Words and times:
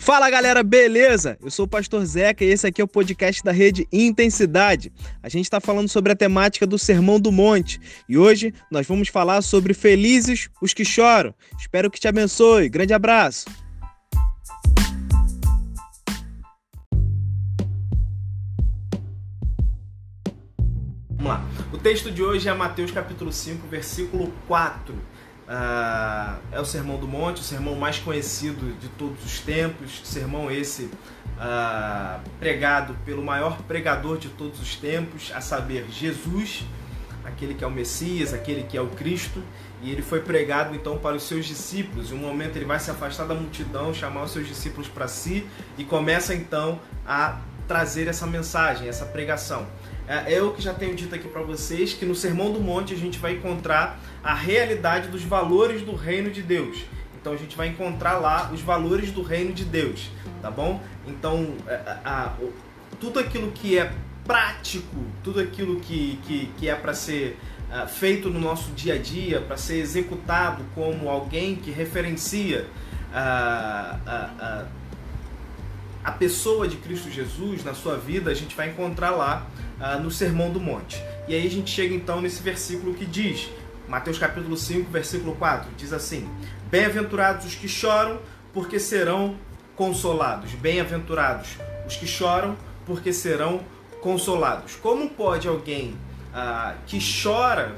Fala 0.00 0.30
galera, 0.30 0.62
beleza? 0.62 1.36
Eu 1.42 1.50
sou 1.50 1.66
o 1.66 1.68
Pastor 1.68 2.02
Zeca 2.06 2.42
e 2.42 2.48
esse 2.48 2.66
aqui 2.66 2.80
é 2.80 2.84
o 2.84 2.88
podcast 2.88 3.44
da 3.44 3.52
rede 3.52 3.86
Intensidade. 3.92 4.90
A 5.22 5.28
gente 5.28 5.44
está 5.44 5.60
falando 5.60 5.90
sobre 5.90 6.10
a 6.10 6.16
temática 6.16 6.66
do 6.66 6.78
Sermão 6.78 7.20
do 7.20 7.30
Monte 7.30 7.78
e 8.08 8.16
hoje 8.16 8.54
nós 8.70 8.86
vamos 8.86 9.10
falar 9.10 9.42
sobre 9.42 9.74
felizes 9.74 10.48
os 10.62 10.72
que 10.72 10.86
choram. 10.86 11.34
Espero 11.58 11.90
que 11.90 12.00
te 12.00 12.08
abençoe. 12.08 12.70
Grande 12.70 12.94
abraço. 12.94 13.44
Vamos 21.10 21.24
lá. 21.26 21.46
O 21.74 21.76
texto 21.76 22.10
de 22.10 22.22
hoje 22.22 22.48
é 22.48 22.54
Mateus 22.54 22.90
capítulo 22.90 23.30
5, 23.30 23.68
versículo 23.68 24.32
4. 24.48 24.94
Uh, 25.50 26.38
é 26.52 26.60
o 26.60 26.64
Sermão 26.64 26.96
do 26.96 27.08
Monte, 27.08 27.40
o 27.40 27.42
sermão 27.42 27.74
mais 27.74 27.98
conhecido 27.98 28.72
de 28.78 28.88
todos 28.90 29.24
os 29.24 29.40
tempos, 29.40 30.00
sermão 30.04 30.48
esse 30.48 30.84
uh, 30.84 32.20
pregado 32.38 32.94
pelo 33.04 33.20
maior 33.20 33.60
pregador 33.62 34.16
de 34.16 34.28
todos 34.28 34.60
os 34.60 34.76
tempos, 34.76 35.32
a 35.34 35.40
saber, 35.40 35.86
Jesus, 35.90 36.64
aquele 37.24 37.54
que 37.54 37.64
é 37.64 37.66
o 37.66 37.70
Messias, 37.70 38.32
aquele 38.32 38.62
que 38.62 38.76
é 38.76 38.80
o 38.80 38.90
Cristo, 38.90 39.42
e 39.82 39.90
ele 39.90 40.02
foi 40.02 40.20
pregado 40.20 40.72
então 40.72 40.96
para 40.98 41.16
os 41.16 41.24
seus 41.24 41.46
discípulos. 41.46 42.12
Em 42.12 42.14
um 42.14 42.18
momento 42.18 42.54
ele 42.54 42.64
vai 42.64 42.78
se 42.78 42.92
afastar 42.92 43.26
da 43.26 43.34
multidão, 43.34 43.92
chamar 43.92 44.22
os 44.22 44.30
seus 44.30 44.46
discípulos 44.46 44.86
para 44.86 45.08
si 45.08 45.44
e 45.76 45.82
começa 45.82 46.32
então 46.32 46.78
a 47.04 47.40
trazer 47.66 48.06
essa 48.06 48.26
mensagem, 48.26 48.88
essa 48.88 49.04
pregação. 49.04 49.66
É, 50.10 50.24
eu 50.36 50.52
que 50.52 50.60
já 50.60 50.74
tenho 50.74 50.92
dito 50.96 51.14
aqui 51.14 51.28
para 51.28 51.40
vocês 51.40 51.92
que 51.92 52.04
no 52.04 52.16
Sermão 52.16 52.50
do 52.52 52.58
Monte 52.58 52.92
a 52.92 52.96
gente 52.96 53.16
vai 53.16 53.34
encontrar 53.34 54.00
a 54.24 54.34
realidade 54.34 55.06
dos 55.06 55.22
valores 55.22 55.82
do 55.82 55.94
reino 55.94 56.32
de 56.32 56.42
Deus. 56.42 56.78
Então 57.20 57.32
a 57.32 57.36
gente 57.36 57.56
vai 57.56 57.68
encontrar 57.68 58.18
lá 58.18 58.50
os 58.52 58.60
valores 58.60 59.12
do 59.12 59.22
reino 59.22 59.52
de 59.52 59.64
Deus, 59.64 60.10
tá 60.42 60.50
bom? 60.50 60.82
Então 61.06 61.54
a, 61.64 61.70
é, 61.70 62.00
a, 62.04 62.24
a, 62.24 62.34
tudo 62.98 63.20
aquilo 63.20 63.52
que 63.52 63.78
é 63.78 63.92
prático, 64.24 64.96
tudo 65.22 65.38
aquilo 65.38 65.78
que, 65.78 66.18
que, 66.24 66.50
que 66.58 66.68
é 66.68 66.74
para 66.74 66.92
ser 66.92 67.38
uh, 67.70 67.86
feito 67.86 68.28
no 68.28 68.40
nosso 68.40 68.72
dia 68.72 68.94
a 68.94 68.98
dia, 68.98 69.40
para 69.40 69.56
ser 69.56 69.78
executado 69.78 70.64
como 70.74 71.08
alguém 71.08 71.54
que 71.54 71.70
referencia 71.70 72.66
uh, 73.12 74.66
a 76.02 76.12
pessoa 76.12 76.66
de 76.66 76.76
Cristo 76.76 77.10
Jesus 77.10 77.62
na 77.64 77.74
sua 77.74 77.96
vida, 77.96 78.30
a 78.30 78.34
gente 78.34 78.56
vai 78.56 78.70
encontrar 78.70 79.10
lá 79.10 79.46
ah, 79.78 79.96
no 79.96 80.10
Sermão 80.10 80.50
do 80.50 80.60
Monte. 80.60 81.02
E 81.28 81.34
aí 81.34 81.46
a 81.46 81.50
gente 81.50 81.70
chega 81.70 81.94
então 81.94 82.20
nesse 82.20 82.42
versículo 82.42 82.94
que 82.94 83.04
diz, 83.04 83.50
Mateus 83.86 84.18
capítulo 84.18 84.56
5, 84.56 84.90
versículo 84.90 85.34
4, 85.36 85.70
diz 85.76 85.92
assim: 85.92 86.28
Bem-aventurados 86.70 87.46
os 87.46 87.54
que 87.54 87.68
choram, 87.68 88.18
porque 88.52 88.78
serão 88.78 89.36
consolados. 89.76 90.52
Bem-aventurados 90.52 91.56
os 91.86 91.96
que 91.96 92.06
choram, 92.06 92.56
porque 92.86 93.12
serão 93.12 93.60
consolados. 94.00 94.76
Como 94.76 95.10
pode 95.10 95.46
alguém 95.46 95.94
ah, 96.32 96.76
que 96.86 96.98
chora 97.22 97.76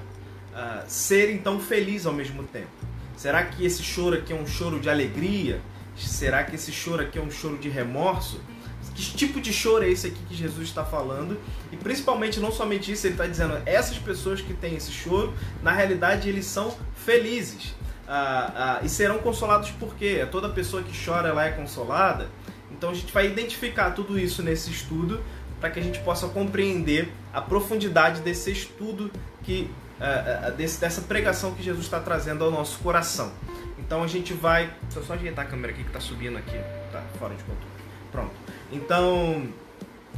ah, 0.54 0.84
ser 0.86 1.32
então 1.34 1.58
feliz 1.58 2.06
ao 2.06 2.12
mesmo 2.12 2.44
tempo? 2.44 2.70
Será 3.16 3.42
que 3.44 3.64
esse 3.64 3.82
choro 3.82 4.16
aqui 4.16 4.32
é 4.32 4.36
um 4.36 4.46
choro 4.46 4.78
de 4.78 4.88
alegria? 4.88 5.60
Será 5.96 6.44
que 6.44 6.56
esse 6.56 6.72
choro 6.72 7.02
aqui 7.02 7.18
é 7.18 7.22
um 7.22 7.30
choro 7.30 7.58
de 7.58 7.68
remorso? 7.68 8.40
que 8.94 9.16
tipo 9.16 9.40
de 9.40 9.52
choro 9.52 9.84
é 9.84 9.88
esse 9.88 10.08
aqui 10.08 10.18
que 10.28 10.34
Jesus 10.34 10.68
está 10.68 10.84
falando? 10.84 11.38
E 11.70 11.76
principalmente, 11.76 12.40
não 12.40 12.52
somente 12.52 12.92
isso, 12.92 13.06
ele 13.06 13.14
está 13.14 13.26
dizendo, 13.26 13.60
essas 13.64 13.98
pessoas 13.98 14.40
que 14.40 14.52
têm 14.52 14.76
esse 14.76 14.92
choro, 14.92 15.32
na 15.62 15.72
realidade 15.72 16.28
eles 16.28 16.46
são 16.46 16.76
felizes. 16.94 17.74
Ah, 18.06 18.78
ah, 18.80 18.84
e 18.84 18.88
serão 18.88 19.18
consolados 19.18 19.70
por 19.70 19.94
quê? 19.94 20.26
Toda 20.30 20.48
pessoa 20.48 20.82
que 20.82 20.92
chora 21.04 21.28
ela 21.28 21.44
é 21.44 21.52
consolada. 21.52 22.28
Então 22.70 22.90
a 22.90 22.94
gente 22.94 23.12
vai 23.12 23.26
identificar 23.26 23.92
tudo 23.92 24.18
isso 24.18 24.42
nesse 24.42 24.70
estudo 24.70 25.22
para 25.60 25.70
que 25.70 25.78
a 25.78 25.82
gente 25.82 26.00
possa 26.00 26.26
compreender 26.28 27.12
a 27.32 27.40
profundidade 27.40 28.20
desse 28.20 28.50
estudo 28.50 29.10
que 29.42 29.70
ah, 30.00 30.50
desse, 30.50 30.80
dessa 30.80 31.00
pregação 31.02 31.54
que 31.54 31.62
Jesus 31.62 31.86
está 31.86 32.00
trazendo 32.00 32.44
ao 32.44 32.50
nosso 32.50 32.78
coração. 32.80 33.32
Então 33.92 34.02
a 34.02 34.06
gente 34.06 34.32
vai. 34.32 34.72
Deixa 34.84 35.00
eu 35.00 35.04
só 35.04 35.12
ajeitar 35.12 35.44
a 35.44 35.48
câmera 35.48 35.70
aqui 35.70 35.82
que 35.82 35.90
está 35.90 36.00
subindo 36.00 36.38
aqui. 36.38 36.58
Tá 36.90 37.02
fora 37.18 37.34
de 37.34 37.42
controle. 37.42 37.74
Pronto. 38.10 38.30
Então, 38.72 39.46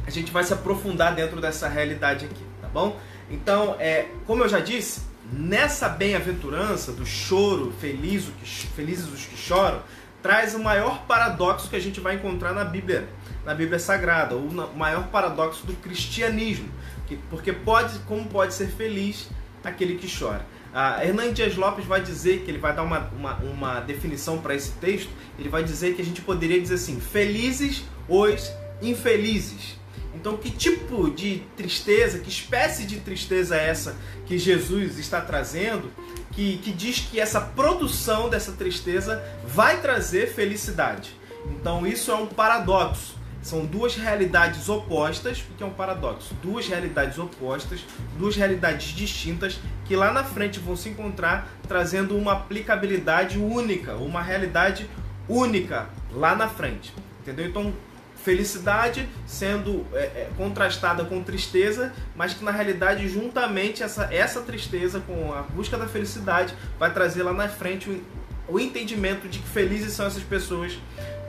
a 0.07 0.09
gente 0.09 0.31
vai 0.31 0.45
se 0.45 0.53
aprofundar 0.53 1.13
dentro 1.13 1.41
dessa 1.41 1.67
realidade 1.67 2.23
aqui, 2.23 2.45
tá 2.61 2.69
bom? 2.69 2.97
Então, 3.29 3.75
é, 3.77 4.07
como 4.25 4.45
eu 4.45 4.47
já 4.47 4.61
disse, 4.61 5.01
nessa 5.29 5.89
bem-aventurança 5.89 6.93
do 6.93 7.05
choro, 7.05 7.73
feliz, 7.81 8.31
felizes 8.77 9.11
os 9.11 9.25
que 9.25 9.35
choram, 9.35 9.81
traz 10.23 10.55
o 10.55 10.59
maior 10.59 11.05
paradoxo 11.05 11.69
que 11.69 11.75
a 11.75 11.81
gente 11.81 11.99
vai 11.99 12.15
encontrar 12.15 12.53
na 12.53 12.63
Bíblia, 12.63 13.09
na 13.43 13.53
Bíblia 13.53 13.77
Sagrada, 13.77 14.37
o 14.37 14.77
maior 14.77 15.07
paradoxo 15.07 15.67
do 15.67 15.73
cristianismo, 15.73 16.69
que, 17.07 17.17
porque 17.29 17.51
pode, 17.51 17.99
como 18.07 18.25
pode 18.29 18.53
ser 18.53 18.67
feliz 18.67 19.29
aquele 19.65 19.97
que 19.97 20.07
chora. 20.07 20.45
A 20.75 21.05
Hernan 21.05 21.31
Dias 21.31 21.55
Lopes 21.55 21.85
vai 21.85 22.01
dizer 22.01 22.41
que 22.41 22.51
ele 22.51 22.57
vai 22.57 22.75
dar 22.75 22.83
uma, 22.83 23.09
uma, 23.17 23.35
uma 23.35 23.79
definição 23.79 24.39
para 24.39 24.53
esse 24.53 24.71
texto. 24.71 25.09
Ele 25.39 25.47
vai 25.47 25.63
dizer 25.63 25.95
que 25.95 26.01
a 26.01 26.05
gente 26.05 26.21
poderia 26.21 26.59
dizer 26.59 26.73
assim: 26.73 26.99
felizes 26.99 27.85
os 28.09 28.51
infelizes. 28.81 29.79
Então, 30.13 30.35
que 30.35 30.51
tipo 30.51 31.09
de 31.09 31.43
tristeza, 31.55 32.19
que 32.19 32.27
espécie 32.27 32.85
de 32.85 32.99
tristeza 32.99 33.55
é 33.55 33.69
essa 33.69 33.95
que 34.25 34.37
Jesus 34.37 34.99
está 34.99 35.21
trazendo, 35.21 35.89
que, 36.33 36.57
que 36.57 36.73
diz 36.73 36.99
que 36.99 37.21
essa 37.21 37.39
produção 37.39 38.27
dessa 38.27 38.51
tristeza 38.51 39.23
vai 39.47 39.79
trazer 39.79 40.27
felicidade? 40.27 41.15
Então, 41.45 41.87
isso 41.87 42.11
é 42.11 42.15
um 42.15 42.27
paradoxo. 42.27 43.15
São 43.45 43.63
duas 43.63 43.95
realidades 43.95 44.67
opostas, 44.69 45.39
porque 45.39 45.61
é 45.61 45.67
um 45.67 45.73
paradoxo. 45.73 46.33
Duas 46.41 46.67
realidades 46.67 47.19
opostas, 47.19 47.85
duas 48.17 48.35
realidades 48.35 48.87
distintas 48.87 49.59
que 49.85 49.95
lá 49.95 50.11
na 50.11 50.23
frente 50.23 50.59
vão 50.59 50.75
se 50.75 50.89
encontrar 50.89 51.47
trazendo 51.67 52.17
uma 52.17 52.31
aplicabilidade 52.31 53.37
única, 53.37 53.97
uma 53.97 54.19
realidade 54.19 54.89
única 55.29 55.87
lá 56.11 56.33
na 56.35 56.49
frente. 56.49 56.91
Entendeu? 57.21 57.45
Então, 57.45 57.71
felicidade 58.15 59.07
sendo 59.27 59.85
é, 59.93 59.99
é, 59.99 60.29
contrastada 60.35 61.05
com 61.05 61.21
tristeza, 61.21 61.93
mas 62.15 62.33
que 62.33 62.43
na 62.43 62.49
realidade, 62.49 63.07
juntamente, 63.07 63.83
essa, 63.83 64.11
essa 64.11 64.41
tristeza 64.41 64.99
com 65.01 65.31
a 65.31 65.43
busca 65.43 65.77
da 65.77 65.85
felicidade 65.85 66.55
vai 66.79 66.91
trazer 66.91 67.21
lá 67.21 67.31
na 67.31 67.47
frente 67.47 67.91
o, 67.91 68.03
o 68.47 68.59
entendimento 68.59 69.27
de 69.27 69.37
que 69.37 69.47
felizes 69.47 69.93
são 69.93 70.07
essas 70.07 70.23
pessoas 70.23 70.79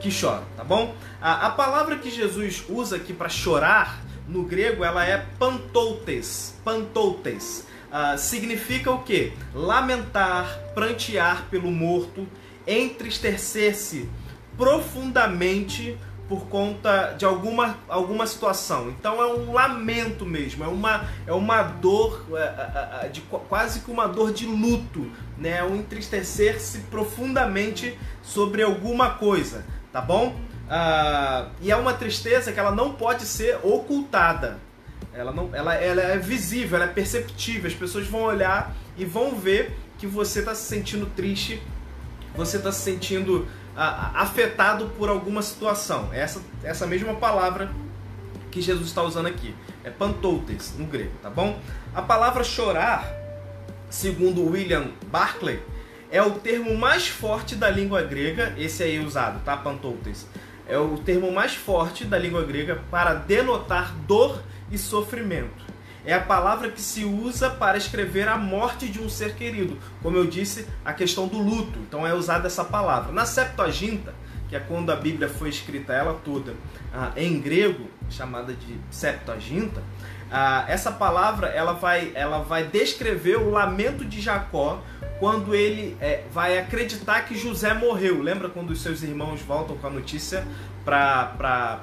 que 0.00 0.10
choram, 0.10 0.44
tá 0.56 0.64
bom? 0.64 0.94
A, 1.20 1.46
a 1.46 1.50
palavra 1.50 1.96
que 1.96 2.10
Jesus 2.10 2.64
usa 2.68 2.96
aqui 2.96 3.12
para 3.12 3.28
chorar 3.28 4.00
no 4.28 4.42
grego 4.42 4.84
ela 4.84 5.04
é 5.04 5.24
pantoutes, 5.38 6.54
pantoutes. 6.64 7.66
Uh, 7.86 8.18
significa 8.18 8.90
o 8.90 9.02
que? 9.02 9.32
Lamentar, 9.54 10.60
prantear 10.74 11.46
pelo 11.50 11.70
morto, 11.70 12.26
entristecer-se 12.66 14.08
profundamente 14.56 15.96
por 16.28 16.46
conta 16.48 17.14
de 17.16 17.24
alguma, 17.24 17.78
alguma 17.88 18.26
situação. 18.26 18.90
Então 18.90 19.22
é 19.22 19.26
um 19.26 19.52
lamento 19.52 20.26
mesmo, 20.26 20.64
é 20.64 20.66
uma, 20.66 21.04
é 21.24 21.32
uma 21.32 21.62
dor, 21.62 22.26
é, 22.32 22.40
é, 22.40 23.06
é, 23.06 23.08
de, 23.08 23.20
quase 23.20 23.80
que 23.80 23.90
uma 23.90 24.08
dor 24.08 24.32
de 24.32 24.44
luto, 24.44 25.08
né? 25.38 25.62
um 25.62 25.76
entristecer-se 25.76 26.80
profundamente 26.90 27.96
sobre 28.22 28.62
alguma 28.62 29.10
coisa 29.10 29.64
tá 29.96 30.02
bom? 30.02 30.36
Ah, 30.68 31.48
e 31.62 31.70
é 31.70 31.76
uma 31.76 31.94
tristeza 31.94 32.52
que 32.52 32.60
ela 32.60 32.70
não 32.70 32.92
pode 32.92 33.24
ser 33.24 33.58
ocultada. 33.62 34.58
Ela, 35.10 35.32
não, 35.32 35.48
ela, 35.54 35.74
ela 35.74 36.02
é 36.02 36.18
visível, 36.18 36.76
ela 36.76 36.84
é 36.84 36.92
perceptível. 36.92 37.66
As 37.66 37.72
pessoas 37.72 38.06
vão 38.06 38.20
olhar 38.20 38.76
e 38.98 39.06
vão 39.06 39.34
ver 39.34 39.74
que 39.96 40.06
você 40.06 40.40
está 40.40 40.54
se 40.54 40.64
sentindo 40.64 41.06
triste, 41.06 41.62
você 42.34 42.58
está 42.58 42.70
se 42.70 42.82
sentindo 42.82 43.48
ah, 43.74 44.10
afetado 44.16 44.92
por 44.98 45.08
alguma 45.08 45.40
situação. 45.40 46.10
É 46.12 46.20
essa, 46.20 46.42
essa 46.62 46.86
mesma 46.86 47.14
palavra 47.14 47.70
que 48.50 48.60
Jesus 48.60 48.88
está 48.88 49.02
usando 49.02 49.28
aqui. 49.28 49.54
É 49.82 49.88
pantoutes 49.88 50.74
no 50.76 50.84
grego, 50.84 51.12
tá 51.22 51.30
bom? 51.30 51.58
A 51.94 52.02
palavra 52.02 52.44
chorar, 52.44 53.10
segundo 53.88 54.44
William 54.44 54.88
Barclay, 55.06 55.58
é 56.10 56.22
o 56.22 56.32
termo 56.32 56.76
mais 56.76 57.08
forte 57.08 57.54
da 57.54 57.68
língua 57.68 58.02
grega, 58.02 58.54
esse 58.56 58.82
aí 58.82 58.98
usado, 59.04 59.42
tá? 59.44 59.56
Pantoutes. 59.56 60.26
É 60.68 60.78
o 60.78 60.98
termo 60.98 61.30
mais 61.32 61.54
forte 61.54 62.04
da 62.04 62.18
língua 62.18 62.42
grega 62.44 62.82
para 62.90 63.14
denotar 63.14 63.94
dor 64.06 64.42
e 64.70 64.76
sofrimento. 64.76 65.64
É 66.04 66.14
a 66.14 66.20
palavra 66.20 66.70
que 66.70 66.80
se 66.80 67.04
usa 67.04 67.50
para 67.50 67.76
escrever 67.76 68.28
a 68.28 68.36
morte 68.36 68.88
de 68.88 69.00
um 69.00 69.08
ser 69.08 69.34
querido. 69.34 69.76
Como 70.02 70.16
eu 70.16 70.24
disse, 70.24 70.66
a 70.84 70.92
questão 70.92 71.26
do 71.26 71.38
luto. 71.38 71.78
Então 71.80 72.06
é 72.06 72.14
usada 72.14 72.46
essa 72.46 72.64
palavra. 72.64 73.12
Na 73.12 73.26
Septuaginta, 73.26 74.14
que 74.48 74.54
é 74.54 74.60
quando 74.60 74.90
a 74.90 74.96
Bíblia 74.96 75.28
foi 75.28 75.48
escrita 75.48 75.92
ela 75.92 76.20
toda 76.24 76.54
ah, 76.94 77.10
em 77.16 77.40
grego, 77.40 77.88
chamada 78.08 78.52
de 78.52 78.78
Septuaginta, 78.90 79.82
Ah, 80.38 80.66
essa 80.68 80.92
palavra 80.92 81.46
ela 81.46 81.72
vai, 81.72 82.12
ela 82.14 82.40
vai 82.40 82.64
descrever 82.64 83.36
o 83.36 83.48
lamento 83.48 84.04
de 84.04 84.20
Jacó 84.20 84.82
quando 85.18 85.54
ele 85.54 85.96
é, 85.98 86.24
vai 86.30 86.58
acreditar 86.58 87.22
que 87.22 87.34
José 87.34 87.72
morreu. 87.72 88.20
Lembra 88.20 88.50
quando 88.50 88.68
os 88.68 88.82
seus 88.82 89.02
irmãos 89.02 89.40
voltam 89.40 89.78
com 89.78 89.86
a 89.86 89.90
notícia 89.90 90.46
para 90.84 91.80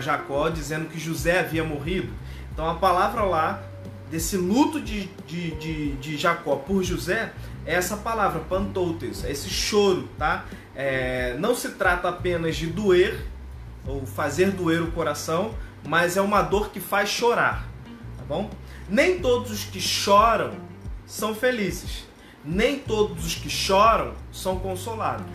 Jacó 0.00 0.48
dizendo 0.48 0.88
que 0.88 0.98
José 0.98 1.38
havia 1.38 1.62
morrido? 1.62 2.12
Então 2.52 2.68
a 2.68 2.74
palavra 2.74 3.22
lá, 3.22 3.62
desse 4.10 4.36
luto 4.36 4.80
de, 4.80 5.08
de, 5.24 5.52
de, 5.52 5.92
de 5.92 6.16
Jacó 6.16 6.56
por 6.56 6.82
José, 6.82 7.32
é 7.64 7.74
essa 7.74 7.96
palavra, 7.96 8.40
pantoutes, 8.48 9.24
é 9.24 9.30
esse 9.30 9.48
choro, 9.48 10.08
tá? 10.18 10.44
É, 10.74 11.36
não 11.38 11.54
se 11.54 11.68
trata 11.68 12.08
apenas 12.08 12.56
de 12.56 12.66
doer 12.66 13.24
ou 13.86 14.04
fazer 14.04 14.50
doer 14.50 14.82
o 14.82 14.90
coração, 14.90 15.54
mas 15.86 16.16
é 16.16 16.20
uma 16.20 16.42
dor 16.42 16.70
que 16.70 16.80
faz 16.80 17.08
chorar, 17.08 17.75
bom? 18.28 18.50
Nem 18.88 19.18
todos 19.20 19.50
os 19.50 19.64
que 19.64 19.80
choram 19.80 20.54
são 21.06 21.34
felizes 21.34 22.06
nem 22.46 22.78
todos 22.78 23.26
os 23.26 23.34
que 23.34 23.50
choram 23.50 24.14
são 24.32 24.58
consolados. 24.58 25.26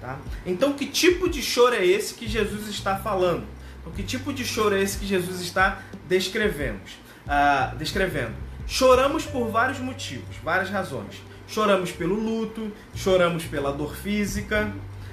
Tá? 0.00 0.18
Então, 0.46 0.72
que 0.72 0.86
tipo 0.86 1.28
de 1.28 1.42
choro 1.42 1.74
é 1.74 1.84
esse 1.84 2.14
que 2.14 2.28
Jesus 2.28 2.68
está 2.68 2.96
falando? 2.96 3.44
O 3.84 3.90
que 3.90 4.02
tipo 4.02 4.32
de 4.32 4.44
choro 4.44 4.74
é 4.74 4.80
esse 4.80 4.98
que 4.98 5.06
Jesus 5.06 5.40
está 5.40 5.82
descrevendo? 6.08 6.80
Uh, 7.26 7.76
descrevendo? 7.76 8.32
Choramos 8.66 9.26
por 9.26 9.48
vários 9.48 9.78
motivos, 9.78 10.36
várias 10.42 10.70
razões. 10.70 11.20
Choramos 11.46 11.90
pelo 11.90 12.14
luto, 12.14 12.72
choramos 12.94 13.44
pela 13.44 13.72
dor 13.72 13.94
física, 13.96 14.72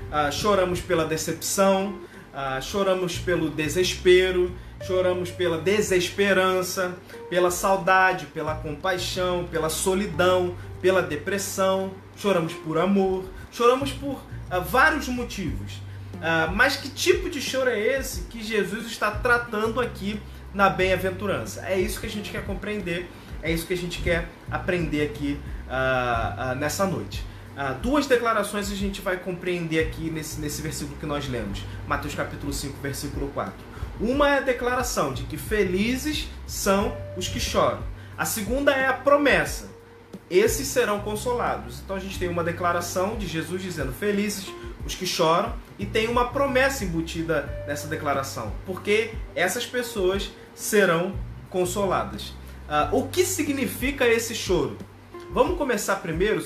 uh, 0.10 0.32
choramos 0.32 0.80
pela 0.80 1.06
decepção, 1.06 2.00
uh, 2.34 2.62
choramos 2.62 3.18
pelo 3.18 3.50
desespero, 3.50 4.56
choramos 4.84 5.30
pela 5.32 5.58
desesperança, 5.58 6.96
pela 7.30 7.52
saudade, 7.52 8.26
pela 8.28 8.56
compaixão, 8.56 9.48
pela 9.50 9.70
solidão, 9.70 10.56
pela 10.82 11.02
depressão, 11.02 11.92
choramos 12.16 12.54
por 12.54 12.78
amor, 12.78 13.26
choramos 13.52 13.92
por 13.92 14.16
uh, 14.16 14.62
vários 14.64 15.08
motivos. 15.08 15.74
Uh, 16.16 16.52
mas 16.54 16.76
que 16.76 16.90
tipo 16.90 17.30
de 17.30 17.42
choro 17.42 17.70
é 17.70 17.80
esse 17.80 18.24
que 18.24 18.44
Jesus 18.44 18.86
está 18.86 19.12
tratando 19.12 19.80
aqui 19.80 20.22
na 20.54 20.70
bem-aventurança? 20.70 21.66
É 21.66 21.80
isso 21.80 22.00
que 22.00 22.06
a 22.06 22.10
gente 22.10 22.32
quer 22.32 22.46
compreender, 22.46 23.10
é 23.42 23.52
isso 23.52 23.66
que 23.66 23.74
a 23.74 23.78
gente 23.78 24.02
quer 24.02 24.28
aprender 24.50 25.04
aqui 25.04 25.40
uh, 25.68 26.56
nessa 26.56 26.86
noite. 26.86 27.31
Duas 27.82 28.08
declarações 28.08 28.72
a 28.72 28.76
gente 28.76 29.02
vai 29.02 29.18
compreender 29.18 29.80
aqui 29.80 30.10
nesse, 30.10 30.40
nesse 30.40 30.62
versículo 30.62 30.98
que 30.98 31.06
nós 31.06 31.28
lemos, 31.28 31.64
Mateus 31.88 32.16
capítulo 32.16 32.52
5, 32.54 32.78
versículo 32.82 33.28
4. 33.30 33.54
Uma 34.00 34.30
é 34.30 34.38
a 34.38 34.42
declaração 34.42 35.14
de 35.14 35.24
que 35.24 35.38
felizes 35.38 36.28
são 36.48 36.98
os 37.16 37.28
que 37.28 37.40
choram. 37.40 37.84
A 38.18 38.26
segunda 38.26 38.72
é 38.72 38.88
a 38.88 38.94
promessa 38.94 39.70
esses 40.32 40.70
serão 40.70 41.02
consolados. 41.02 41.82
Então 41.84 41.98
a 41.98 42.00
gente 42.00 42.18
tem 42.18 42.30
uma 42.30 42.44
declaração 42.44 43.18
de 43.18 43.28
Jesus 43.28 43.62
dizendo: 43.62 43.92
Felizes 43.92 44.52
os 44.86 44.96
que 44.96 45.06
choram, 45.06 45.54
e 45.78 45.86
tem 45.86 46.08
uma 46.08 46.30
promessa 46.30 46.86
embutida 46.86 47.64
nessa 47.68 47.88
declaração, 47.88 48.52
porque 48.66 49.14
essas 49.36 49.66
pessoas 49.66 50.32
serão 50.56 51.14
consoladas. 51.50 52.30
Uh, 52.70 52.98
o 52.98 53.08
que 53.10 53.26
significa 53.26 54.08
esse 54.08 54.34
choro? 54.34 54.78
Vamos 55.32 55.58
começar 55.58 55.98
primeiro 55.98 56.42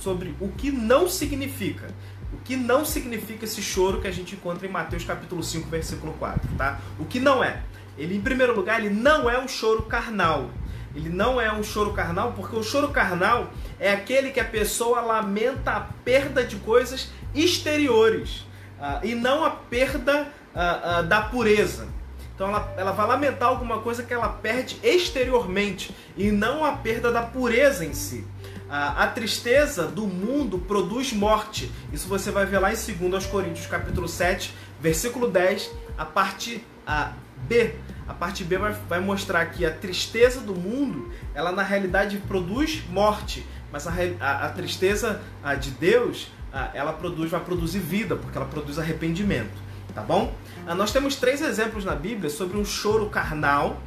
sobre 0.00 0.34
o 0.40 0.48
que 0.48 0.70
não 0.70 1.08
significa. 1.08 1.88
O 2.32 2.38
que 2.38 2.56
não 2.56 2.84
significa 2.84 3.44
esse 3.44 3.60
choro 3.60 4.00
que 4.00 4.08
a 4.08 4.10
gente 4.10 4.34
encontra 4.34 4.66
em 4.66 4.70
Mateus 4.70 5.04
capítulo 5.04 5.42
5, 5.42 5.68
versículo 5.68 6.12
4, 6.14 6.48
tá? 6.56 6.80
O 6.98 7.04
que 7.04 7.20
não 7.20 7.42
é? 7.42 7.62
Ele, 7.98 8.16
em 8.16 8.20
primeiro 8.20 8.54
lugar, 8.54 8.80
ele 8.80 8.94
não 8.94 9.28
é 9.28 9.38
um 9.38 9.48
choro 9.48 9.82
carnal. 9.82 10.50
Ele 10.94 11.08
não 11.08 11.40
é 11.40 11.52
um 11.52 11.62
choro 11.62 11.92
carnal, 11.92 12.32
porque 12.32 12.56
o 12.56 12.62
choro 12.62 12.88
carnal 12.88 13.50
é 13.78 13.92
aquele 13.92 14.30
que 14.30 14.40
a 14.40 14.44
pessoa 14.44 15.00
lamenta 15.00 15.72
a 15.72 15.80
perda 15.80 16.42
de 16.42 16.56
coisas 16.56 17.10
exteriores 17.34 18.40
uh, 18.78 19.04
e 19.04 19.14
não 19.14 19.44
a 19.44 19.50
perda 19.50 20.22
uh, 20.54 21.00
uh, 21.00 21.02
da 21.04 21.20
pureza. 21.20 21.88
Então 22.34 22.48
ela, 22.48 22.74
ela 22.76 22.92
vai 22.92 23.06
lamentar 23.06 23.48
alguma 23.48 23.80
coisa 23.80 24.02
que 24.02 24.14
ela 24.14 24.28
perde 24.28 24.80
exteriormente 24.82 25.94
e 26.16 26.30
não 26.30 26.64
a 26.64 26.72
perda 26.72 27.12
da 27.12 27.22
pureza 27.22 27.84
em 27.84 27.92
si. 27.92 28.26
A 28.70 29.08
tristeza 29.08 29.88
do 29.88 30.06
mundo 30.06 30.56
produz 30.56 31.12
morte. 31.12 31.72
Isso 31.92 32.06
você 32.06 32.30
vai 32.30 32.46
ver 32.46 32.60
lá 32.60 32.72
em 32.72 32.76
2 32.76 33.26
Coríntios 33.26 33.66
capítulo 33.66 34.06
7, 34.06 34.54
versículo 34.80 35.26
10, 35.26 35.72
a 35.98 36.04
parte 36.04 36.64
a 36.86 37.12
B. 37.48 37.74
A 38.06 38.14
parte 38.14 38.44
B 38.44 38.58
vai, 38.58 38.72
vai 38.88 39.00
mostrar 39.00 39.44
que 39.46 39.66
a 39.66 39.72
tristeza 39.72 40.40
do 40.40 40.54
mundo, 40.54 41.10
ela 41.34 41.50
na 41.50 41.64
realidade 41.64 42.18
produz 42.18 42.82
morte, 42.88 43.44
mas 43.72 43.88
a, 43.88 43.92
a, 44.20 44.46
a 44.46 44.48
tristeza 44.50 45.20
a, 45.42 45.56
de 45.56 45.72
Deus, 45.72 46.28
ela 46.72 46.92
produz, 46.92 47.28
vai 47.28 47.40
produzir 47.40 47.80
vida, 47.80 48.14
porque 48.14 48.38
ela 48.38 48.46
produz 48.46 48.78
arrependimento, 48.78 49.56
tá 49.94 50.02
bom? 50.02 50.32
nós 50.76 50.92
temos 50.92 51.16
três 51.16 51.40
exemplos 51.40 51.84
na 51.84 51.96
Bíblia 51.96 52.30
sobre 52.30 52.56
um 52.56 52.64
choro 52.64 53.08
carnal, 53.08 53.80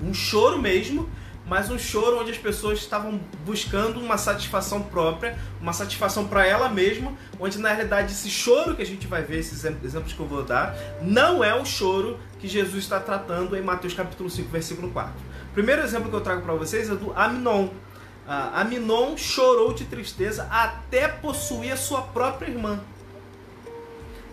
um 0.00 0.14
choro 0.14 0.60
mesmo, 0.60 1.08
mas 1.46 1.70
um 1.70 1.78
choro 1.78 2.20
onde 2.20 2.30
as 2.30 2.38
pessoas 2.38 2.78
estavam 2.78 3.20
buscando 3.44 4.00
uma 4.00 4.16
satisfação 4.16 4.82
própria, 4.82 5.38
uma 5.60 5.72
satisfação 5.72 6.26
para 6.26 6.46
ela 6.46 6.68
mesma, 6.68 7.12
onde 7.38 7.58
na 7.58 7.70
realidade 7.72 8.12
esse 8.12 8.30
choro 8.30 8.74
que 8.74 8.82
a 8.82 8.86
gente 8.86 9.06
vai 9.06 9.22
ver, 9.22 9.38
esses 9.38 9.64
exemplos 9.64 10.12
que 10.12 10.20
eu 10.20 10.26
vou 10.26 10.42
dar, 10.42 10.74
não 11.02 11.44
é 11.44 11.54
o 11.54 11.64
choro 11.64 12.18
que 12.38 12.48
Jesus 12.48 12.84
está 12.84 12.98
tratando 12.98 13.56
em 13.56 13.62
Mateus 13.62 13.92
capítulo 13.92 14.30
5, 14.30 14.48
versículo 14.48 14.90
4. 14.90 15.12
O 15.50 15.54
primeiro 15.54 15.82
exemplo 15.82 16.08
que 16.08 16.16
eu 16.16 16.20
trago 16.20 16.42
para 16.42 16.54
vocês 16.54 16.90
é 16.90 16.94
do 16.94 17.12
Aminon. 17.14 17.66
Uh, 17.66 18.54
Aminon 18.54 19.16
chorou 19.18 19.74
de 19.74 19.84
tristeza 19.84 20.48
até 20.50 21.06
possuir 21.08 21.72
a 21.72 21.76
sua 21.76 22.02
própria 22.02 22.50
irmã. 22.50 22.80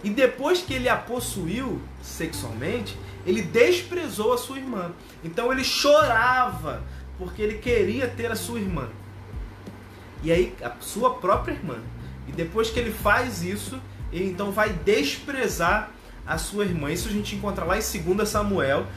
E 0.04 0.10
depois 0.10 0.62
que 0.62 0.74
ele 0.74 0.90
a 0.90 0.96
possuiu 0.96 1.82
sexualmente, 2.02 2.98
ele 3.26 3.42
desprezou 3.42 4.34
a 4.34 4.38
sua 4.38 4.58
irmã. 4.58 4.92
Então 5.24 5.52
ele 5.52 5.64
chorava 5.64 6.82
porque 7.22 7.40
ele 7.40 7.60
queria 7.60 8.08
ter 8.08 8.32
a 8.32 8.36
sua 8.36 8.60
irmã. 8.60 8.90
E 10.24 10.32
aí, 10.32 10.56
a 10.60 10.72
sua 10.80 11.14
própria 11.14 11.54
irmã. 11.54 11.78
E 12.28 12.32
depois 12.32 12.72
que 12.72 12.80
ele 12.80 12.92
faz 12.92 13.44
isso, 13.44 13.80
ele 14.12 14.26
então 14.26 14.52
vai 14.52 14.70
desprezar 14.70 15.92
a 16.26 16.40
sua 16.40 16.66
irmã. 16.66 16.92
Isso 16.92 17.08
a 17.08 17.12
gente 17.12 17.36
encontra 17.36 17.64
lá 17.64 17.78
em 17.78 18.16
2 18.16 18.28
Samuel, 18.28 18.88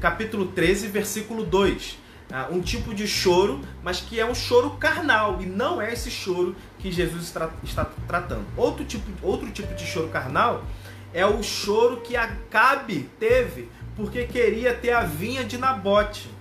capítulo 0.00 0.46
13, 0.46 0.88
versículo 0.88 1.44
2. 1.44 1.98
Ah, 2.32 2.48
um 2.50 2.62
tipo 2.62 2.94
de 2.94 3.06
choro, 3.06 3.60
mas 3.82 4.00
que 4.00 4.18
é 4.18 4.24
um 4.24 4.34
choro 4.34 4.70
carnal 4.78 5.42
e 5.42 5.44
não 5.44 5.78
é 5.78 5.92
esse 5.92 6.10
choro 6.10 6.56
que 6.78 6.90
Jesus 6.90 7.34
está 7.62 7.84
tratando. 8.08 8.46
Outro 8.56 8.82
tipo, 8.86 9.04
outro 9.20 9.50
tipo 9.50 9.74
de 9.74 9.84
choro 9.84 10.08
carnal 10.08 10.64
é 11.12 11.26
o 11.26 11.42
choro 11.42 11.98
que 11.98 12.16
Acabe 12.16 13.10
teve 13.20 13.68
porque 13.94 14.24
queria 14.24 14.72
ter 14.72 14.92
a 14.92 15.02
vinha 15.02 15.44
de 15.44 15.58
Nabote 15.58 16.33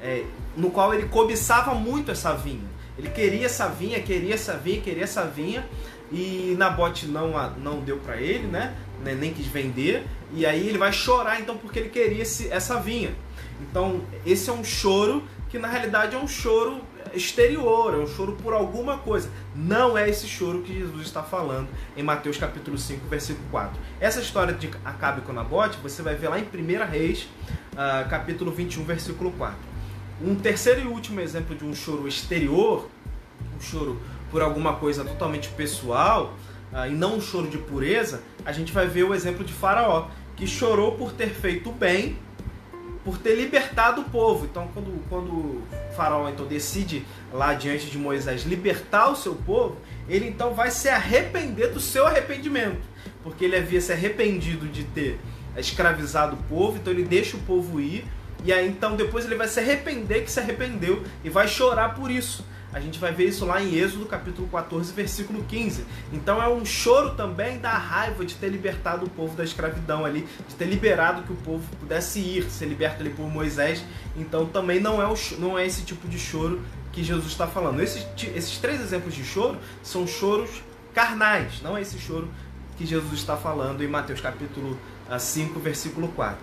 é, 0.00 0.24
no 0.56 0.70
qual 0.70 0.94
ele 0.94 1.08
cobiçava 1.08 1.74
muito 1.74 2.10
essa 2.10 2.34
vinha. 2.34 2.68
Ele 2.98 3.08
queria 3.10 3.46
essa 3.46 3.68
vinha, 3.68 4.00
queria 4.00 4.34
essa 4.34 4.56
vinha, 4.56 4.80
queria 4.80 5.04
essa 5.04 5.24
vinha, 5.24 5.66
e 6.12 6.54
Nabote 6.58 7.06
não, 7.06 7.32
não 7.58 7.80
deu 7.80 7.98
para 7.98 8.20
ele, 8.20 8.46
né? 8.46 8.74
Nem 9.02 9.32
quis 9.32 9.46
vender, 9.46 10.06
e 10.32 10.44
aí 10.44 10.68
ele 10.68 10.76
vai 10.76 10.92
chorar 10.92 11.40
então 11.40 11.56
porque 11.56 11.78
ele 11.78 11.88
queria 11.88 12.22
esse, 12.22 12.48
essa 12.52 12.78
vinha. 12.78 13.14
Então, 13.60 14.02
esse 14.26 14.50
é 14.50 14.52
um 14.52 14.64
choro 14.64 15.22
que 15.48 15.58
na 15.58 15.68
realidade 15.68 16.14
é 16.14 16.18
um 16.18 16.28
choro 16.28 16.80
exterior, 17.12 17.94
é 17.94 17.96
um 17.96 18.06
choro 18.06 18.36
por 18.42 18.52
alguma 18.52 18.98
coisa. 18.98 19.30
Não 19.54 19.96
é 19.96 20.08
esse 20.08 20.26
choro 20.26 20.62
que 20.62 20.72
Jesus 20.72 21.06
está 21.06 21.22
falando 21.22 21.68
em 21.96 22.02
Mateus 22.02 22.36
capítulo 22.36 22.78
5, 22.78 23.06
versículo 23.08 23.46
4. 23.50 23.80
Essa 24.00 24.20
história 24.20 24.54
de 24.54 24.70
Acabe 24.84 25.22
com 25.22 25.32
Nabote, 25.32 25.78
você 25.82 26.02
vai 26.02 26.14
ver 26.14 26.28
lá 26.28 26.38
em 26.38 26.44
1 26.44 26.90
Reis, 26.90 27.28
uh, 27.72 28.08
capítulo 28.08 28.52
21, 28.52 28.84
versículo 28.84 29.32
4. 29.32 29.69
Um 30.22 30.34
terceiro 30.34 30.80
e 30.80 30.86
último 30.86 31.20
exemplo 31.20 31.56
de 31.56 31.64
um 31.64 31.74
choro 31.74 32.06
exterior, 32.06 32.90
um 33.56 33.60
choro 33.60 33.98
por 34.30 34.42
alguma 34.42 34.74
coisa 34.74 35.02
totalmente 35.02 35.48
pessoal, 35.48 36.34
uh, 36.72 36.86
e 36.86 36.90
não 36.90 37.16
um 37.16 37.20
choro 37.20 37.48
de 37.48 37.56
pureza, 37.56 38.22
a 38.44 38.52
gente 38.52 38.70
vai 38.70 38.86
ver 38.86 39.04
o 39.04 39.14
exemplo 39.14 39.44
de 39.44 39.52
Faraó, 39.52 40.08
que 40.36 40.46
chorou 40.46 40.92
por 40.92 41.12
ter 41.12 41.30
feito 41.30 41.72
bem, 41.72 42.18
por 43.02 43.16
ter 43.16 43.34
libertado 43.34 44.02
o 44.02 44.04
povo. 44.04 44.44
Então, 44.44 44.68
quando, 44.74 45.02
quando 45.08 45.62
Faraó 45.96 46.28
então, 46.28 46.46
decide 46.46 47.06
lá 47.32 47.54
diante 47.54 47.86
de 47.86 47.96
Moisés 47.96 48.42
libertar 48.42 49.10
o 49.10 49.16
seu 49.16 49.34
povo, 49.34 49.78
ele 50.06 50.28
então 50.28 50.52
vai 50.52 50.70
se 50.70 50.90
arrepender 50.90 51.72
do 51.72 51.80
seu 51.80 52.06
arrependimento, 52.06 52.82
porque 53.22 53.46
ele 53.46 53.56
havia 53.56 53.80
se 53.80 53.90
arrependido 53.90 54.66
de 54.66 54.84
ter 54.84 55.18
escravizado 55.56 56.36
o 56.36 56.42
povo, 56.44 56.76
então 56.76 56.92
ele 56.92 57.04
deixa 57.04 57.38
o 57.38 57.40
povo 57.40 57.80
ir 57.80 58.04
e 58.44 58.52
aí 58.52 58.68
então 58.68 58.96
depois 58.96 59.24
ele 59.24 59.34
vai 59.34 59.48
se 59.48 59.60
arrepender 59.60 60.24
que 60.24 60.30
se 60.30 60.40
arrependeu 60.40 61.04
e 61.22 61.30
vai 61.30 61.46
chorar 61.46 61.94
por 61.94 62.10
isso. 62.10 62.44
A 62.72 62.78
gente 62.78 63.00
vai 63.00 63.12
ver 63.12 63.24
isso 63.24 63.44
lá 63.44 63.60
em 63.60 63.74
Êxodo 63.74 64.06
capítulo 64.06 64.46
14, 64.48 64.92
versículo 64.92 65.42
15. 65.42 65.84
Então 66.12 66.40
é 66.40 66.48
um 66.48 66.64
choro 66.64 67.16
também 67.16 67.58
da 67.58 67.72
raiva 67.72 68.24
de 68.24 68.36
ter 68.36 68.48
libertado 68.48 69.06
o 69.06 69.10
povo 69.10 69.36
da 69.36 69.42
escravidão 69.42 70.04
ali, 70.04 70.26
de 70.48 70.54
ter 70.54 70.66
liberado 70.66 71.22
que 71.24 71.32
o 71.32 71.36
povo 71.36 71.64
pudesse 71.80 72.20
ir, 72.20 72.44
ser 72.48 72.66
liberto 72.66 73.00
ali 73.00 73.10
por 73.10 73.28
Moisés. 73.28 73.84
Então 74.16 74.46
também 74.46 74.78
não 74.78 75.02
é, 75.02 75.06
o, 75.06 75.14
não 75.38 75.58
é 75.58 75.66
esse 75.66 75.82
tipo 75.82 76.06
de 76.06 76.18
choro 76.18 76.62
que 76.92 77.02
Jesus 77.02 77.32
está 77.32 77.46
falando. 77.46 77.80
Esses, 77.80 78.06
esses 78.36 78.58
três 78.58 78.80
exemplos 78.80 79.14
de 79.14 79.24
choro 79.24 79.58
são 79.82 80.06
choros 80.06 80.62
carnais, 80.94 81.60
não 81.62 81.76
é 81.76 81.82
esse 81.82 81.98
choro 81.98 82.28
que 82.76 82.86
Jesus 82.86 83.14
está 83.14 83.36
falando 83.36 83.82
em 83.82 83.88
Mateus 83.88 84.20
capítulo 84.20 84.78
5, 85.18 85.58
ah, 85.58 85.62
versículo 85.62 86.08
4. 86.08 86.38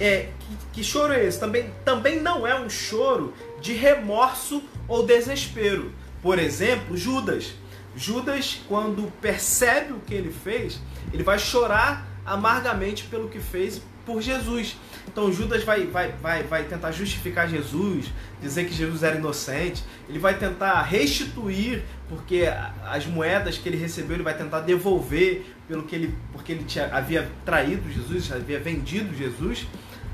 É, 0.00 0.30
que, 0.40 0.56
que 0.74 0.84
choro 0.84 1.12
é 1.12 1.24
esse? 1.24 1.38
Também, 1.38 1.70
também 1.84 2.20
não 2.20 2.46
é 2.46 2.58
um 2.58 2.68
choro 2.68 3.34
de 3.60 3.72
remorso 3.72 4.62
ou 4.86 5.04
desespero. 5.04 5.92
Por 6.22 6.38
exemplo, 6.38 6.96
Judas. 6.96 7.54
Judas, 7.96 8.60
quando 8.68 9.10
percebe 9.20 9.92
o 9.92 10.00
que 10.00 10.14
ele 10.14 10.32
fez, 10.32 10.80
ele 11.12 11.22
vai 11.22 11.38
chorar 11.38 12.06
amargamente 12.24 13.04
pelo 13.04 13.28
que 13.28 13.40
fez 13.40 13.82
por 14.08 14.22
Jesus. 14.22 14.74
Então 15.06 15.30
Judas 15.30 15.62
vai, 15.64 15.86
vai, 15.86 16.12
vai, 16.12 16.42
vai 16.42 16.64
tentar 16.64 16.90
justificar 16.92 17.46
Jesus, 17.46 18.06
dizer 18.40 18.64
que 18.64 18.72
Jesus 18.72 19.02
era 19.02 19.16
inocente, 19.16 19.84
ele 20.08 20.18
vai 20.18 20.38
tentar 20.38 20.80
restituir, 20.80 21.82
porque 22.08 22.44
as 22.86 23.04
moedas 23.04 23.58
que 23.58 23.68
ele 23.68 23.76
recebeu 23.76 24.16
ele 24.16 24.22
vai 24.22 24.34
tentar 24.34 24.60
devolver 24.60 25.44
pelo 25.68 25.82
que 25.82 25.94
ele, 25.94 26.14
porque 26.32 26.52
ele 26.52 26.64
tinha, 26.64 26.86
havia 26.90 27.30
traído 27.44 27.92
Jesus, 27.92 28.32
havia 28.32 28.58
vendido 28.58 29.14
Jesus 29.14 29.66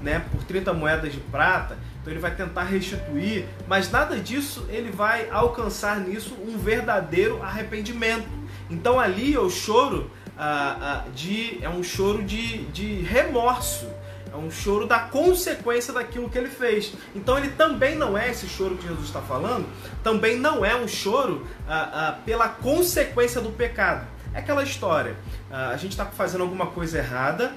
né, 0.03 0.25
por 0.33 0.43
30 0.43 0.73
moedas 0.73 1.13
de 1.13 1.21
prata. 1.21 1.79
Então 2.01 2.13
ele 2.13 2.21
vai 2.21 2.35
tentar 2.35 2.65
restituir, 2.65 3.47
mas 3.69 3.91
nada 3.93 4.19
disso 4.19 4.67
ele 4.69 4.91
vai 4.91 5.31
alcançar 5.31 6.01
nisso 6.01 6.37
um 6.45 6.59
verdadeiro 6.59 7.41
arrependimento. 7.43 8.27
Então 8.69 8.99
ali 8.99 9.39
o 9.39 9.49
choro 9.49 10.11
ah, 10.39 10.77
ah, 10.81 11.05
de 11.15 11.59
é 11.63 11.69
um 11.69 11.83
choro 11.83 12.23
de, 12.23 12.65
de 12.67 13.03
remorso. 13.03 13.87
É 14.33 14.37
um 14.37 14.51
choro 14.51 14.85
da 14.85 14.99
consequência 14.99 15.95
daquilo 15.95 16.29
que 16.29 16.37
ele 16.37 16.49
fez. 16.49 16.93
Então 17.15 17.39
ele 17.39 17.51
também 17.51 17.95
não 17.95 18.19
é 18.19 18.31
esse 18.31 18.49
choro 18.49 18.77
que 18.77 18.83
Jesus 18.83 19.07
está 19.07 19.21
falando, 19.21 19.65
também 20.03 20.37
não 20.37 20.65
é 20.65 20.75
um 20.75 20.89
choro 20.89 21.47
ah, 21.69 22.19
pela 22.27 22.49
consequência 22.49 23.41
do 23.41 23.51
pecado. 23.51 24.07
É 24.33 24.41
aquela 24.41 24.65
história. 24.65 25.15
A 25.49 25.77
gente 25.77 25.93
está 25.93 26.07
fazendo 26.07 26.41
alguma 26.41 26.67
coisa 26.67 26.99
errada, 26.99 27.53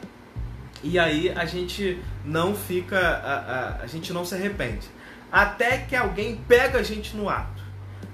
e 0.83 0.99
aí 0.99 1.29
a 1.31 1.45
gente 1.45 1.99
não 2.23 2.55
fica, 2.55 2.99
a, 2.99 3.33
a, 3.33 3.83
a 3.83 3.87
gente 3.87 4.13
não 4.13 4.23
se 4.23 4.35
arrepende. 4.35 4.87
Até 5.31 5.79
que 5.79 5.95
alguém 5.95 6.35
pega 6.47 6.79
a 6.79 6.83
gente 6.83 7.15
no 7.15 7.27
ato. 7.27 7.56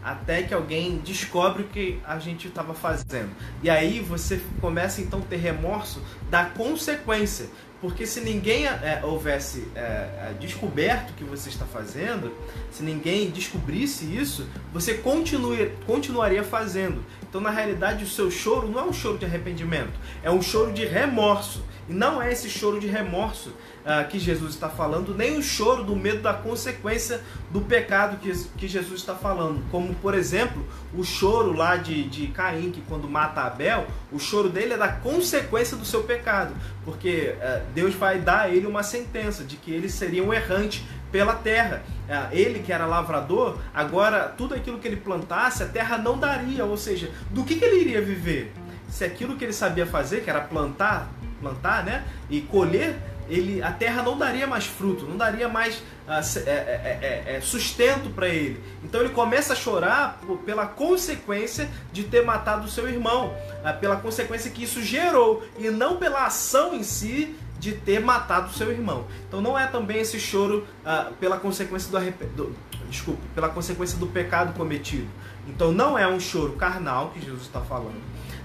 Até 0.03 0.43
que 0.43 0.53
alguém 0.53 0.97
descobre 0.97 1.63
o 1.63 1.67
que 1.67 1.99
a 2.05 2.19
gente 2.19 2.47
estava 2.47 2.73
fazendo. 2.73 3.31
E 3.61 3.69
aí 3.69 3.99
você 3.99 4.41
começa 4.59 5.01
então 5.01 5.19
a 5.19 5.23
ter 5.23 5.37
remorso 5.37 6.01
da 6.29 6.45
consequência. 6.45 7.47
Porque 7.83 8.07
se 8.07 8.21
ninguém 8.21 8.65
é, 8.65 9.01
houvesse 9.03 9.67
é, 9.75 9.81
é, 9.81 10.35
descoberto 10.39 11.09
o 11.09 11.13
que 11.15 11.23
você 11.25 11.49
está 11.49 11.65
fazendo, 11.65 12.33
se 12.71 12.81
ninguém 12.81 13.29
descobrisse 13.29 14.05
isso, 14.05 14.47
você 14.71 14.93
continue, 14.93 15.69
continuaria 15.85 16.45
fazendo. 16.45 17.03
Então, 17.27 17.41
na 17.41 17.49
realidade, 17.49 18.05
o 18.05 18.07
seu 18.07 18.31
choro 18.31 18.69
não 18.69 18.79
é 18.79 18.83
um 18.85 18.93
choro 18.93 19.17
de 19.17 19.25
arrependimento, 19.25 19.91
é 20.23 20.31
um 20.31 20.41
choro 20.41 20.71
de 20.71 20.85
remorso. 20.85 21.61
E 21.89 21.91
não 21.91 22.21
é 22.21 22.31
esse 22.31 22.49
choro 22.49 22.79
de 22.79 22.87
remorso 22.87 23.49
uh, 23.49 24.07
que 24.07 24.17
Jesus 24.17 24.53
está 24.53 24.69
falando, 24.69 25.13
nem 25.13 25.37
o 25.37 25.43
choro 25.43 25.83
do 25.83 25.93
medo 25.93 26.21
da 26.21 26.33
consequência 26.33 27.19
do 27.53 27.61
pecado 27.61 28.17
que, 28.17 28.33
que 28.57 28.67
Jesus 28.67 28.99
está 28.99 29.13
falando. 29.13 29.63
Como, 29.69 29.93
por 29.95 30.15
exemplo, 30.15 30.65
o 30.97 31.03
choro 31.03 31.53
lá 31.53 31.75
de, 31.75 32.03
de 32.09 32.27
Caim, 32.29 32.71
que 32.71 32.81
quando 32.81 33.07
mata 33.07 33.41
Abel, 33.41 33.85
o 34.11 34.17
choro 34.17 34.49
dele 34.49 34.73
é 34.73 34.77
da 34.77 34.87
consequência 34.87 35.77
do 35.77 35.85
seu 35.85 36.03
pecado. 36.03 36.55
Porque 36.83 37.35
uh, 37.37 37.61
Deus 37.75 37.93
vai 37.93 38.17
dar 38.17 38.41
a 38.41 38.49
ele 38.49 38.65
uma 38.65 38.81
sentença 38.81 39.43
de 39.43 39.55
que 39.55 39.71
ele 39.71 39.87
seria 39.87 40.23
um 40.23 40.33
errante 40.33 40.83
pela 41.11 41.35
terra. 41.35 41.83
Uh, 42.09 42.35
ele 42.35 42.57
que 42.59 42.73
era 42.73 42.87
lavrador, 42.87 43.59
agora 43.71 44.33
tudo 44.35 44.55
aquilo 44.55 44.79
que 44.79 44.87
ele 44.87 44.97
plantasse, 44.97 45.61
a 45.61 45.67
terra 45.67 45.99
não 45.99 46.17
daria. 46.17 46.65
Ou 46.65 46.75
seja, 46.75 47.11
do 47.29 47.43
que, 47.43 47.55
que 47.55 47.63
ele 47.63 47.81
iria 47.81 48.01
viver? 48.01 48.51
Se 48.89 49.05
aquilo 49.05 49.37
que 49.37 49.43
ele 49.43 49.53
sabia 49.53 49.85
fazer, 49.85 50.23
que 50.23 50.29
era 50.29 50.41
plantar, 50.41 51.07
plantar, 51.39 51.83
né? 51.83 52.03
E 52.31 52.41
colher, 52.41 52.97
ele, 53.33 53.63
a 53.63 53.71
terra 53.71 54.03
não 54.03 54.17
daria 54.17 54.45
mais 54.45 54.65
fruto, 54.65 55.05
não 55.05 55.17
daria 55.17 55.49
mais 55.49 55.77
uh, 55.77 56.39
é, 56.45 56.51
é, 56.51 57.35
é, 57.35 57.41
sustento 57.41 58.11
para 58.11 58.27
ele. 58.27 58.61
Então 58.83 59.01
ele 59.01 59.09
começa 59.09 59.53
a 59.53 59.55
chorar 59.55 60.19
pela 60.45 60.67
consequência 60.67 61.67
de 61.91 62.03
ter 62.03 62.23
matado 62.23 62.69
seu 62.69 62.87
irmão, 62.87 63.33
uh, 63.65 63.79
pela 63.79 63.95
consequência 63.95 64.51
que 64.51 64.63
isso 64.63 64.81
gerou, 64.83 65.43
e 65.57 65.69
não 65.71 65.97
pela 65.97 66.25
ação 66.25 66.75
em 66.75 66.83
si 66.83 67.35
de 67.59 67.71
ter 67.71 67.99
matado 67.99 68.53
seu 68.53 68.71
irmão. 68.71 69.07
Então 69.27 69.41
não 69.41 69.57
é 69.57 69.65
também 69.65 69.99
esse 69.99 70.19
choro 70.19 70.67
uh, 70.85 71.11
pela 71.15 71.39
consequência 71.39 71.89
do, 71.89 72.27
do 72.35 72.55
desculpa, 72.87 73.21
pela 73.33 73.49
consequência 73.49 73.97
do 73.97 74.05
pecado 74.05 74.53
cometido. 74.53 75.07
Então 75.47 75.71
não 75.71 75.97
é 75.97 76.07
um 76.07 76.19
choro 76.19 76.53
carnal 76.53 77.09
que 77.09 77.19
Jesus 77.19 77.43
está 77.43 77.61
falando. 77.61 78.01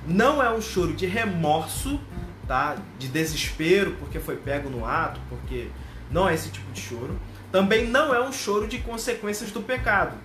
Não 0.06 0.42
é 0.42 0.50
um 0.50 0.62
choro 0.62 0.94
de 0.94 1.04
remorso 1.04 2.00
tá? 2.48 2.76
De 2.98 3.06
desespero 3.06 3.94
porque 4.00 4.18
foi 4.18 4.36
pego 4.36 4.70
no 4.70 4.84
ato, 4.84 5.20
porque 5.28 5.68
não 6.10 6.26
é 6.28 6.34
esse 6.34 6.48
tipo 6.48 6.72
de 6.72 6.80
choro. 6.80 7.16
Também 7.52 7.86
não 7.86 8.12
é 8.14 8.26
um 8.26 8.32
choro 8.32 8.66
de 8.66 8.78
consequências 8.78 9.52
do 9.52 9.60
pecado. 9.60 10.16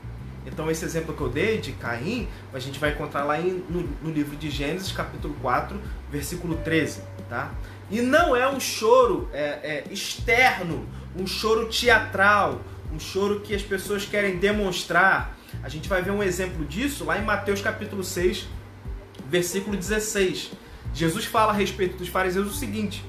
Então 0.46 0.72
esse 0.72 0.84
exemplo 0.84 1.14
que 1.14 1.22
eu 1.22 1.30
dei 1.30 1.60
de 1.60 1.74
Caim, 1.74 2.28
a 2.54 2.60
gente 2.60 2.80
vai 2.80 2.92
encontrar 2.92 3.24
lá 3.24 3.40
em, 3.40 3.64
no, 3.70 3.82
no, 4.02 4.12
livro 4.12 4.36
de 4.36 4.50
Gênesis, 4.50 4.92
capítulo 4.92 5.36
4, 5.42 5.80
versículo 6.10 6.56
13, 6.56 7.02
tá? 7.30 7.52
E 7.92 8.02
não 8.02 8.36
é 8.36 8.50
um 8.50 8.60
choro 8.60 9.30
é, 9.32 9.44
é, 9.64 9.84
externo, 9.92 10.88
um 11.16 11.28
choro 11.28 11.70
teatral, 11.70 12.62
um 12.94 13.00
choro 13.00 13.42
que 13.42 13.54
as 13.54 13.62
pessoas 13.62 14.06
querem 14.06 14.38
demonstrar. 14.38 15.38
A 15.62 15.70
gente 15.70 15.88
vai 15.88 16.02
ver 16.02 16.12
um 16.12 16.22
exemplo 16.22 16.66
disso 16.66 17.06
lá 17.06 17.18
em 17.18 17.24
Mateus 17.24 17.62
capítulo 17.62 18.04
6, 18.04 18.48
versículo 19.30 19.78
16 19.78 20.52
Jesus 20.94 21.26
fala 21.26 21.52
a 21.52 21.56
respeito 21.56 21.98
dos 21.98 22.08
fariseus 22.08 22.52
o 22.52 22.54
seguinte: 22.54 23.04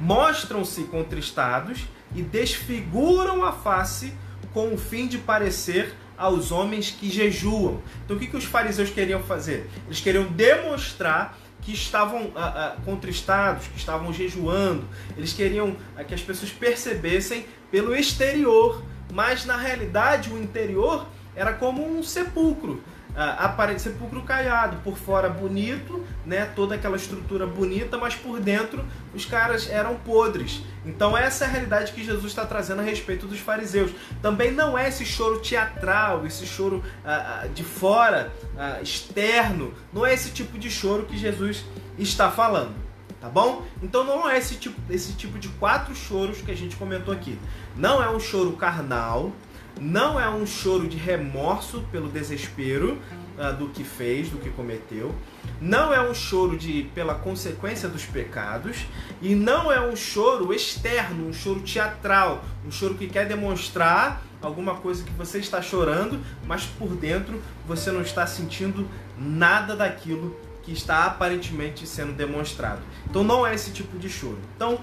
mostram-se 0.00 0.84
contristados 0.84 1.86
e 2.14 2.22
desfiguram 2.22 3.44
a 3.44 3.52
face 3.52 4.12
com 4.52 4.72
o 4.72 4.78
fim 4.78 5.06
de 5.06 5.18
parecer 5.18 5.94
aos 6.16 6.52
homens 6.52 6.90
que 6.90 7.10
jejuam. 7.10 7.80
Então 8.04 8.16
o 8.16 8.20
que, 8.20 8.26
que 8.26 8.36
os 8.36 8.44
fariseus 8.44 8.90
queriam 8.90 9.22
fazer? 9.22 9.68
Eles 9.86 10.00
queriam 10.00 10.24
demonstrar 10.24 11.36
que 11.60 11.72
estavam 11.72 12.30
ah, 12.36 12.74
ah, 12.76 12.76
contristados, 12.84 13.66
que 13.66 13.78
estavam 13.78 14.12
jejuando. 14.12 14.84
Eles 15.16 15.32
queriam 15.32 15.76
ah, 15.96 16.04
que 16.04 16.14
as 16.14 16.20
pessoas 16.20 16.52
percebessem 16.52 17.46
pelo 17.70 17.96
exterior, 17.96 18.84
mas 19.12 19.44
na 19.44 19.56
realidade 19.56 20.30
o 20.30 20.38
interior 20.40 21.06
era 21.34 21.54
como 21.54 21.84
um 21.84 22.02
sepulcro 22.02 22.82
aparente 23.16 23.80
sepulcro 23.80 24.22
caiado, 24.22 24.78
por 24.78 24.96
fora 24.96 25.28
bonito, 25.28 26.04
né, 26.26 26.46
toda 26.56 26.74
aquela 26.74 26.96
estrutura 26.96 27.46
bonita, 27.46 27.96
mas 27.96 28.14
por 28.14 28.40
dentro 28.40 28.84
os 29.14 29.24
caras 29.24 29.70
eram 29.70 29.94
podres. 29.96 30.62
Então 30.84 31.16
essa 31.16 31.44
é 31.44 31.46
a 31.46 31.50
realidade 31.50 31.92
que 31.92 32.02
Jesus 32.02 32.26
está 32.26 32.44
trazendo 32.44 32.80
a 32.80 32.84
respeito 32.84 33.26
dos 33.26 33.38
fariseus. 33.38 33.92
Também 34.20 34.50
não 34.50 34.76
é 34.76 34.88
esse 34.88 35.04
choro 35.04 35.40
teatral, 35.40 36.26
esse 36.26 36.44
choro 36.46 36.82
ah, 37.04 37.42
ah 37.42 37.46
de 37.46 37.62
fora, 37.62 38.32
ah, 38.58 38.80
externo, 38.82 39.72
não 39.92 40.04
é 40.04 40.12
esse 40.12 40.30
tipo 40.30 40.58
de 40.58 40.70
choro 40.70 41.04
que 41.04 41.16
Jesus 41.16 41.64
está 41.98 42.30
falando. 42.30 42.84
Tá 43.20 43.30
bom? 43.30 43.64
Então 43.82 44.04
não 44.04 44.28
é 44.28 44.36
esse 44.36 44.56
tipo, 44.56 44.78
esse 44.92 45.14
tipo 45.14 45.38
de 45.38 45.48
quatro 45.48 45.94
choros 45.94 46.42
que 46.42 46.50
a 46.50 46.54
gente 46.54 46.76
comentou 46.76 47.14
aqui. 47.14 47.38
Não 47.74 48.02
é 48.02 48.10
um 48.10 48.20
choro 48.20 48.52
carnal, 48.52 49.32
não 49.80 50.18
é 50.18 50.28
um 50.28 50.46
choro 50.46 50.88
de 50.88 50.96
remorso 50.96 51.84
pelo 51.90 52.08
desespero 52.08 52.98
uh, 53.38 53.54
do 53.56 53.68
que 53.68 53.84
fez, 53.84 54.28
do 54.28 54.38
que 54.38 54.50
cometeu. 54.50 55.14
Não 55.60 55.92
é 55.92 56.00
um 56.00 56.14
choro 56.14 56.56
de 56.56 56.84
pela 56.94 57.14
consequência 57.14 57.88
dos 57.88 58.04
pecados 58.04 58.86
e 59.20 59.34
não 59.34 59.70
é 59.70 59.80
um 59.80 59.96
choro 59.96 60.52
externo, 60.52 61.28
um 61.28 61.32
choro 61.32 61.60
teatral, 61.60 62.44
um 62.66 62.70
choro 62.70 62.94
que 62.94 63.08
quer 63.08 63.26
demonstrar 63.26 64.22
alguma 64.42 64.74
coisa 64.74 65.02
que 65.02 65.12
você 65.12 65.38
está 65.38 65.62
chorando, 65.62 66.20
mas 66.46 66.64
por 66.64 66.88
dentro 66.94 67.42
você 67.66 67.90
não 67.90 68.02
está 68.02 68.26
sentindo 68.26 68.88
nada 69.18 69.74
daquilo 69.74 70.36
que 70.62 70.72
está 70.72 71.04
aparentemente 71.04 71.86
sendo 71.86 72.12
demonstrado. 72.12 72.82
Então 73.08 73.22
não 73.22 73.46
é 73.46 73.54
esse 73.54 73.70
tipo 73.70 73.98
de 73.98 74.08
choro. 74.08 74.38
Então, 74.56 74.80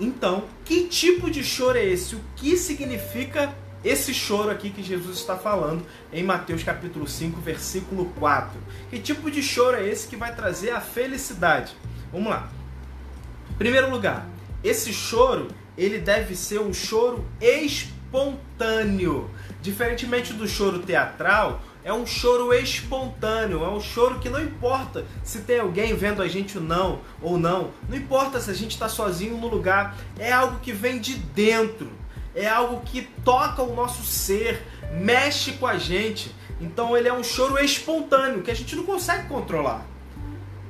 então, 0.00 0.44
que 0.64 0.84
tipo 0.84 1.30
de 1.30 1.44
choro 1.44 1.78
é 1.78 1.84
esse? 1.84 2.16
O 2.16 2.20
que 2.36 2.56
significa 2.56 3.54
esse 3.84 4.14
choro 4.14 4.50
aqui 4.50 4.70
que 4.70 4.82
Jesus 4.82 5.18
está 5.18 5.36
falando 5.36 5.84
em 6.12 6.22
Mateus 6.22 6.62
capítulo 6.62 7.06
5, 7.06 7.40
versículo 7.40 8.06
4. 8.18 8.58
Que 8.88 8.98
tipo 8.98 9.30
de 9.30 9.42
choro 9.42 9.76
é 9.76 9.86
esse 9.86 10.08
que 10.08 10.16
vai 10.16 10.34
trazer 10.34 10.70
a 10.70 10.80
felicidade? 10.80 11.76
Vamos 12.10 12.30
lá. 12.30 12.48
Em 13.50 13.54
primeiro 13.54 13.90
lugar, 13.90 14.26
esse 14.62 14.92
choro, 14.92 15.48
ele 15.76 15.98
deve 15.98 16.34
ser 16.34 16.60
um 16.60 16.72
choro 16.72 17.24
espontâneo, 17.40 19.30
diferentemente 19.60 20.32
do 20.32 20.48
choro 20.48 20.78
teatral, 20.78 21.60
é 21.84 21.92
um 21.92 22.06
choro 22.06 22.54
espontâneo, 22.54 23.62
é 23.62 23.68
um 23.68 23.80
choro 23.80 24.18
que 24.18 24.30
não 24.30 24.42
importa 24.42 25.04
se 25.22 25.40
tem 25.40 25.60
alguém 25.60 25.94
vendo 25.94 26.22
a 26.22 26.28
gente 26.28 26.56
ou 26.56 26.64
não, 26.64 27.00
ou 27.20 27.38
não, 27.38 27.72
não 27.86 27.96
importa 27.96 28.40
se 28.40 28.50
a 28.50 28.54
gente 28.54 28.70
está 28.70 28.88
sozinho 28.88 29.36
no 29.36 29.48
lugar, 29.48 29.94
é 30.18 30.32
algo 30.32 30.60
que 30.60 30.72
vem 30.72 30.98
de 30.98 31.14
dentro, 31.14 31.92
é 32.34 32.48
algo 32.48 32.82
que 32.82 33.02
toca 33.24 33.62
o 33.62 33.74
nosso 33.74 34.02
ser, 34.04 34.62
mexe 34.92 35.52
com 35.52 35.66
a 35.66 35.78
gente. 35.78 36.34
Então 36.60 36.96
ele 36.96 37.08
é 37.08 37.12
um 37.12 37.22
choro 37.22 37.62
espontâneo 37.62 38.42
que 38.42 38.50
a 38.50 38.54
gente 38.54 38.74
não 38.74 38.84
consegue 38.84 39.28
controlar. 39.28 39.86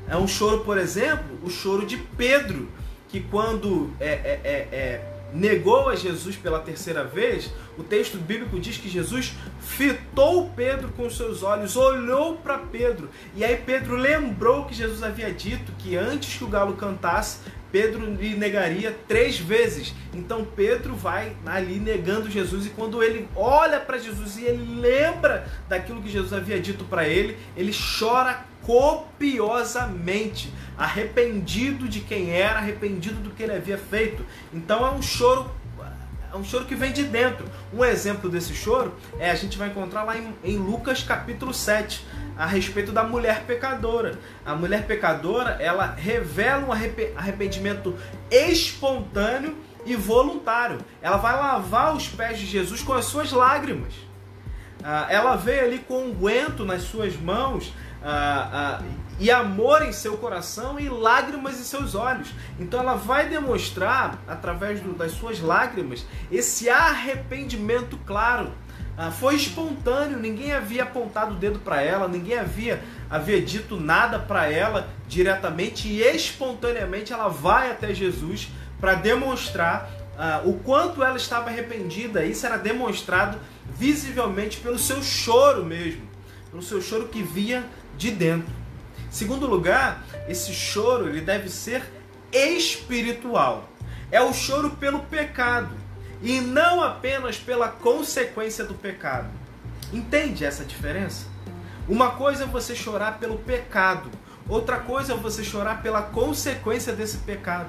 É 0.09 0.17
um 0.17 0.29
choro, 0.29 0.61
por 0.61 0.77
exemplo, 0.77 1.39
o 1.43 1.51
choro 1.51 1.87
de 1.87 1.97
Pedro, 1.97 2.69
que 3.09 3.21
quando 3.21 3.91
é, 3.99 4.09
é, 4.09 4.41
é, 4.45 4.51
é 4.77 5.15
negou 5.35 5.89
a 5.89 5.97
Jesus 5.97 6.37
pela 6.37 6.61
terceira 6.61 7.03
vez, 7.03 7.51
o 7.77 7.83
texto 7.83 8.17
bíblico 8.17 8.59
diz 8.61 8.77
que 8.79 8.89
Jesus 8.89 9.35
fitou 9.61 10.49
Pedro 10.51 10.89
com 10.97 11.11
seus 11.11 11.43
olhos, 11.43 11.77
olhou 11.77 12.37
para 12.37 12.57
Pedro. 12.59 13.11
E 13.35 13.45
aí 13.45 13.57
Pedro 13.57 13.97
lembrou 13.97 14.65
que 14.65 14.75
Jesus 14.75 15.03
havia 15.03 15.33
dito 15.33 15.73
que 15.79 15.97
antes 15.97 16.39
que 16.39 16.45
o 16.45 16.49
galo 16.49 16.75
cantasse, 16.75 17.41
Pedro 17.75 18.07
lhe 18.07 18.37
negaria 18.37 18.97
três 19.09 19.37
vezes. 19.37 19.93
Então 20.13 20.45
Pedro 20.45 20.95
vai 20.95 21.35
ali 21.45 21.81
negando 21.81 22.31
Jesus 22.31 22.67
e 22.67 22.71
quando 22.71 23.03
ele 23.03 23.29
olha 23.35 23.81
para 23.81 23.99
Jesus 23.99 24.39
e 24.39 24.45
ele 24.45 24.81
lembra 24.81 25.45
daquilo 25.69 26.01
que 26.01 26.09
Jesus 26.09 26.33
havia 26.33 26.61
dito 26.61 26.85
para 26.85 27.09
ele, 27.09 27.37
ele 27.57 27.73
chora 27.99 28.45
copiosamente, 28.63 30.53
arrependido 30.79 31.89
de 31.89 31.99
quem 31.99 32.31
era, 32.31 32.61
arrependido 32.61 33.17
do 33.17 33.31
que 33.31 33.43
ele 33.43 33.57
havia 33.57 33.77
feito. 33.77 34.25
Então 34.53 34.87
é 34.87 34.93
um 34.93 35.03
choro 35.03 35.51
é 36.35 36.37
um 36.37 36.43
choro 36.43 36.65
que 36.65 36.75
vem 36.75 36.93
de 36.93 37.05
dentro. 37.05 37.47
Um 37.73 37.85
exemplo 37.85 38.29
desse 38.29 38.53
choro 38.55 38.93
é 39.21 39.31
a 39.31 39.35
gente 39.37 39.57
vai 39.57 39.69
encontrar 39.69 40.03
lá 40.03 40.19
em, 40.19 40.35
em 40.43 40.57
Lucas 40.57 41.05
capítulo 41.05 41.55
7, 41.55 42.05
a 42.37 42.45
respeito 42.45 42.91
da 42.91 43.05
mulher 43.05 43.45
pecadora. 43.47 44.19
A 44.45 44.53
mulher 44.57 44.85
pecadora, 44.85 45.51
ela 45.61 45.87
revela 45.87 46.67
um 46.67 46.73
arrependimento 46.73 47.97
espontâneo 48.33 49.57
e 49.87 49.95
voluntário. 49.95 50.79
Ela 51.01 51.19
vai 51.19 51.37
lavar 51.37 51.95
os 51.95 52.09
pés 52.09 52.41
de 52.41 52.47
Jesus 52.47 52.83
com 52.83 52.93
as 52.93 53.05
suas 53.05 53.31
lágrimas. 53.31 53.95
Ah, 54.83 55.07
ela 55.09 55.37
veio 55.37 55.65
ali 55.65 55.79
com 55.79 56.07
um 56.07 56.13
guento 56.13 56.65
nas 56.65 56.83
suas 56.83 57.17
mãos 57.17 57.73
ah, 58.03 58.81
ah, 58.83 58.83
e 59.19 59.31
amor 59.31 59.83
em 59.83 59.93
seu 59.93 60.17
coração 60.17 60.79
e 60.79 60.89
lágrimas 60.89 61.59
em 61.61 61.65
seus 61.65 61.95
olhos. 61.95 62.29
Então 62.59 62.81
ela 62.81 62.95
vai 62.95 63.29
demonstrar, 63.29 64.19
através 64.27 64.81
do, 64.81 64.93
das 64.93 65.13
suas 65.13 65.41
lágrimas, 65.41 66.05
esse 66.31 66.69
arrependimento 66.69 67.99
claro. 68.07 68.53
Ah, 68.97 69.11
foi 69.11 69.35
espontâneo, 69.35 70.19
ninguém 70.19 70.53
havia 70.53 70.85
apontado 70.85 71.35
o 71.35 71.37
dedo 71.37 71.59
para 71.59 71.83
ela, 71.83 72.07
ninguém 72.07 72.39
havia, 72.39 72.81
havia 73.11 73.43
dito 73.43 73.79
nada 73.79 74.21
para 74.21 74.49
ela 74.49 74.89
diretamente 75.09 75.89
e 75.89 76.01
espontaneamente 76.01 77.13
ela 77.13 77.27
vai 77.27 77.73
até 77.73 77.93
Jesus 77.93 78.51
para 78.81 78.95
demonstrar 78.95 79.91
ah, 80.17 80.43
o 80.45 80.55
quanto 80.61 81.03
ela 81.03 81.17
estava 81.17 81.51
arrependida. 81.51 82.25
Isso 82.25 82.47
era 82.47 82.57
demonstrado 82.57 83.39
visivelmente 83.77 84.59
pelo 84.59 84.79
seu 84.79 85.03
choro 85.03 85.65
mesmo, 85.65 86.03
pelo 86.51 86.63
seu 86.63 86.81
choro 86.81 87.09
que 87.09 87.21
via 87.21 87.65
de 87.97 88.13
dentro. 88.13 88.64
Segundo 89.15 89.47
lugar, 89.47 90.05
esse 90.29 90.53
choro 90.53 91.09
ele 91.09 91.21
deve 91.21 91.49
ser 91.49 91.85
espiritual. 92.33 93.69
É 94.11 94.21
o 94.21 94.33
choro 94.33 94.71
pelo 94.71 95.05
pecado 95.05 95.71
e 96.21 96.41
não 96.41 96.83
apenas 96.83 97.39
pela 97.39 97.69
consequência 97.69 98.65
do 98.65 98.75
pecado. 98.75 99.29
Entende 99.93 100.45
essa 100.45 100.65
diferença? 100.65 101.27
Uma 101.89 102.11
coisa 102.11 102.43
é 102.43 102.47
você 102.49 102.75
chorar 102.75 103.21
pelo 103.21 103.39
pecado, 103.39 104.11
outra 104.49 104.81
coisa 104.81 105.13
é 105.13 105.17
você 105.17 105.45
chorar 105.45 105.81
pela 105.81 106.03
consequência 106.03 106.93
desse 106.93 107.19
pecado. 107.19 107.69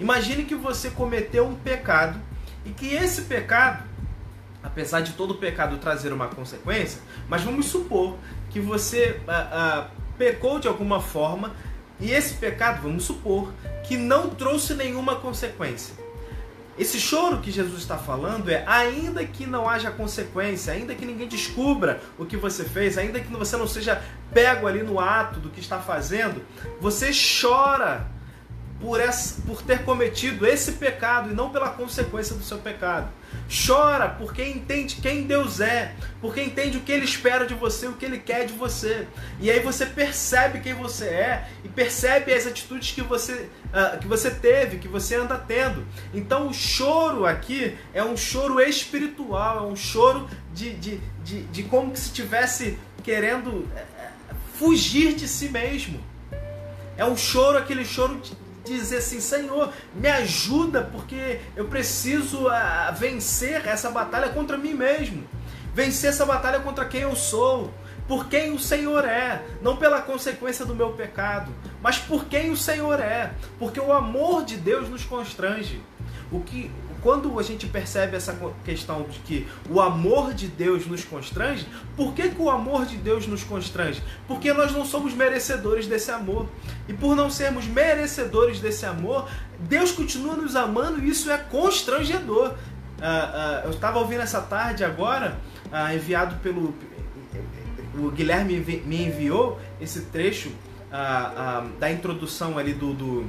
Imagine 0.00 0.46
que 0.46 0.56
você 0.56 0.90
cometeu 0.90 1.46
um 1.46 1.54
pecado 1.54 2.20
e 2.64 2.70
que 2.70 2.92
esse 2.92 3.22
pecado, 3.22 3.84
apesar 4.64 4.98
de 5.02 5.12
todo 5.12 5.36
pecado 5.36 5.78
trazer 5.78 6.12
uma 6.12 6.26
consequência, 6.26 7.00
mas 7.28 7.42
vamos 7.42 7.66
supor 7.66 8.16
que 8.50 8.58
você 8.58 9.20
ah, 9.28 9.48
ah, 9.52 9.95
pecou 10.18 10.58
de 10.58 10.68
alguma 10.68 11.00
forma 11.00 11.52
e 11.98 12.10
esse 12.10 12.34
pecado, 12.34 12.82
vamos 12.82 13.04
supor, 13.04 13.52
que 13.84 13.96
não 13.96 14.30
trouxe 14.30 14.74
nenhuma 14.74 15.16
consequência. 15.16 15.94
Esse 16.78 17.00
choro 17.00 17.38
que 17.38 17.50
Jesus 17.50 17.80
está 17.80 17.96
falando 17.96 18.50
é 18.50 18.62
ainda 18.66 19.24
que 19.24 19.46
não 19.46 19.66
haja 19.66 19.90
consequência, 19.90 20.74
ainda 20.74 20.94
que 20.94 21.06
ninguém 21.06 21.26
descubra 21.26 22.02
o 22.18 22.26
que 22.26 22.36
você 22.36 22.64
fez, 22.64 22.98
ainda 22.98 23.18
que 23.18 23.32
você 23.32 23.56
não 23.56 23.66
seja 23.66 24.02
pego 24.34 24.66
ali 24.66 24.82
no 24.82 25.00
ato 25.00 25.40
do 25.40 25.48
que 25.48 25.60
está 25.60 25.78
fazendo, 25.78 26.42
você 26.78 27.10
chora 27.40 28.06
por, 28.80 29.00
essa, 29.00 29.40
por 29.42 29.62
ter 29.62 29.82
cometido 29.84 30.46
esse 30.46 30.72
pecado 30.72 31.30
e 31.30 31.34
não 31.34 31.50
pela 31.50 31.70
consequência 31.70 32.34
do 32.34 32.42
seu 32.42 32.58
pecado. 32.58 33.08
Chora 33.48 34.08
porque 34.08 34.44
entende 34.44 34.96
quem 34.96 35.22
Deus 35.22 35.60
é, 35.60 35.94
porque 36.20 36.42
entende 36.42 36.78
o 36.78 36.80
que 36.80 36.92
Ele 36.92 37.04
espera 37.04 37.46
de 37.46 37.54
você, 37.54 37.86
o 37.86 37.94
que 37.94 38.04
Ele 38.04 38.18
quer 38.18 38.46
de 38.46 38.52
você. 38.52 39.06
E 39.40 39.50
aí 39.50 39.60
você 39.60 39.86
percebe 39.86 40.60
quem 40.60 40.74
você 40.74 41.06
é 41.06 41.48
e 41.64 41.68
percebe 41.68 42.32
as 42.32 42.46
atitudes 42.46 42.92
que 42.92 43.02
você, 43.02 43.48
uh, 43.66 43.98
que 43.98 44.06
você 44.06 44.30
teve, 44.30 44.78
que 44.78 44.88
você 44.88 45.16
anda 45.16 45.38
tendo. 45.38 45.86
Então 46.12 46.48
o 46.48 46.54
choro 46.54 47.24
aqui 47.24 47.76
é 47.94 48.04
um 48.04 48.16
choro 48.16 48.60
espiritual, 48.60 49.58
é 49.58 49.62
um 49.62 49.76
choro 49.76 50.28
de, 50.52 50.72
de, 50.74 51.00
de, 51.24 51.42
de 51.42 51.62
como 51.64 51.96
se 51.96 52.06
estivesse 52.06 52.78
querendo 53.02 53.68
eh, 53.76 53.84
eh, 54.00 54.10
fugir 54.58 55.14
de 55.14 55.28
si 55.28 55.48
mesmo. 55.48 56.00
É 56.96 57.04
um 57.04 57.16
choro, 57.16 57.58
aquele 57.58 57.84
choro 57.84 58.20
dizer 58.74 58.98
assim: 58.98 59.20
Senhor, 59.20 59.72
me 59.94 60.08
ajuda, 60.08 60.82
porque 60.82 61.40
eu 61.54 61.66
preciso 61.66 62.48
uh, 62.48 62.94
vencer 62.94 63.66
essa 63.66 63.90
batalha 63.90 64.28
contra 64.30 64.56
mim 64.56 64.74
mesmo, 64.74 65.24
vencer 65.74 66.10
essa 66.10 66.24
batalha 66.24 66.60
contra 66.60 66.84
quem 66.84 67.02
eu 67.02 67.14
sou, 67.14 67.72
por 68.06 68.28
quem 68.28 68.52
o 68.52 68.58
Senhor 68.58 69.04
é, 69.04 69.42
não 69.60 69.76
pela 69.76 70.00
consequência 70.00 70.64
do 70.64 70.74
meu 70.74 70.92
pecado, 70.92 71.52
mas 71.82 71.98
por 71.98 72.26
quem 72.26 72.50
o 72.50 72.56
Senhor 72.56 73.00
é, 73.00 73.32
porque 73.58 73.80
o 73.80 73.92
amor 73.92 74.44
de 74.44 74.56
Deus 74.56 74.88
nos 74.88 75.04
constrange. 75.04 75.80
O 76.30 76.40
que 76.40 76.70
quando 77.06 77.38
a 77.38 77.42
gente 77.44 77.68
percebe 77.68 78.16
essa 78.16 78.36
questão 78.64 79.04
de 79.04 79.20
que 79.20 79.46
o 79.70 79.80
amor 79.80 80.34
de 80.34 80.48
Deus 80.48 80.88
nos 80.88 81.04
constrange, 81.04 81.64
por 81.96 82.12
que, 82.12 82.30
que 82.30 82.42
o 82.42 82.50
amor 82.50 82.84
de 82.84 82.96
Deus 82.96 83.28
nos 83.28 83.44
constrange? 83.44 84.02
Porque 84.26 84.52
nós 84.52 84.72
não 84.72 84.84
somos 84.84 85.14
merecedores 85.14 85.86
desse 85.86 86.10
amor. 86.10 86.48
E 86.88 86.92
por 86.92 87.14
não 87.14 87.30
sermos 87.30 87.64
merecedores 87.64 88.58
desse 88.58 88.84
amor, 88.84 89.28
Deus 89.60 89.92
continua 89.92 90.34
nos 90.34 90.56
amando 90.56 90.98
e 90.98 91.08
isso 91.08 91.30
é 91.30 91.38
constrangedor. 91.38 92.48
Uh, 92.48 92.54
uh, 92.54 93.66
eu 93.66 93.70
estava 93.70 94.00
ouvindo 94.00 94.22
essa 94.22 94.40
tarde 94.40 94.82
agora, 94.82 95.38
uh, 95.66 95.94
enviado 95.94 96.34
pelo. 96.40 96.74
O 97.94 98.10
Guilherme 98.10 98.58
me 98.84 99.06
enviou 99.06 99.60
esse 99.80 100.06
trecho 100.06 100.50
da 101.78 101.90
introdução 101.90 102.58
ali 102.58 102.72
do, 102.72 102.92
do, 102.92 103.26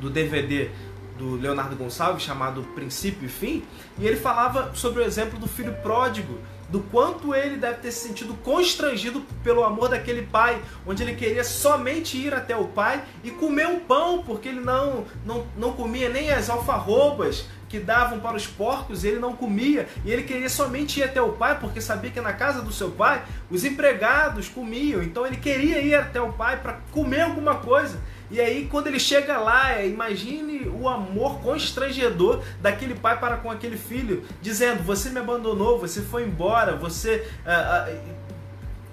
do 0.00 0.08
DVD 0.08 0.70
do 1.18 1.36
Leonardo 1.36 1.76
Gonçalves 1.76 2.22
chamado 2.22 2.62
Princípio 2.74 3.26
e 3.26 3.28
Fim, 3.28 3.64
e 3.98 4.06
ele 4.06 4.16
falava 4.16 4.74
sobre 4.74 5.02
o 5.02 5.04
exemplo 5.04 5.38
do 5.38 5.46
filho 5.46 5.74
pródigo, 5.82 6.38
do 6.68 6.80
quanto 6.80 7.34
ele 7.34 7.56
deve 7.56 7.78
ter 7.78 7.92
se 7.92 8.08
sentido 8.08 8.34
constrangido 8.42 9.22
pelo 9.42 9.62
amor 9.62 9.88
daquele 9.88 10.22
pai, 10.22 10.60
onde 10.86 11.02
ele 11.02 11.14
queria 11.14 11.44
somente 11.44 12.16
ir 12.16 12.34
até 12.34 12.56
o 12.56 12.64
pai 12.64 13.04
e 13.22 13.30
comer 13.30 13.66
um 13.68 13.80
pão, 13.80 14.22
porque 14.24 14.48
ele 14.48 14.60
não, 14.60 15.04
não, 15.24 15.46
não 15.56 15.72
comia 15.72 16.08
nem 16.08 16.30
as 16.30 16.50
alfarrobas 16.50 17.46
que 17.74 17.80
davam 17.80 18.20
para 18.20 18.36
os 18.36 18.46
porcos, 18.46 19.02
ele 19.02 19.18
não 19.18 19.34
comia, 19.34 19.88
e 20.04 20.12
ele 20.12 20.22
queria 20.22 20.48
somente 20.48 21.00
ir 21.00 21.02
até 21.02 21.20
o 21.20 21.32
pai, 21.32 21.58
porque 21.58 21.80
sabia 21.80 22.08
que 22.08 22.20
na 22.20 22.32
casa 22.32 22.62
do 22.62 22.72
seu 22.72 22.92
pai 22.92 23.24
os 23.50 23.64
empregados 23.64 24.48
comiam, 24.48 25.02
então 25.02 25.26
ele 25.26 25.36
queria 25.36 25.80
ir 25.80 25.96
até 25.96 26.20
o 26.20 26.32
pai 26.32 26.60
para 26.60 26.74
comer 26.92 27.22
alguma 27.22 27.56
coisa. 27.56 27.98
E 28.30 28.40
aí, 28.40 28.68
quando 28.70 28.86
ele 28.86 29.00
chega 29.00 29.38
lá, 29.38 29.72
é, 29.72 29.88
imagine 29.88 30.68
o 30.68 30.88
amor 30.88 31.40
constrangedor 31.40 32.44
daquele 32.62 32.94
pai 32.94 33.18
para 33.18 33.38
com 33.38 33.50
aquele 33.50 33.76
filho, 33.76 34.24
dizendo: 34.40 34.82
Você 34.84 35.10
me 35.10 35.18
abandonou, 35.18 35.78
você 35.78 36.00
foi 36.00 36.24
embora, 36.24 36.74
você. 36.76 37.28
Ah, 37.44 37.86
ah, 37.88 37.94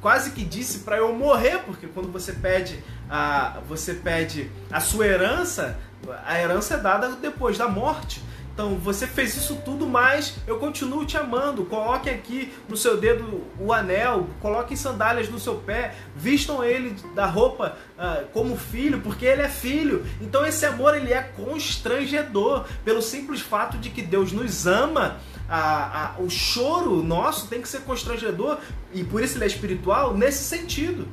quase 0.02 0.32
que 0.32 0.44
disse 0.44 0.80
para 0.80 0.98
eu 0.98 1.14
morrer, 1.14 1.60
porque 1.60 1.88
quando 1.88 2.12
você 2.12 2.34
pede, 2.34 2.84
a, 3.10 3.60
você 3.70 3.94
pede 3.94 4.52
a 4.70 4.80
sua 4.80 5.08
herança, 5.08 5.80
a 6.26 6.40
herança 6.40 6.74
é 6.74 6.78
dada 6.78 7.10
depois 7.10 7.58
da 7.58 7.68
morte. 7.68 8.22
Então 8.62 8.76
você 8.76 9.08
fez 9.08 9.36
isso 9.36 9.56
tudo, 9.66 9.88
mas 9.88 10.36
eu 10.46 10.60
continuo 10.60 11.04
te 11.04 11.18
amando. 11.18 11.66
Coloque 11.66 12.12
aqui 12.12 12.54
no 12.70 12.78
seu 12.78 12.96
dedo 12.96 13.44
o 13.60 13.74
anel, 13.74 14.28
coloquem 14.40 14.78
sandálias 14.78 15.28
no 15.30 15.40
seu 15.40 15.56
pé, 15.56 15.96
vistam 16.16 16.64
ele 16.64 16.96
da 17.16 17.26
roupa 17.26 17.76
uh, 17.98 18.28
como 18.28 18.56
filho, 18.56 19.02
porque 19.02 19.26
ele 19.26 19.42
é 19.42 19.50
filho. 19.50 20.06
Então 20.22 20.46
esse 20.46 20.64
amor 20.64 20.96
ele 20.96 21.12
é 21.12 21.24
constrangedor 21.24 22.68
pelo 22.86 23.02
simples 23.02 23.42
fato 23.42 23.80
de 23.80 23.90
que 23.90 24.04
Deus 24.04 24.32
nos 24.32 24.68
ama. 24.68 25.18
A, 25.50 26.06
a, 26.06 26.22
o 26.22 26.30
choro 26.30 27.02
nosso 27.02 27.48
tem 27.48 27.64
que 27.64 27.68
ser 27.68 27.82
constrangedor 27.82 28.60
e 28.94 29.04
por 29.04 29.24
isso 29.24 29.38
ele 29.38 29.46
é 29.46 29.48
espiritual 29.48 30.16
nesse 30.16 30.44
sentido. 30.44 31.08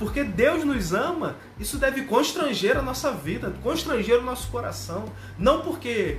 Porque 0.00 0.24
Deus 0.24 0.64
nos 0.64 0.92
ama, 0.92 1.36
isso 1.58 1.76
deve 1.76 2.02
constranger 2.02 2.76
a 2.76 2.82
nossa 2.82 3.12
vida, 3.12 3.52
constranger 3.62 4.18
o 4.18 4.22
nosso 4.22 4.48
coração. 4.48 5.04
Não 5.38 5.60
porque 5.60 6.18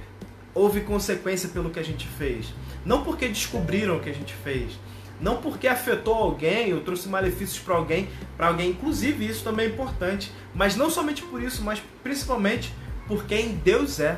houve 0.54 0.82
consequência 0.82 1.50
pelo 1.50 1.70
que 1.70 1.80
a 1.80 1.84
gente 1.84 2.08
fez. 2.08 2.54
Não 2.86 3.04
porque 3.04 3.28
descobriram 3.28 3.98
o 3.98 4.00
que 4.00 4.10
a 4.10 4.14
gente 4.14 4.34
fez. 4.34 4.80
Não 5.22 5.42
porque 5.42 5.68
afetou 5.68 6.16
alguém 6.16 6.74
ou 6.74 6.82
trouxe 6.82 7.10
malefícios 7.10 7.60
para 7.60 7.76
alguém, 7.76 8.10
para 8.38 8.48
alguém. 8.48 8.72
Inclusive, 8.72 9.28
isso 9.28 9.44
também 9.44 9.68
é 9.68 9.70
importante. 9.70 10.32
Mas 10.54 10.76
não 10.76 10.90
somente 10.90 11.22
por 11.24 11.42
isso, 11.42 11.64
mas 11.64 11.82
principalmente 12.02 12.74
por 13.08 13.26
quem 13.26 13.56
Deus 13.56 14.00
é. 14.00 14.18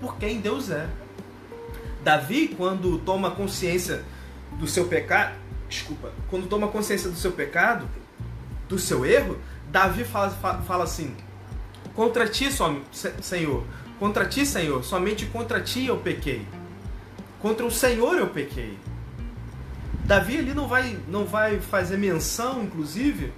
Por 0.00 0.16
quem 0.16 0.40
Deus 0.40 0.70
é. 0.70 0.88
Davi, 2.02 2.54
quando 2.56 2.98
toma 2.98 3.30
consciência 3.30 4.04
do 4.58 4.66
seu 4.66 4.86
pecado, 4.86 5.34
desculpa, 5.68 6.12
quando 6.30 6.46
toma 6.46 6.68
consciência 6.68 7.10
do 7.10 7.16
seu 7.16 7.32
pecado, 7.32 7.88
do 8.68 8.78
seu 8.78 9.04
erro, 9.04 9.38
Davi 9.70 10.04
fala, 10.04 10.30
fala 10.30 10.84
assim: 10.84 11.14
Contra 11.94 12.28
ti, 12.28 12.48
Senhor, 13.20 13.64
Contra 13.98 14.26
ti, 14.26 14.44
Senhor, 14.44 14.84
somente 14.84 15.26
contra 15.26 15.60
ti 15.60 15.86
eu 15.86 15.96
pequei. 15.96 16.46
Contra 17.40 17.64
o 17.64 17.70
Senhor 17.70 18.18
eu 18.18 18.28
pequei. 18.28 18.78
Davi 20.04 20.38
ali 20.38 20.54
não 20.54 20.68
vai, 20.68 20.98
não 21.08 21.24
vai 21.24 21.60
fazer 21.60 21.96
menção, 21.96 22.62
inclusive, 22.62 23.32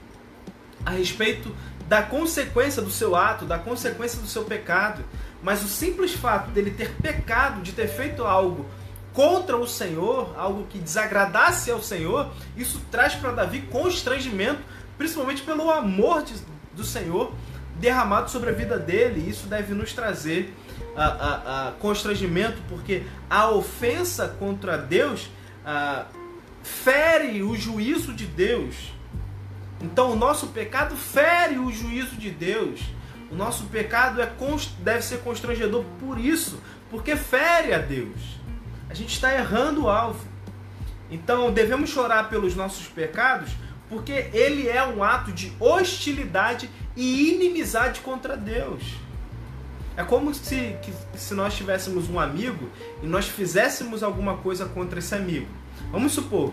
a 0.84 0.90
respeito 0.90 1.54
da 1.86 2.02
consequência 2.02 2.82
do 2.82 2.90
seu 2.90 3.16
ato, 3.16 3.44
da 3.44 3.58
consequência 3.58 4.20
do 4.20 4.26
seu 4.26 4.44
pecado. 4.44 5.02
Mas 5.42 5.62
o 5.62 5.68
simples 5.68 6.12
fato 6.12 6.50
dele 6.50 6.72
ter 6.72 6.90
pecado, 6.94 7.62
de 7.62 7.72
ter 7.72 7.88
feito 7.88 8.24
algo 8.24 8.66
contra 9.12 9.56
o 9.56 9.66
Senhor, 9.66 10.34
algo 10.36 10.66
que 10.66 10.78
desagradasse 10.78 11.70
ao 11.70 11.82
Senhor, 11.82 12.30
isso 12.56 12.80
traz 12.90 13.14
para 13.14 13.32
Davi 13.32 13.62
constrangimento, 13.62 14.60
principalmente 14.96 15.42
pelo 15.42 15.70
amor 15.70 16.22
de, 16.22 16.34
do 16.74 16.84
Senhor 16.84 17.32
derramado 17.78 18.30
sobre 18.30 18.50
a 18.50 18.52
vida 18.52 18.78
dele. 18.78 19.28
Isso 19.28 19.46
deve 19.46 19.74
nos 19.74 19.92
trazer 19.92 20.54
a, 20.96 21.04
a, 21.04 21.68
a 21.68 21.72
constrangimento, 21.72 22.58
porque 22.68 23.02
a 23.28 23.50
ofensa 23.50 24.28
contra 24.38 24.76
Deus 24.76 25.30
a, 25.64 26.06
fere 26.62 27.42
o 27.42 27.56
juízo 27.56 28.12
de 28.12 28.26
Deus. 28.26 28.92
Então 29.80 30.12
o 30.12 30.16
nosso 30.16 30.48
pecado 30.48 30.96
fere 30.96 31.58
o 31.58 31.70
juízo 31.70 32.16
de 32.16 32.30
Deus. 32.30 32.80
O 33.30 33.34
nosso 33.34 33.64
pecado 33.64 34.20
é, 34.20 34.30
deve 34.80 35.02
ser 35.02 35.18
constrangedor 35.18 35.84
por 36.00 36.18
isso, 36.18 36.60
porque 36.90 37.14
fere 37.14 37.74
a 37.74 37.78
Deus. 37.78 38.38
A 38.88 38.94
gente 38.94 39.12
está 39.12 39.32
errando 39.34 39.84
o 39.84 39.90
alvo. 39.90 40.26
Então 41.10 41.52
devemos 41.52 41.90
chorar 41.90 42.28
pelos 42.28 42.54
nossos 42.54 42.86
pecados, 42.86 43.50
porque 43.88 44.28
ele 44.32 44.68
é 44.68 44.84
um 44.84 45.02
ato 45.02 45.32
de 45.32 45.52
hostilidade 45.58 46.68
e 46.96 47.32
inimizade 47.32 48.00
contra 48.00 48.36
Deus. 48.36 48.82
É 49.96 50.04
como 50.04 50.32
se, 50.32 50.76
que, 50.82 50.92
se 51.18 51.34
nós 51.34 51.56
tivéssemos 51.56 52.08
um 52.08 52.20
amigo 52.20 52.68
e 53.02 53.06
nós 53.06 53.26
fizéssemos 53.26 54.02
alguma 54.02 54.36
coisa 54.36 54.66
contra 54.66 54.98
esse 54.98 55.14
amigo. 55.14 55.48
Vamos 55.90 56.12
supor, 56.12 56.52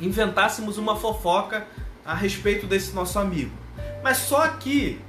inventássemos 0.00 0.78
uma 0.78 0.96
fofoca 0.96 1.66
a 2.04 2.14
respeito 2.14 2.66
desse 2.66 2.92
nosso 2.94 3.18
amigo. 3.18 3.50
Mas 4.02 4.18
só 4.18 4.46
que, 4.48 5.00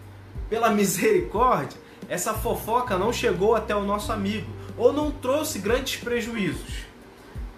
pela 0.49 0.69
misericórdia, 0.71 1.79
essa 2.10 2.34
fofoca 2.34 2.97
não 2.97 3.12
chegou 3.12 3.56
até 3.56 3.75
o 3.75 3.84
nosso 3.84 4.12
amigo 4.12 4.49
ou 4.77 4.91
não 4.91 5.12
trouxe 5.12 5.60
grandes 5.60 5.97
prejuízos 5.97 6.92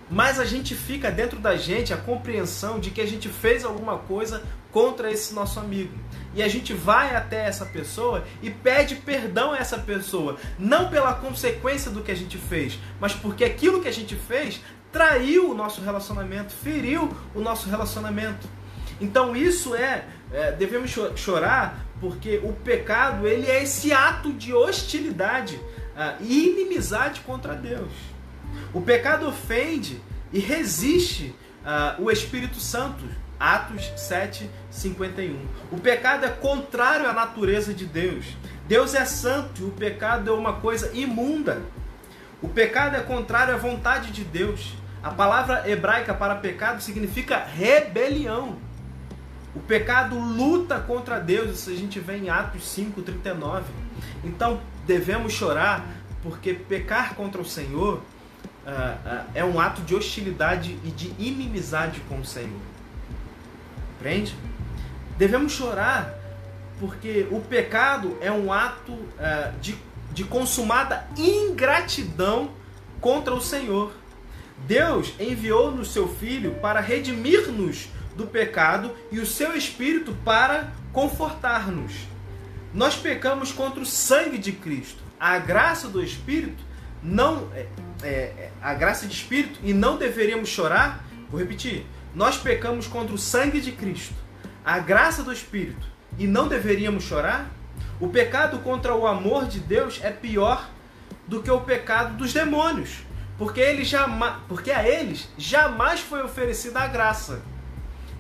mas 0.10 0.40
a 0.40 0.46
gente 0.46 0.76
fica 0.76 1.12
dentro 1.12 1.40
da 1.40 1.56
gente 1.56 1.94
a 1.94 1.98
compreensão 1.98 2.80
de 2.80 2.92
que 2.92 3.02
a 3.02 3.08
gente 3.08 3.28
fez 3.30 3.66
alguma 3.66 3.98
coisa 3.98 4.44
contra 4.72 5.12
esse 5.12 5.34
nosso 5.34 5.60
amigo. 5.60 5.98
E 6.34 6.44
a 6.44 6.48
gente 6.48 6.74
vai 6.74 7.16
até 7.16 7.48
essa 7.48 7.66
pessoa 7.66 8.26
e 8.42 8.50
pede 8.50 8.96
perdão 8.96 9.54
a 9.54 9.58
essa 9.58 9.78
pessoa, 9.78 10.38
não 10.60 10.90
pela 10.90 11.14
consequência 11.14 11.90
do 11.90 12.02
que 12.02 12.12
a 12.12 12.16
gente 12.16 12.38
fez, 12.38 12.78
mas 13.00 13.14
porque 13.14 13.46
aquilo 13.46 13.82
que 13.82 13.88
a 13.88 13.94
gente 13.94 14.16
fez 14.16 14.62
traiu 14.92 15.50
o 15.50 15.54
nosso 15.54 15.82
relacionamento, 15.82 16.54
feriu 16.54 17.10
o 17.34 17.40
nosso 17.40 17.70
relacionamento. 17.70 18.48
Então 19.00 19.36
isso 19.36 19.76
é, 19.76 20.06
é 20.32 20.52
devemos 20.52 20.94
chorar 21.16 21.86
porque 22.00 22.40
o 22.44 22.54
pecado 22.54 23.28
ele 23.28 23.50
é 23.50 23.64
esse 23.64 23.92
ato 23.94 24.32
de 24.34 24.54
hostilidade 24.54 25.56
uh, 25.56 26.22
e 26.22 26.50
inimizade 26.50 27.22
contra 27.22 27.56
Deus. 27.56 27.92
O 28.74 28.82
pecado 28.82 29.28
ofende 29.28 30.02
e 30.32 30.40
resiste 30.40 31.36
uh, 31.64 32.02
o 32.02 32.12
Espírito 32.12 32.60
Santo. 32.60 33.04
Atos 33.40 33.92
7, 33.98 34.50
51. 34.72 35.38
O 35.72 35.78
pecado 35.78 36.26
é 36.26 36.30
contrário 36.30 37.08
à 37.08 37.14
natureza 37.14 37.74
de 37.74 37.86
Deus. 37.86 38.26
Deus 38.68 38.96
é 38.96 39.06
santo 39.06 39.62
e 39.62 39.66
o 39.66 39.72
pecado 39.72 40.30
é 40.30 40.34
uma 40.34 40.54
coisa 40.54 40.90
imunda. 40.94 41.62
O 42.42 42.48
pecado 42.48 42.96
é 42.96 43.02
contrário 43.02 43.54
à 43.54 43.58
vontade 43.58 44.12
de 44.12 44.24
Deus. 44.24 44.74
A 45.04 45.12
palavra 45.12 45.70
hebraica 45.70 46.14
para 46.14 46.36
pecado 46.36 46.82
significa 46.82 47.38
rebelião. 47.38 48.58
O 49.56 49.60
pecado 49.60 50.18
luta 50.18 50.80
contra 50.80 51.20
Deus, 51.20 51.60
isso 51.60 51.70
a 51.70 51.76
gente 51.76 52.00
vê 52.00 52.18
em 52.18 52.30
Atos 52.30 52.64
5:39. 52.64 53.64
Então, 54.24 54.62
devemos 54.86 55.34
chorar 55.34 55.86
porque 56.24 56.54
pecar 56.54 57.16
contra 57.16 57.40
o 57.40 57.46
Senhor 57.46 58.02
uh, 58.66 58.70
uh, 58.70 59.26
é 59.34 59.46
um 59.46 59.60
ato 59.60 59.82
de 59.82 59.96
hostilidade 59.96 60.78
e 60.84 60.92
de 60.92 61.14
inimizade 61.20 62.02
com 62.10 62.20
o 62.20 62.26
Senhor. 62.26 62.60
Compreende? 63.94 64.36
Devemos 65.18 65.54
chorar 65.54 66.14
porque 66.80 67.28
o 67.32 67.40
pecado 67.40 68.18
é 68.20 68.32
um 68.32 68.52
ato 68.52 68.92
uh, 68.92 69.60
de, 69.62 69.78
de 70.12 70.24
consumada 70.24 71.08
ingratidão 71.18 72.52
contra 73.00 73.34
o 73.34 73.42
Senhor. 73.42 73.94
Deus 74.68 75.14
enviou-nos 75.20 75.92
seu 75.92 76.08
Filho 76.08 76.56
para 76.56 76.80
redimir-nos 76.80 77.88
do 78.16 78.26
pecado 78.26 78.92
e 79.12 79.20
o 79.20 79.26
seu 79.26 79.56
Espírito 79.56 80.16
para 80.24 80.72
confortar-nos. 80.92 81.94
Nós 82.74 82.96
pecamos 82.96 83.52
contra 83.52 83.82
o 83.82 83.86
sangue 83.86 84.38
de 84.38 84.52
Cristo. 84.52 85.04
A 85.20 85.38
graça 85.38 85.88
do 85.88 86.04
Espírito 86.04 86.64
não 87.06 87.50
é, 87.54 87.68
é, 88.02 88.08
é, 88.08 88.52
a 88.62 88.74
graça 88.74 89.06
de 89.06 89.14
espírito 89.14 89.60
e 89.64 89.74
não 89.74 89.98
deveríamos 89.98 90.50
chorar. 90.50 91.06
Vou 91.30 91.40
repetir: 91.40 91.86
nós 92.14 92.38
pecamos 92.38 92.88
contra 92.88 93.14
o 93.14 93.18
sangue 93.18 93.62
de 93.62 93.72
Cristo, 93.72 94.16
a 94.64 94.80
graça 94.80 95.24
do 95.24 95.32
espírito 95.32 95.88
e 96.18 96.26
não 96.26 96.48
deveríamos 96.48 97.04
chorar. 97.04 97.50
O 98.00 98.10
pecado 98.10 98.60
contra 98.60 98.94
o 98.94 99.08
amor 99.08 99.46
de 99.46 99.60
Deus 99.60 100.00
é 100.04 100.12
pior 100.12 100.70
do 101.28 101.42
que 101.42 101.50
o 101.50 101.62
pecado 101.62 102.18
dos 102.18 102.34
demônios, 102.34 103.06
porque 103.38 103.60
eles 103.60 103.88
jamais, 103.88 104.36
porque 104.48 104.72
a 104.72 104.86
eles 104.88 105.30
jamais 105.38 106.02
foi 106.02 106.22
oferecida 106.22 106.82
a 106.82 106.88
graça. 106.88 107.42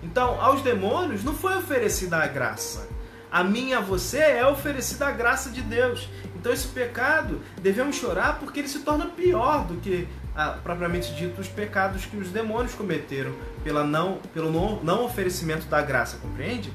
Então, 0.01 0.39
aos 0.39 0.61
demônios 0.61 1.23
não 1.23 1.33
foi 1.33 1.57
oferecida 1.57 2.17
a 2.17 2.27
graça. 2.27 2.87
A 3.31 3.43
mim 3.43 3.69
e 3.69 3.73
a 3.73 3.81
você 3.81 4.19
é 4.19 4.47
oferecida 4.47 5.07
a 5.07 5.11
graça 5.11 5.49
de 5.49 5.61
Deus. 5.61 6.07
Então 6.45 6.53
esse 6.53 6.67
pecado 6.67 7.41
devemos 7.59 7.95
chorar 7.95 8.37
porque 8.37 8.59
ele 8.59 8.67
se 8.67 8.81
torna 8.81 9.07
pior 9.07 9.65
do 9.65 9.77
que 9.77 10.07
ah, 10.35 10.59
propriamente 10.63 11.11
dito 11.15 11.41
os 11.41 11.47
pecados 11.47 12.05
que 12.05 12.15
os 12.17 12.29
demônios 12.29 12.75
cometeram 12.75 13.33
pela 13.63 13.83
não, 13.83 14.19
pelo 14.31 14.51
não, 14.51 14.79
não 14.83 15.05
oferecimento 15.05 15.65
da 15.65 15.81
graça, 15.81 16.17
compreende? 16.17 16.71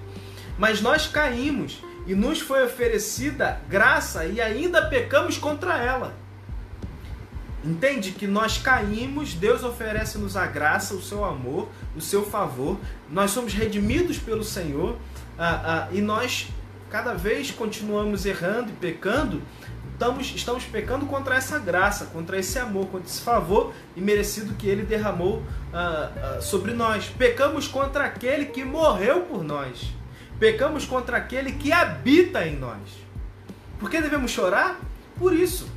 Mas 0.58 0.80
nós 0.80 1.06
caímos 1.06 1.84
e 2.04 2.16
nos 2.16 2.40
foi 2.40 2.64
oferecida 2.64 3.60
graça 3.68 4.24
e 4.24 4.40
ainda 4.40 4.86
pecamos 4.86 5.38
contra 5.38 5.78
ela. 5.78 6.16
Entende 7.64 8.10
que 8.10 8.26
nós 8.26 8.58
caímos, 8.58 9.34
Deus 9.34 9.62
oferece-nos 9.62 10.36
a 10.36 10.46
graça, 10.46 10.94
o 10.94 11.00
seu 11.00 11.24
amor, 11.24 11.68
o 11.94 12.00
seu 12.00 12.26
favor, 12.26 12.76
nós 13.08 13.30
somos 13.30 13.54
redimidos 13.54 14.18
pelo 14.18 14.42
Senhor 14.42 14.96
ah, 15.38 15.62
ah, 15.64 15.88
e 15.92 16.00
nós 16.00 16.48
cada 16.90 17.14
vez 17.14 17.52
continuamos 17.52 18.26
errando 18.26 18.70
e 18.70 18.72
pecando, 18.72 19.40
estamos, 20.00 20.34
estamos 20.34 20.64
pecando 20.64 21.04
contra 21.04 21.34
essa 21.34 21.58
graça, 21.58 22.06
contra 22.06 22.38
esse 22.38 22.58
amor, 22.58 22.86
contra 22.86 23.06
esse 23.06 23.20
favor 23.20 23.74
imerecido 23.94 24.54
que 24.54 24.66
ele 24.66 24.82
derramou 24.82 25.42
ah, 25.74 26.10
ah, 26.16 26.40
sobre 26.40 26.72
nós. 26.72 27.10
Pecamos 27.10 27.68
contra 27.68 28.04
aquele 28.04 28.46
que 28.46 28.64
morreu 28.64 29.20
por 29.26 29.44
nós. 29.44 29.92
Pecamos 30.38 30.86
contra 30.86 31.18
aquele 31.18 31.52
que 31.52 31.70
habita 31.70 32.46
em 32.46 32.56
nós. 32.56 32.80
Por 33.78 33.90
que 33.90 34.00
devemos 34.00 34.30
chorar? 34.30 34.80
Por 35.18 35.34
isso. 35.34 35.68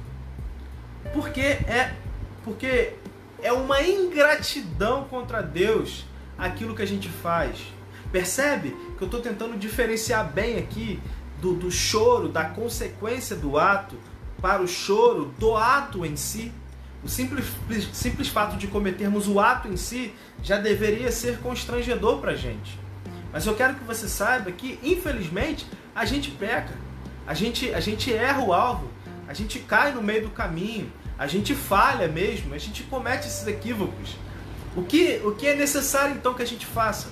Porque 1.14 1.42
é 1.42 1.94
porque 2.46 2.94
é 3.42 3.52
uma 3.52 3.82
ingratidão 3.82 5.04
contra 5.04 5.42
Deus 5.42 6.06
aquilo 6.38 6.74
que 6.74 6.82
a 6.82 6.88
gente 6.88 7.10
faz. 7.10 7.58
Percebe 8.10 8.70
que 8.98 9.04
eu 9.04 9.06
estou 9.06 9.20
tentando 9.20 9.58
diferenciar 9.58 10.32
bem 10.32 10.58
aqui 10.58 11.02
do, 11.42 11.54
do 11.54 11.70
choro, 11.70 12.30
da 12.30 12.46
consequência 12.46 13.36
do 13.36 13.58
ato, 13.58 13.98
para 14.44 14.62
o 14.62 14.68
choro 14.68 15.34
do 15.40 15.56
ato 15.56 16.06
em 16.06 16.18
si. 16.18 16.52
O 17.02 17.08
simples, 17.08 17.46
simples 17.94 18.28
fato 18.28 18.58
de 18.58 18.68
cometermos 18.68 19.26
o 19.26 19.40
ato 19.40 19.70
em 19.70 19.78
si 19.78 20.14
já 20.44 20.58
deveria 20.58 21.14
ser 21.14 21.38
constrangedor 21.40 22.20
para 22.20 22.32
a 22.32 22.36
gente. 22.36 22.78
Mas 23.32 23.48
eu 23.48 23.56
quero 23.56 23.76
que 23.76 23.86
você 23.86 24.06
saiba 24.10 24.52
que, 24.52 24.78
infelizmente, 24.84 25.66
a 25.96 26.04
gente 26.04 26.30
peca, 26.30 26.74
a 27.26 27.34
gente, 27.34 27.74
a 27.74 27.80
gente 27.80 28.14
erra 28.14 28.44
o 28.44 28.52
alvo, 28.52 28.90
a 29.30 29.34
gente 29.34 29.60
cai 29.60 29.94
no 29.94 30.04
meio 30.04 30.24
do 30.24 30.30
caminho, 30.30 30.92
a 31.18 31.26
gente 31.26 31.56
falha 31.56 32.10
mesmo, 32.10 32.54
a 32.54 32.58
gente 32.58 32.84
comete 32.84 33.28
esses 33.28 33.48
equívocos. 33.48 34.18
O 34.76 34.84
que, 34.84 35.22
o 35.24 35.32
que 35.32 35.48
é 35.48 35.56
necessário 35.56 36.16
então 36.16 36.34
que 36.34 36.44
a 36.44 36.48
gente 36.48 36.66
faça? 36.66 37.08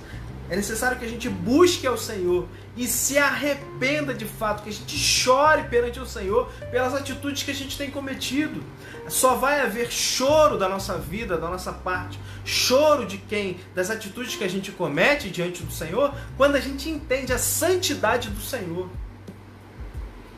É 0.52 0.56
necessário 0.56 0.98
que 0.98 1.04
a 1.06 1.08
gente 1.08 1.30
busque 1.30 1.86
ao 1.86 1.96
Senhor 1.96 2.46
e 2.76 2.86
se 2.86 3.16
arrependa 3.16 4.12
de 4.12 4.26
fato, 4.26 4.62
que 4.62 4.68
a 4.68 4.72
gente 4.72 4.98
chore 4.98 5.62
perante 5.62 5.98
o 5.98 6.04
Senhor 6.04 6.52
pelas 6.70 6.92
atitudes 6.92 7.42
que 7.42 7.50
a 7.50 7.54
gente 7.54 7.78
tem 7.78 7.90
cometido. 7.90 8.62
Só 9.08 9.34
vai 9.36 9.62
haver 9.62 9.90
choro 9.90 10.58
da 10.58 10.68
nossa 10.68 10.98
vida, 10.98 11.38
da 11.38 11.48
nossa 11.48 11.72
parte, 11.72 12.20
choro 12.44 13.06
de 13.06 13.16
quem, 13.16 13.60
das 13.74 13.88
atitudes 13.88 14.36
que 14.36 14.44
a 14.44 14.48
gente 14.48 14.70
comete 14.72 15.30
diante 15.30 15.62
do 15.62 15.72
Senhor, 15.72 16.14
quando 16.36 16.56
a 16.56 16.60
gente 16.60 16.86
entende 16.90 17.32
a 17.32 17.38
santidade 17.38 18.28
do 18.28 18.42
Senhor. 18.42 18.90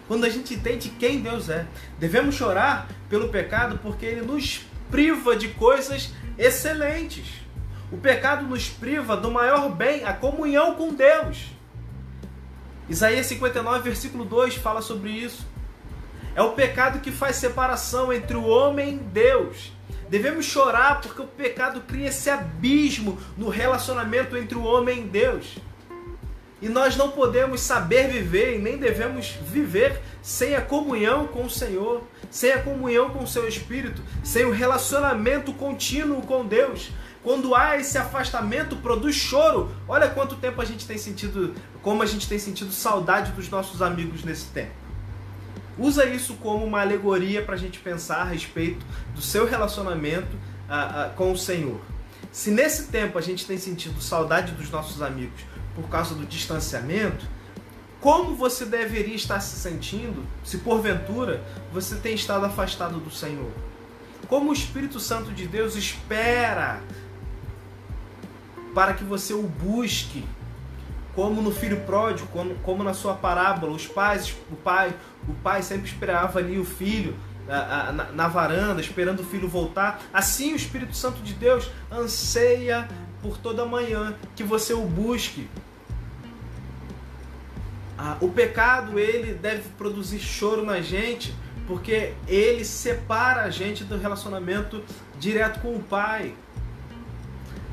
Quando 0.06 0.26
a 0.26 0.30
gente 0.30 0.54
entende 0.54 0.90
quem 0.90 1.22
Deus 1.22 1.48
é. 1.48 1.66
Devemos 1.98 2.36
chorar 2.36 2.88
pelo 3.08 3.30
pecado 3.30 3.80
porque 3.82 4.06
ele 4.06 4.22
nos 4.22 4.60
priva 4.92 5.34
de 5.34 5.48
coisas 5.48 6.12
excelentes. 6.38 7.43
O 7.94 7.96
pecado 7.96 8.44
nos 8.44 8.68
priva 8.68 9.16
do 9.16 9.30
maior 9.30 9.68
bem, 9.68 10.04
a 10.04 10.12
comunhão 10.12 10.74
com 10.74 10.92
Deus. 10.92 11.44
Isaías 12.88 13.24
59, 13.26 13.88
versículo 13.88 14.24
2 14.24 14.56
fala 14.56 14.82
sobre 14.82 15.10
isso. 15.10 15.46
É 16.34 16.42
o 16.42 16.54
pecado 16.54 16.98
que 16.98 17.12
faz 17.12 17.36
separação 17.36 18.12
entre 18.12 18.36
o 18.36 18.48
homem 18.48 18.96
e 18.96 18.98
Deus. 18.98 19.72
Devemos 20.08 20.44
chorar 20.44 21.00
porque 21.00 21.22
o 21.22 21.26
pecado 21.28 21.82
cria 21.82 22.08
esse 22.08 22.28
abismo 22.28 23.16
no 23.38 23.48
relacionamento 23.48 24.36
entre 24.36 24.58
o 24.58 24.64
homem 24.64 25.02
e 25.02 25.08
Deus. 25.08 25.56
E 26.60 26.68
nós 26.68 26.96
não 26.96 27.12
podemos 27.12 27.60
saber 27.60 28.08
viver 28.08 28.56
e 28.56 28.58
nem 28.58 28.76
devemos 28.76 29.36
viver 29.40 30.00
sem 30.20 30.56
a 30.56 30.60
comunhão 30.60 31.28
com 31.28 31.44
o 31.44 31.50
Senhor, 31.50 32.02
sem 32.28 32.50
a 32.50 32.60
comunhão 32.60 33.10
com 33.10 33.22
o 33.22 33.28
seu 33.28 33.46
Espírito, 33.46 34.02
sem 34.24 34.44
o 34.44 34.50
relacionamento 34.50 35.52
contínuo 35.52 36.22
com 36.22 36.44
Deus. 36.44 36.90
Quando 37.24 37.54
há 37.54 37.76
esse 37.78 37.96
afastamento, 37.98 38.76
produz 38.76 39.16
choro. 39.16 39.74
Olha 39.88 40.08
quanto 40.08 40.36
tempo 40.36 40.60
a 40.60 40.64
gente 40.64 40.86
tem 40.86 40.98
sentido, 40.98 41.54
como 41.82 42.02
a 42.02 42.06
gente 42.06 42.28
tem 42.28 42.38
sentido 42.38 42.70
saudade 42.70 43.32
dos 43.32 43.48
nossos 43.48 43.80
amigos 43.80 44.22
nesse 44.22 44.44
tempo. 44.48 44.74
Usa 45.78 46.04
isso 46.04 46.34
como 46.34 46.64
uma 46.64 46.82
alegoria 46.82 47.42
para 47.42 47.54
a 47.54 47.58
gente 47.58 47.80
pensar 47.80 48.18
a 48.18 48.24
respeito 48.24 48.84
do 49.14 49.22
seu 49.22 49.46
relacionamento 49.46 50.36
com 51.16 51.32
o 51.32 51.38
Senhor. 51.38 51.80
Se 52.30 52.50
nesse 52.50 52.88
tempo 52.88 53.16
a 53.16 53.22
gente 53.22 53.46
tem 53.46 53.56
sentido 53.56 54.00
saudade 54.02 54.52
dos 54.52 54.70
nossos 54.70 55.00
amigos 55.00 55.40
por 55.74 55.88
causa 55.88 56.14
do 56.14 56.26
distanciamento, 56.26 57.26
como 58.00 58.34
você 58.34 58.66
deveria 58.66 59.14
estar 59.14 59.40
se 59.40 59.56
sentindo 59.56 60.26
se 60.44 60.58
porventura 60.58 61.42
você 61.72 61.96
tem 61.96 62.14
estado 62.14 62.44
afastado 62.44 63.00
do 63.00 63.10
Senhor? 63.10 63.50
Como 64.28 64.50
o 64.50 64.52
Espírito 64.52 65.00
Santo 65.00 65.32
de 65.32 65.46
Deus 65.46 65.74
espera 65.74 66.80
para 68.74 68.94
que 68.94 69.04
você 69.04 69.32
o 69.32 69.42
busque, 69.42 70.24
como 71.14 71.40
no 71.40 71.52
filho 71.52 71.80
pródigo, 71.82 72.28
como, 72.32 72.54
como 72.56 72.82
na 72.82 72.92
sua 72.92 73.14
parábola, 73.14 73.72
os 73.72 73.86
pais, 73.86 74.34
o 74.50 74.56
pai, 74.56 74.92
o 75.28 75.34
pai 75.34 75.62
sempre 75.62 75.86
esperava 75.86 76.40
ali 76.40 76.58
o 76.58 76.64
filho 76.64 77.16
na, 77.46 77.92
na, 77.92 78.04
na 78.12 78.28
varanda, 78.28 78.80
esperando 78.80 79.20
o 79.20 79.24
filho 79.24 79.48
voltar. 79.48 80.02
Assim 80.12 80.52
o 80.52 80.56
Espírito 80.56 80.96
Santo 80.96 81.22
de 81.22 81.34
Deus 81.34 81.70
anseia 81.90 82.88
por 83.22 83.38
toda 83.38 83.64
manhã 83.64 84.14
que 84.34 84.42
você 84.42 84.74
o 84.74 84.82
busque. 84.82 85.48
Ah, 87.96 88.16
o 88.20 88.28
pecado 88.28 88.98
ele 88.98 89.34
deve 89.34 89.68
produzir 89.78 90.18
choro 90.18 90.64
na 90.64 90.80
gente, 90.80 91.34
porque 91.66 92.12
ele 92.26 92.64
separa 92.64 93.42
a 93.42 93.50
gente 93.50 93.84
do 93.84 93.96
relacionamento 93.96 94.82
direto 95.18 95.60
com 95.60 95.76
o 95.76 95.80
Pai. 95.80 96.34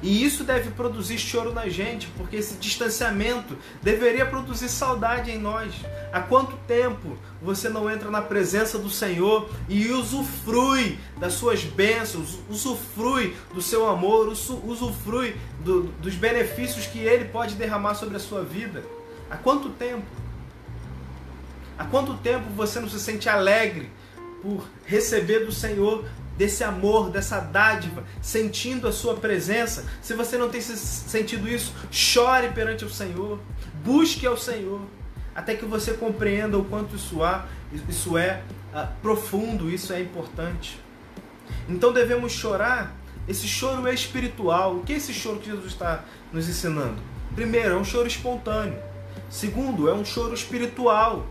E 0.02 0.24
isso 0.24 0.44
deve 0.44 0.72
produzir 0.72 1.20
choro 1.20 1.54
na 1.54 1.70
gente, 1.70 2.08
porque 2.18 2.36
esse 2.36 2.56
distanciamento 2.56 3.56
deveria 3.84 4.26
produzir 4.26 4.68
saudade 4.68 5.30
em 5.30 5.38
nós. 5.38 5.74
Há 6.12 6.20
quanto 6.22 6.58
tempo 6.68 7.18
você 7.42 7.70
não 7.70 7.90
entra 7.90 8.10
na 8.10 8.22
presença 8.22 8.80
do 8.80 8.90
Senhor 8.90 9.50
e 9.70 9.90
usufrui 9.90 10.98
das 11.18 11.34
suas 11.34 11.64
bênçãos, 11.64 12.40
usufrui 12.50 13.36
do 13.54 13.62
seu 13.62 13.88
amor, 13.88 14.28
usufrui 14.28 15.36
do, 15.60 15.84
dos 15.84 16.16
benefícios 16.16 16.88
que 16.88 17.00
Ele 17.00 17.26
pode 17.26 17.54
derramar 17.54 17.94
sobre 17.94 18.18
a 18.18 18.20
sua 18.20 18.44
vida? 18.44 18.84
Há 19.30 19.38
quanto 19.38 19.70
tempo? 19.70 20.06
Há 21.78 21.86
quanto 21.86 22.16
tempo 22.16 22.50
você 22.56 22.80
não 22.80 22.90
se 22.90 23.00
sente 23.00 23.30
alegre 23.30 23.90
por 24.42 24.68
receber 24.86 25.46
do 25.46 25.52
Senhor 25.52 26.06
desse 26.42 26.64
amor, 26.64 27.12
dessa 27.12 27.40
dádiva, 27.40 28.04
sentindo 28.20 28.88
a 28.88 28.92
sua 28.92 29.16
presença. 29.16 29.86
Se 30.02 30.16
você 30.16 30.40
não 30.40 30.50
tem 30.50 30.60
sentido 30.60 31.48
isso, 31.48 31.72
chore 31.92 32.50
perante 32.50 32.84
o 32.84 32.90
Senhor, 32.90 33.40
busque 33.86 34.26
ao 34.26 34.36
Senhor, 34.36 34.82
até 35.36 35.54
que 35.54 35.66
você 35.66 35.94
compreenda 35.94 36.58
o 36.58 36.66
quanto 36.66 36.96
isso, 36.96 37.24
há, 37.24 37.46
isso 37.88 38.18
é 38.18 38.42
uh, 38.74 38.88
profundo, 39.04 39.70
isso 39.70 39.94
é 39.94 40.02
importante. 40.02 40.80
Então 41.70 41.94
devemos 41.94 42.32
chorar. 42.32 42.96
Esse 43.28 43.48
choro 43.48 43.88
é 43.88 43.94
espiritual. 43.94 44.78
O 44.78 44.84
que 44.84 44.94
é 44.94 44.96
esse 44.96 45.14
choro 45.14 45.38
que 45.38 45.46
Jesus 45.46 45.68
está 45.68 46.04
nos 46.34 46.50
ensinando? 46.50 46.98
Primeiro, 47.36 47.76
é 47.76 47.78
um 47.78 47.84
choro 47.84 48.08
espontâneo. 48.08 48.80
Segundo, 49.30 49.88
é 49.88 49.94
um 49.94 50.04
choro 50.04 50.34
espiritual. 50.34 51.24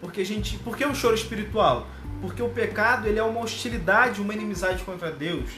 Porque 0.00 0.20
a 0.20 0.24
gente, 0.24 0.56
por 0.58 0.76
que 0.76 0.86
um 0.86 0.94
choro 0.94 1.16
espiritual? 1.16 1.88
Porque 2.22 2.40
o 2.40 2.48
pecado 2.48 3.08
ele 3.08 3.18
é 3.18 3.22
uma 3.22 3.40
hostilidade, 3.40 4.20
uma 4.20 4.32
inimizade 4.32 4.84
contra 4.84 5.10
Deus. 5.10 5.50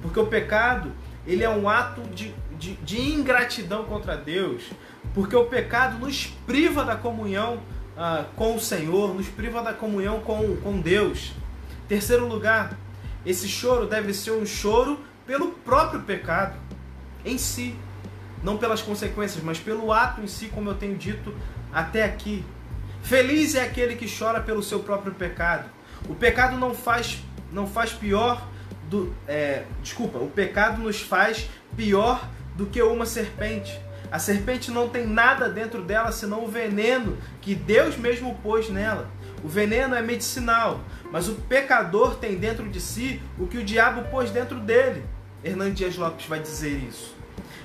Porque 0.00 0.18
o 0.20 0.26
pecado 0.26 0.92
ele 1.26 1.42
é 1.42 1.50
um 1.50 1.68
ato 1.68 2.00
de, 2.14 2.32
de, 2.56 2.74
de 2.76 3.00
ingratidão 3.00 3.84
contra 3.84 4.16
Deus. 4.16 4.62
Porque 5.12 5.34
o 5.34 5.46
pecado 5.46 5.98
nos 5.98 6.26
priva 6.46 6.84
da 6.84 6.94
comunhão 6.94 7.60
ah, 7.96 8.24
com 8.36 8.54
o 8.54 8.60
Senhor, 8.60 9.12
nos 9.12 9.26
priva 9.26 9.62
da 9.62 9.72
comunhão 9.74 10.20
com, 10.20 10.56
com 10.58 10.80
Deus. 10.80 11.32
Terceiro 11.88 12.26
lugar, 12.28 12.78
esse 13.26 13.48
choro 13.48 13.86
deve 13.86 14.14
ser 14.14 14.30
um 14.30 14.46
choro 14.46 15.00
pelo 15.26 15.48
próprio 15.48 16.02
pecado 16.02 16.54
em 17.24 17.36
si, 17.36 17.74
não 18.44 18.56
pelas 18.56 18.80
consequências, 18.80 19.42
mas 19.42 19.58
pelo 19.58 19.92
ato 19.92 20.20
em 20.20 20.28
si, 20.28 20.46
como 20.46 20.70
eu 20.70 20.74
tenho 20.74 20.96
dito 20.96 21.34
até 21.72 22.04
aqui. 22.04 22.44
Feliz 23.02 23.56
é 23.56 23.62
aquele 23.62 23.96
que 23.96 24.06
chora 24.08 24.40
pelo 24.40 24.62
seu 24.62 24.78
próprio 24.80 25.12
pecado. 25.12 25.68
O 26.08 26.14
pecado 26.14 26.56
não 26.56 26.74
faz, 26.74 27.22
não 27.52 27.66
faz 27.66 27.92
pior 27.92 28.46
do. 28.88 29.14
É, 29.26 29.64
desculpa, 29.82 30.18
o 30.18 30.28
pecado 30.28 30.80
nos 30.80 31.00
faz 31.00 31.48
pior 31.76 32.28
do 32.54 32.66
que 32.66 32.82
uma 32.82 33.06
serpente. 33.06 33.80
A 34.10 34.18
serpente 34.18 34.70
não 34.70 34.88
tem 34.88 35.06
nada 35.06 35.48
dentro 35.48 35.82
dela 35.82 36.12
senão 36.12 36.44
o 36.44 36.48
veneno 36.48 37.16
que 37.40 37.54
Deus 37.54 37.96
mesmo 37.96 38.34
pôs 38.42 38.68
nela. 38.68 39.08
O 39.42 39.48
veneno 39.48 39.94
é 39.94 40.02
medicinal, 40.02 40.82
mas 41.10 41.28
o 41.28 41.34
pecador 41.34 42.16
tem 42.16 42.36
dentro 42.36 42.68
de 42.68 42.80
si 42.80 43.22
o 43.38 43.46
que 43.46 43.58
o 43.58 43.64
diabo 43.64 44.02
pôs 44.10 44.30
dentro 44.30 44.60
dele. 44.60 45.02
Hernandes 45.42 45.96
Lopes 45.96 46.26
vai 46.26 46.40
dizer 46.40 46.76
isso. 46.88 47.16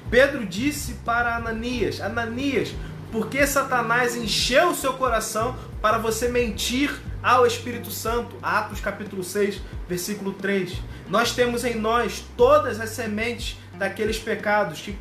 Pedro 0.09 0.45
disse 0.45 0.93
para 1.05 1.35
Ananias: 1.35 1.99
Ananias, 1.99 2.73
porque 3.11 3.45
Satanás 3.45 4.15
encheu 4.15 4.69
o 4.69 4.75
seu 4.75 4.93
coração 4.93 5.55
para 5.81 5.97
você 5.97 6.29
mentir 6.29 6.91
ao 7.27 7.45
Espírito 7.45 7.91
Santo. 7.91 8.37
Atos 8.41 8.79
capítulo 8.79 9.21
6, 9.21 9.61
versículo 9.85 10.31
3. 10.31 10.81
Nós 11.09 11.33
temos 11.33 11.65
em 11.65 11.75
nós 11.75 12.23
todas 12.37 12.79
as 12.79 12.91
sementes 12.91 13.57
daqueles 13.73 14.17
pecados 14.17 14.79
que 14.79 14.97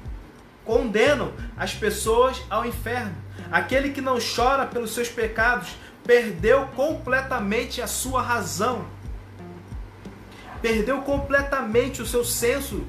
condenam 0.64 1.32
as 1.56 1.72
pessoas 1.72 2.42
ao 2.50 2.66
inferno. 2.66 3.14
Aquele 3.48 3.90
que 3.90 4.00
não 4.00 4.18
chora 4.18 4.66
pelos 4.66 4.90
seus 4.90 5.08
pecados 5.08 5.76
perdeu 6.02 6.66
completamente 6.74 7.80
a 7.80 7.86
sua 7.86 8.20
razão. 8.20 8.84
Perdeu 10.60 11.02
completamente 11.02 12.02
o 12.02 12.06
seu 12.06 12.24
senso 12.24 12.84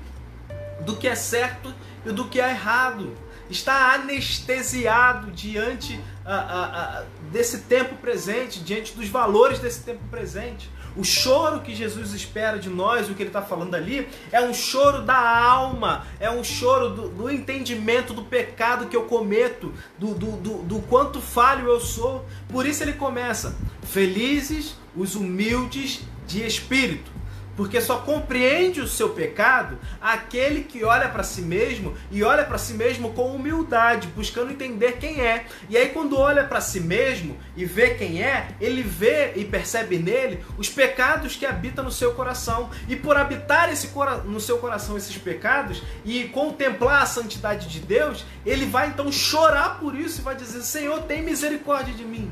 do 0.81 0.95
que 0.95 1.07
é 1.07 1.13
certo 1.13 1.71
e 2.03 2.11
do 2.11 2.27
que 2.27 2.41
é 2.41 2.49
errado 2.49 3.15
está 3.49 3.93
anestesiado 3.93 5.31
diante 5.31 5.93
uh, 5.93 5.99
uh, 6.29 7.01
uh, 7.01 7.05
desse 7.31 7.59
tempo 7.59 7.95
presente, 7.95 8.59
diante 8.59 8.93
dos 8.93 9.07
valores 9.07 9.59
desse 9.59 9.81
tempo 9.83 10.01
presente. 10.09 10.69
O 10.95 11.03
choro 11.03 11.61
que 11.61 11.75
Jesus 11.75 12.11
espera 12.13 12.57
de 12.57 12.69
nós, 12.69 13.07
o 13.07 13.13
que 13.13 13.21
ele 13.21 13.29
está 13.29 13.41
falando 13.41 13.75
ali, 13.75 14.09
é 14.31 14.41
um 14.41 14.51
choro 14.53 15.03
da 15.03 15.15
alma, 15.15 16.07
é 16.19 16.29
um 16.29 16.43
choro 16.43 16.89
do, 16.89 17.09
do 17.09 17.29
entendimento 17.29 18.15
do 18.15 18.23
pecado 18.23 18.87
que 18.87 18.95
eu 18.95 19.03
cometo, 19.03 19.71
do, 19.97 20.15
do, 20.15 20.63
do 20.63 20.79
quanto 20.81 21.21
falho 21.21 21.67
eu 21.67 21.79
sou. 21.79 22.25
Por 22.49 22.65
isso 22.65 22.83
ele 22.83 22.93
começa: 22.93 23.55
Felizes 23.83 24.75
os 24.95 25.13
humildes 25.13 26.01
de 26.25 26.43
espírito 26.45 27.16
porque 27.57 27.81
só 27.81 27.97
compreende 27.97 28.79
o 28.79 28.87
seu 28.87 29.09
pecado 29.09 29.79
aquele 29.99 30.63
que 30.63 30.83
olha 30.83 31.09
para 31.09 31.23
si 31.23 31.41
mesmo 31.41 31.95
e 32.11 32.23
olha 32.23 32.45
para 32.45 32.59
si 32.59 32.75
mesmo 32.75 33.11
com 33.13 33.35
humildade, 33.35 34.07
buscando 34.15 34.51
entender 34.51 34.93
quem 34.93 35.19
é. 35.19 35.47
E 35.67 35.75
aí, 35.75 35.89
quando 35.89 36.17
olha 36.17 36.43
para 36.43 36.61
si 36.61 36.79
mesmo 36.79 37.35
e 37.55 37.65
vê 37.65 37.95
quem 37.95 38.21
é, 38.21 38.49
ele 38.61 38.83
vê 38.83 39.33
e 39.35 39.43
percebe 39.43 39.97
nele 39.97 40.45
os 40.57 40.69
pecados 40.69 41.35
que 41.35 41.45
habitam 41.45 41.83
no 41.83 41.91
seu 41.91 42.13
coração. 42.13 42.69
E 42.87 42.95
por 42.95 43.17
habitar 43.17 43.73
esse 43.73 43.89
no 44.25 44.39
seu 44.39 44.59
coração 44.59 44.95
esses 44.95 45.17
pecados 45.17 45.81
e 46.05 46.25
contemplar 46.25 47.01
a 47.01 47.07
santidade 47.07 47.67
de 47.67 47.79
Deus, 47.79 48.23
ele 48.45 48.65
vai 48.65 48.89
então 48.89 49.11
chorar 49.11 49.79
por 49.79 49.95
isso 49.95 50.21
e 50.21 50.23
vai 50.23 50.35
dizer: 50.35 50.61
Senhor, 50.61 51.01
tem 51.03 51.23
misericórdia 51.23 51.93
de 51.93 52.05
mim. 52.05 52.31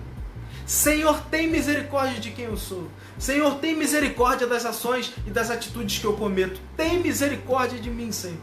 Senhor, 0.65 1.21
tem 1.29 1.47
misericórdia 1.47 2.19
de 2.19 2.31
quem 2.31 2.45
eu 2.45 2.57
sou. 2.57 2.89
Senhor, 3.17 3.55
tem 3.55 3.75
misericórdia 3.75 4.45
das 4.45 4.65
ações 4.65 5.13
e 5.25 5.29
das 5.29 5.49
atitudes 5.49 5.99
que 5.99 6.05
eu 6.05 6.13
cometo. 6.13 6.59
Tem 6.75 6.99
misericórdia 6.99 7.79
de 7.79 7.89
mim, 7.89 8.11
Senhor. 8.11 8.37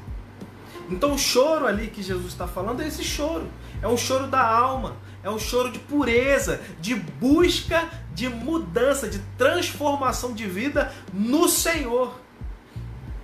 Então 0.90 1.14
o 1.14 1.18
choro 1.18 1.66
ali 1.66 1.88
que 1.88 2.02
Jesus 2.02 2.32
está 2.32 2.46
falando 2.46 2.82
é 2.82 2.88
esse 2.88 3.04
choro. 3.04 3.46
É 3.80 3.88
um 3.88 3.96
choro 3.96 4.26
da 4.26 4.44
alma. 4.44 4.96
É 5.22 5.30
um 5.30 5.38
choro 5.38 5.70
de 5.70 5.78
pureza, 5.78 6.60
de 6.80 6.94
busca 6.94 7.88
de 8.14 8.28
mudança, 8.28 9.08
de 9.08 9.18
transformação 9.38 10.32
de 10.32 10.46
vida 10.46 10.92
no 11.12 11.48
Senhor. 11.48 12.20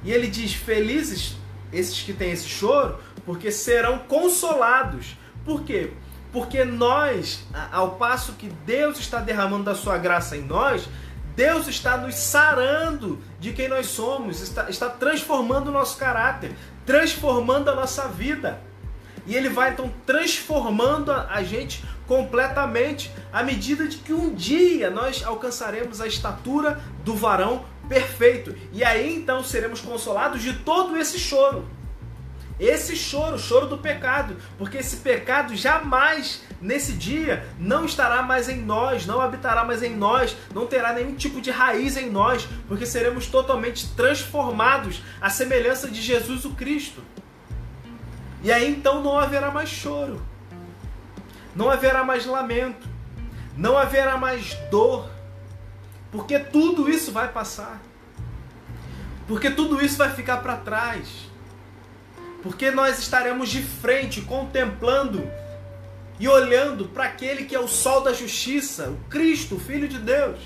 E 0.02 0.12
ele 0.12 0.28
diz: 0.28 0.54
Felizes 0.54 1.36
esses 1.72 2.00
que 2.02 2.12
têm 2.12 2.32
esse 2.32 2.48
choro, 2.48 2.98
porque 3.26 3.50
serão 3.50 3.98
consolados. 3.98 5.16
Por 5.44 5.62
quê? 5.62 5.92
Porque 6.32 6.64
nós, 6.64 7.44
ao 7.72 7.96
passo 7.96 8.32
que 8.34 8.48
Deus 8.66 8.98
está 8.98 9.18
derramando 9.18 9.64
da 9.64 9.74
sua 9.74 9.98
graça 9.98 10.36
em 10.36 10.42
nós, 10.42 10.88
Deus 11.38 11.68
está 11.68 11.96
nos 11.96 12.16
sarando 12.16 13.22
de 13.38 13.52
quem 13.52 13.68
nós 13.68 13.86
somos, 13.86 14.40
está, 14.40 14.68
está 14.68 14.88
transformando 14.88 15.68
o 15.68 15.70
nosso 15.70 15.96
caráter, 15.96 16.50
transformando 16.84 17.70
a 17.70 17.76
nossa 17.76 18.08
vida. 18.08 18.60
E 19.24 19.36
Ele 19.36 19.48
vai 19.48 19.70
então 19.70 19.88
transformando 20.04 21.12
a, 21.12 21.40
gente 21.44 21.84
completamente 22.08 23.12
à 23.32 23.44
medida 23.44 23.86
de 23.86 23.98
que 23.98 24.12
um 24.12 24.34
dia 24.34 24.90
nós 24.90 25.22
alcançaremos 25.24 26.00
a 26.00 26.08
estatura 26.08 26.80
do 27.04 27.14
varão 27.14 27.64
perfeito. 27.88 28.56
E 28.72 28.82
aí 28.82 29.14
então 29.14 29.44
seremos 29.44 29.80
consolados 29.80 30.42
de 30.42 30.54
todo 30.54 30.96
esse 30.96 31.20
choro. 31.20 31.64
Esse 32.58 32.96
choro, 32.96 33.36
o 33.36 33.38
choro 33.38 33.66
do 33.66 33.78
pecado, 33.78 34.36
porque 34.56 34.78
esse 34.78 34.96
pecado 34.96 35.54
jamais 35.54 36.42
nesse 36.60 36.92
dia 36.92 37.46
não 37.56 37.84
estará 37.84 38.20
mais 38.20 38.48
em 38.48 38.60
nós, 38.60 39.06
não 39.06 39.20
habitará 39.20 39.64
mais 39.64 39.80
em 39.80 39.94
nós, 39.94 40.36
não 40.52 40.66
terá 40.66 40.92
nenhum 40.92 41.14
tipo 41.14 41.40
de 41.40 41.52
raiz 41.52 41.96
em 41.96 42.10
nós, 42.10 42.48
porque 42.66 42.84
seremos 42.84 43.26
totalmente 43.28 43.88
transformados 43.94 45.02
à 45.20 45.30
semelhança 45.30 45.88
de 45.88 46.02
Jesus 46.02 46.44
o 46.44 46.50
Cristo. 46.50 47.00
E 48.42 48.50
aí 48.50 48.68
então 48.68 49.04
não 49.04 49.16
haverá 49.16 49.52
mais 49.52 49.68
choro, 49.68 50.20
não 51.54 51.70
haverá 51.70 52.02
mais 52.02 52.26
lamento, 52.26 52.88
não 53.56 53.78
haverá 53.78 54.16
mais 54.16 54.54
dor, 54.68 55.08
porque 56.10 56.40
tudo 56.40 56.90
isso 56.90 57.12
vai 57.12 57.28
passar, 57.28 57.80
porque 59.28 59.48
tudo 59.48 59.80
isso 59.80 59.96
vai 59.96 60.10
ficar 60.10 60.38
para 60.38 60.56
trás 60.56 61.27
porque 62.48 62.70
nós 62.70 62.98
estaremos 62.98 63.50
de 63.50 63.62
frente 63.62 64.22
contemplando 64.22 65.30
e 66.18 66.26
olhando 66.26 66.86
para 66.86 67.04
aquele 67.04 67.44
que 67.44 67.54
é 67.54 67.60
o 67.60 67.68
sol 67.68 68.00
da 68.00 68.10
justiça, 68.14 68.88
o 68.88 68.96
Cristo, 69.10 69.56
o 69.56 69.60
Filho 69.60 69.86
de 69.86 69.98
Deus. 69.98 70.38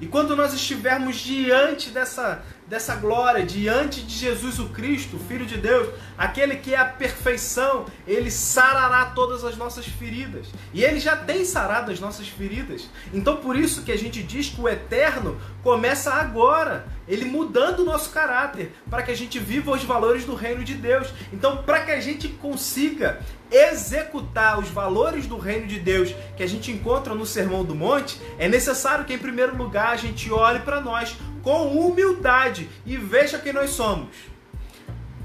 E 0.00 0.06
quando 0.06 0.36
nós 0.36 0.54
estivermos 0.54 1.16
diante 1.16 1.90
dessa, 1.90 2.40
dessa 2.68 2.94
glória, 2.94 3.44
diante 3.44 4.00
de 4.02 4.14
Jesus 4.14 4.60
o 4.60 4.68
Cristo, 4.68 5.18
Filho 5.18 5.44
de 5.44 5.56
Deus, 5.56 5.92
aquele 6.18 6.56
que 6.56 6.74
é 6.74 6.78
a 6.78 6.84
perfeição, 6.84 7.86
ele 8.06 8.30
sarará 8.30 9.06
todas 9.06 9.44
as 9.44 9.56
nossas 9.56 9.86
feridas. 9.86 10.48
E 10.74 10.82
ele 10.82 10.98
já 10.98 11.16
tem 11.16 11.44
sarado 11.44 11.92
as 11.92 12.00
nossas 12.00 12.28
feridas. 12.28 12.90
Então 13.14 13.36
por 13.36 13.56
isso 13.56 13.82
que 13.82 13.92
a 13.92 13.96
gente 13.96 14.22
diz 14.22 14.50
que 14.50 14.60
o 14.60 14.68
eterno 14.68 15.40
começa 15.62 16.12
agora, 16.12 16.86
ele 17.06 17.24
mudando 17.24 17.80
o 17.80 17.84
nosso 17.84 18.10
caráter, 18.10 18.72
para 18.90 19.02
que 19.02 19.10
a 19.10 19.16
gente 19.16 19.38
viva 19.38 19.70
os 19.70 19.84
valores 19.84 20.24
do 20.24 20.34
reino 20.34 20.64
de 20.64 20.74
Deus. 20.74 21.08
Então, 21.32 21.58
para 21.58 21.80
que 21.80 21.90
a 21.90 22.00
gente 22.00 22.28
consiga 22.28 23.20
executar 23.50 24.58
os 24.58 24.68
valores 24.68 25.26
do 25.26 25.38
reino 25.38 25.66
de 25.66 25.78
Deus 25.78 26.14
que 26.36 26.42
a 26.42 26.46
gente 26.46 26.70
encontra 26.70 27.14
no 27.14 27.24
Sermão 27.24 27.64
do 27.64 27.74
Monte, 27.74 28.20
é 28.38 28.48
necessário 28.48 29.04
que, 29.04 29.14
em 29.14 29.18
primeiro 29.18 29.56
lugar, 29.56 29.88
a 29.88 29.96
gente 29.96 30.30
olhe 30.30 30.60
para 30.60 30.80
nós 30.80 31.16
com 31.42 31.68
humildade 31.78 32.68
e 32.84 32.96
veja 32.96 33.38
quem 33.38 33.52
nós 33.52 33.70
somos. 33.70 34.08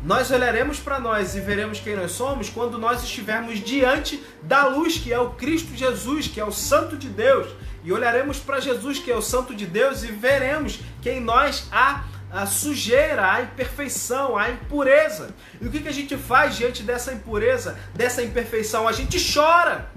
Nós 0.03 0.31
olharemos 0.31 0.79
para 0.79 0.99
nós 0.99 1.33
e 1.33 1.39
veremos 1.39 1.79
quem 1.79 1.95
nós 1.95 2.11
somos 2.11 2.49
quando 2.49 2.77
nós 2.77 3.01
estivermos 3.03 3.59
diante 3.59 4.21
da 4.41 4.67
luz 4.67 4.97
que 4.97 5.13
é 5.13 5.19
o 5.19 5.29
Cristo 5.31 5.73
Jesus, 5.73 6.27
que 6.27 6.41
é 6.41 6.45
o 6.45 6.51
Santo 6.51 6.97
de 6.97 7.07
Deus. 7.07 7.47
E 7.85 7.91
olharemos 7.91 8.37
para 8.37 8.59
Jesus, 8.59 8.99
que 8.99 9.09
é 9.09 9.15
o 9.15 9.21
Santo 9.21 9.55
de 9.55 9.65
Deus, 9.65 10.03
e 10.03 10.07
veremos 10.07 10.79
que 11.01 11.09
em 11.09 11.21
nós 11.21 11.67
há 11.71 12.03
a 12.29 12.45
sujeira, 12.45 13.31
a 13.31 13.43
imperfeição, 13.43 14.37
a 14.37 14.49
impureza. 14.49 15.33
E 15.61 15.67
o 15.67 15.71
que, 15.71 15.79
que 15.79 15.87
a 15.87 15.93
gente 15.93 16.17
faz 16.17 16.57
diante 16.57 16.83
dessa 16.83 17.13
impureza, 17.13 17.77
dessa 17.93 18.21
imperfeição? 18.21 18.87
A 18.87 18.91
gente 18.91 19.17
chora. 19.33 19.89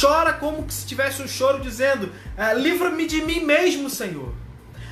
Chora 0.00 0.32
como 0.32 0.70
se 0.70 0.86
tivesse 0.86 1.20
um 1.20 1.28
choro 1.28 1.60
dizendo: 1.60 2.10
ah, 2.38 2.54
Livra-me 2.54 3.06
de 3.06 3.20
mim 3.22 3.40
mesmo, 3.40 3.90
Senhor. 3.90 4.32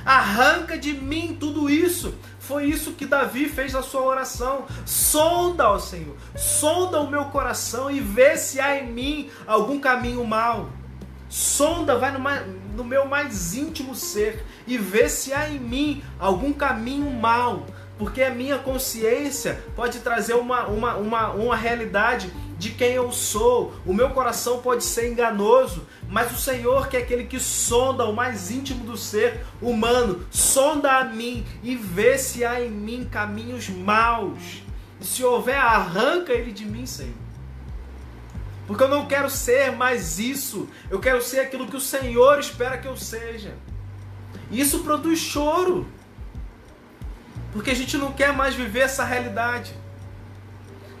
Arranca 0.05 0.77
de 0.77 0.93
mim 0.93 1.37
tudo 1.39 1.69
isso. 1.69 2.15
Foi 2.49 2.65
isso 2.65 2.93
que 2.93 3.05
Davi 3.05 3.47
fez 3.47 3.73
na 3.73 3.83
sua 3.83 4.01
oração. 4.01 4.65
Sonda, 4.83 5.69
ó 5.69 5.77
Senhor, 5.77 6.15
sonda 6.35 6.99
o 6.99 7.07
meu 7.07 7.25
coração 7.25 7.91
e 7.91 7.99
vê 7.99 8.35
se 8.37 8.59
há 8.59 8.75
em 8.75 8.91
mim 8.91 9.29
algum 9.45 9.79
caminho 9.79 10.25
mau. 10.25 10.71
Sonda, 11.29 11.95
vai 11.95 12.11
no, 12.11 12.19
no 12.75 12.83
meu 12.83 13.05
mais 13.05 13.53
íntimo 13.53 13.93
ser 13.93 14.43
e 14.65 14.79
vê 14.79 15.07
se 15.07 15.31
há 15.31 15.47
em 15.47 15.59
mim 15.59 16.03
algum 16.17 16.51
caminho 16.51 17.11
mau, 17.11 17.67
porque 17.99 18.23
a 18.23 18.33
minha 18.33 18.57
consciência 18.57 19.61
pode 19.75 19.99
trazer 19.99 20.33
uma, 20.33 20.65
uma, 20.67 20.95
uma, 20.95 21.29
uma 21.31 21.55
realidade 21.55 22.31
de 22.57 22.71
quem 22.71 22.93
eu 22.93 23.11
sou. 23.11 23.73
O 23.85 23.93
meu 23.93 24.11
coração 24.11 24.59
pode 24.59 24.85
ser 24.85 25.11
enganoso, 25.11 25.85
mas 26.07 26.31
o 26.31 26.37
Senhor, 26.37 26.87
que 26.87 26.95
é 26.95 27.01
aquele 27.01 27.25
que 27.25 27.41
sonda 27.41 28.05
o 28.05 28.13
mais 28.13 28.49
íntimo 28.51 28.85
do 28.85 28.95
ser 28.95 29.45
humano, 29.61 30.25
sonda 30.31 30.93
a 30.93 31.03
mim 31.03 31.45
e 31.61 31.75
vê 31.75 32.17
se 32.17 32.45
há 32.45 32.63
em 32.63 32.71
mim 32.71 33.07
caminhos 33.11 33.67
maus. 33.67 34.63
E 35.01 35.05
se 35.05 35.21
houver, 35.21 35.57
arranca 35.57 36.31
ele 36.31 36.53
de 36.53 36.63
mim, 36.63 36.85
Senhor. 36.85 37.13
Porque 38.65 38.83
eu 38.83 38.89
não 38.89 39.07
quero 39.07 39.29
ser 39.29 39.73
mais 39.73 40.19
isso. 40.19 40.69
Eu 40.89 41.01
quero 41.01 41.21
ser 41.21 41.41
aquilo 41.41 41.67
que 41.67 41.75
o 41.75 41.81
Senhor 41.81 42.39
espera 42.39 42.77
que 42.77 42.87
eu 42.87 42.95
seja. 42.95 43.55
E 44.49 44.61
isso 44.61 44.79
produz 44.83 45.19
choro. 45.19 45.85
Porque 47.51 47.71
a 47.71 47.75
gente 47.75 47.97
não 47.97 48.11
quer 48.11 48.33
mais 48.33 48.55
viver 48.55 48.81
essa 48.81 49.03
realidade. 49.03 49.73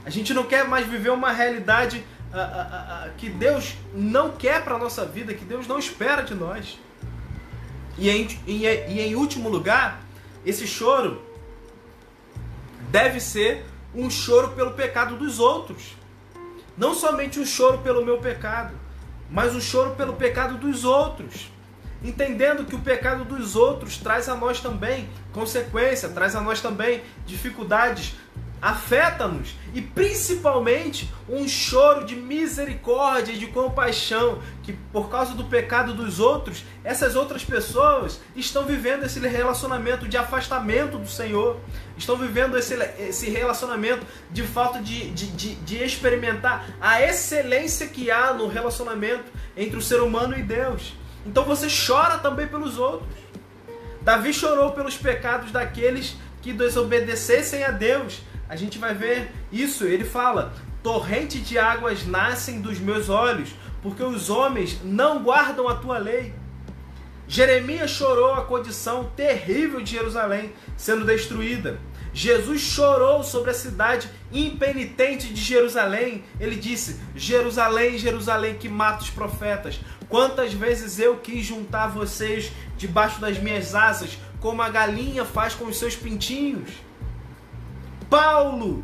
A 0.05 0.09
gente 0.09 0.33
não 0.33 0.43
quer 0.43 0.67
mais 0.67 0.87
viver 0.87 1.11
uma 1.11 1.31
realidade 1.31 2.03
uh, 2.33 2.37
uh, 2.37 3.09
uh, 3.09 3.13
que 3.17 3.29
Deus 3.29 3.75
não 3.93 4.31
quer 4.31 4.63
para 4.63 4.75
a 4.75 4.79
nossa 4.79 5.05
vida, 5.05 5.33
que 5.33 5.45
Deus 5.45 5.67
não 5.67 5.77
espera 5.77 6.23
de 6.23 6.33
nós. 6.33 6.79
E 7.97 8.09
em, 8.09 8.27
em, 8.47 8.63
e 8.63 9.01
em 9.01 9.15
último 9.15 9.49
lugar, 9.49 10.01
esse 10.45 10.65
choro 10.65 11.21
deve 12.89 13.19
ser 13.19 13.65
um 13.93 14.09
choro 14.09 14.49
pelo 14.49 14.71
pecado 14.71 15.15
dos 15.17 15.39
outros. 15.39 15.97
Não 16.77 16.95
somente 16.95 17.39
um 17.39 17.45
choro 17.45 17.79
pelo 17.79 18.05
meu 18.05 18.19
pecado, 18.19 18.73
mas 19.29 19.53
um 19.53 19.61
choro 19.61 19.95
pelo 19.95 20.13
pecado 20.13 20.57
dos 20.57 20.85
outros. 20.85 21.51
Entendendo 22.03 22.65
que 22.65 22.75
o 22.75 22.79
pecado 22.79 23.25
dos 23.25 23.55
outros 23.55 23.97
traz 23.97 24.29
a 24.29 24.35
nós 24.35 24.61
também 24.61 25.09
consequência, 25.33 26.07
traz 26.09 26.35
a 26.35 26.41
nós 26.41 26.61
também 26.61 27.01
dificuldades, 27.25 28.15
afeta-nos 28.61 29.55
e 29.73 29.81
principalmente 29.81 31.09
um 31.29 31.47
choro 31.47 32.05
de 32.05 32.15
misericórdia 32.15 33.33
e 33.33 33.37
de 33.37 33.47
compaixão 33.47 34.41
que 34.63 34.73
por 34.91 35.09
causa 35.09 35.33
do 35.33 35.45
pecado 35.45 35.93
dos 35.93 36.19
outros, 36.19 36.63
essas 36.83 37.15
outras 37.15 37.43
pessoas 37.43 38.19
estão 38.35 38.65
vivendo 38.65 39.05
esse 39.05 39.19
relacionamento 39.19 40.07
de 40.07 40.17
afastamento 40.17 40.97
do 40.97 41.07
Senhor, 41.07 41.57
estão 41.97 42.17
vivendo 42.17 42.57
esse, 42.57 42.75
esse 42.99 43.29
relacionamento 43.29 44.05
de 44.31 44.43
falta 44.43 44.81
de, 44.81 45.09
de, 45.11 45.27
de, 45.27 45.55
de 45.55 45.83
experimentar 45.83 46.65
a 46.81 47.01
excelência 47.01 47.87
que 47.87 48.11
há 48.11 48.33
no 48.33 48.47
relacionamento 48.47 49.25
entre 49.55 49.77
o 49.77 49.81
ser 49.81 50.01
humano 50.01 50.37
e 50.37 50.43
Deus. 50.43 50.93
Então 51.25 51.43
você 51.43 51.67
chora 51.67 52.17
também 52.17 52.47
pelos 52.47 52.77
outros. 52.77 53.09
Davi 54.01 54.33
chorou 54.33 54.71
pelos 54.71 54.97
pecados 54.97 55.51
daqueles 55.51 56.15
que 56.41 56.53
desobedecessem 56.53 57.63
a 57.63 57.71
Deus. 57.71 58.21
A 58.47 58.55
gente 58.55 58.77
vai 58.77 58.93
ver 58.93 59.31
isso. 59.51 59.85
Ele 59.85 60.05
fala: 60.05 60.53
torrente 60.81 61.39
de 61.39 61.57
águas 61.57 62.05
nascem 62.05 62.61
dos 62.61 62.79
meus 62.79 63.09
olhos, 63.09 63.49
porque 63.81 64.03
os 64.03 64.29
homens 64.29 64.79
não 64.83 65.21
guardam 65.23 65.67
a 65.67 65.75
tua 65.75 65.97
lei. 65.97 66.33
Jeremias 67.27 67.91
chorou 67.91 68.33
a 68.33 68.45
condição 68.45 69.11
terrível 69.15 69.81
de 69.81 69.91
Jerusalém 69.91 70.51
sendo 70.75 71.05
destruída. 71.05 71.79
Jesus 72.19 72.59
chorou 72.59 73.23
sobre 73.23 73.51
a 73.51 73.53
cidade 73.53 74.09
impenitente 74.29 75.33
de 75.33 75.41
Jerusalém. 75.41 76.21
Ele 76.37 76.57
disse: 76.57 76.99
Jerusalém, 77.15 77.97
Jerusalém, 77.97 78.55
que 78.55 78.67
mata 78.67 79.03
os 79.03 79.09
profetas. 79.09 79.79
Quantas 80.09 80.51
vezes 80.51 80.99
eu 80.99 81.15
quis 81.19 81.45
juntar 81.45 81.87
vocês 81.87 82.51
debaixo 82.75 83.21
das 83.21 83.39
minhas 83.39 83.73
asas, 83.73 84.17
como 84.41 84.61
a 84.61 84.67
galinha 84.67 85.23
faz 85.23 85.55
com 85.55 85.63
os 85.63 85.79
seus 85.79 85.95
pintinhos. 85.95 86.71
Paulo 88.09 88.83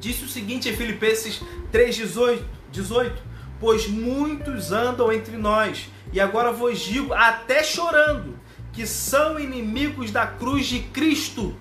disse 0.00 0.24
o 0.24 0.28
seguinte 0.28 0.68
em 0.68 0.76
Filipenses 0.76 1.40
3,18: 1.72 2.42
18, 2.72 3.22
Pois 3.60 3.86
muitos 3.86 4.72
andam 4.72 5.12
entre 5.12 5.36
nós, 5.36 5.88
e 6.12 6.20
agora 6.20 6.50
vos 6.50 6.80
digo, 6.80 7.14
até 7.14 7.62
chorando, 7.62 8.36
que 8.72 8.84
são 8.84 9.38
inimigos 9.38 10.10
da 10.10 10.26
cruz 10.26 10.66
de 10.66 10.80
Cristo. 10.80 11.56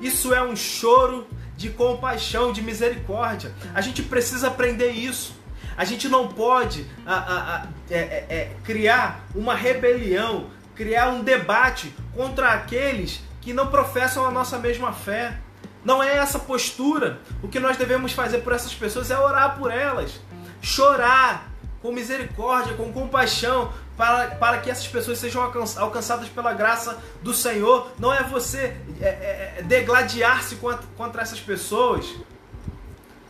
Isso 0.00 0.32
é 0.34 0.42
um 0.42 0.54
choro 0.54 1.26
de 1.56 1.70
compaixão, 1.70 2.52
de 2.52 2.62
misericórdia. 2.62 3.52
A 3.74 3.80
gente 3.80 4.02
precisa 4.02 4.48
aprender 4.48 4.90
isso. 4.90 5.36
A 5.76 5.84
gente 5.84 6.08
não 6.08 6.28
pode 6.28 6.86
a, 7.06 7.14
a, 7.14 7.56
a, 7.56 7.66
é, 7.90 7.98
é, 7.98 8.26
é, 8.28 8.56
criar 8.64 9.24
uma 9.34 9.54
rebelião, 9.54 10.50
criar 10.74 11.08
um 11.08 11.22
debate 11.22 11.94
contra 12.14 12.50
aqueles 12.50 13.20
que 13.40 13.52
não 13.52 13.68
professam 13.68 14.24
a 14.24 14.30
nossa 14.30 14.58
mesma 14.58 14.92
fé. 14.92 15.38
Não 15.84 16.02
é 16.02 16.16
essa 16.16 16.38
postura. 16.38 17.20
O 17.42 17.48
que 17.48 17.60
nós 17.60 17.76
devemos 17.76 18.12
fazer 18.12 18.38
por 18.38 18.52
essas 18.52 18.74
pessoas 18.74 19.10
é 19.10 19.18
orar 19.18 19.56
por 19.56 19.72
elas, 19.72 20.20
chorar 20.60 21.48
com 21.80 21.92
misericórdia, 21.92 22.74
com 22.74 22.92
compaixão, 22.92 23.72
para, 23.98 24.36
para 24.36 24.58
que 24.58 24.70
essas 24.70 24.86
pessoas 24.86 25.18
sejam 25.18 25.42
alcançadas 25.42 26.28
pela 26.28 26.54
graça 26.54 27.02
do 27.20 27.34
Senhor. 27.34 27.90
Não 27.98 28.14
é 28.14 28.22
você 28.22 28.76
é, 29.00 29.04
é, 29.04 29.54
é 29.58 29.62
degladiar-se 29.64 30.54
contra, 30.54 30.86
contra 30.96 31.20
essas 31.20 31.40
pessoas. 31.40 32.06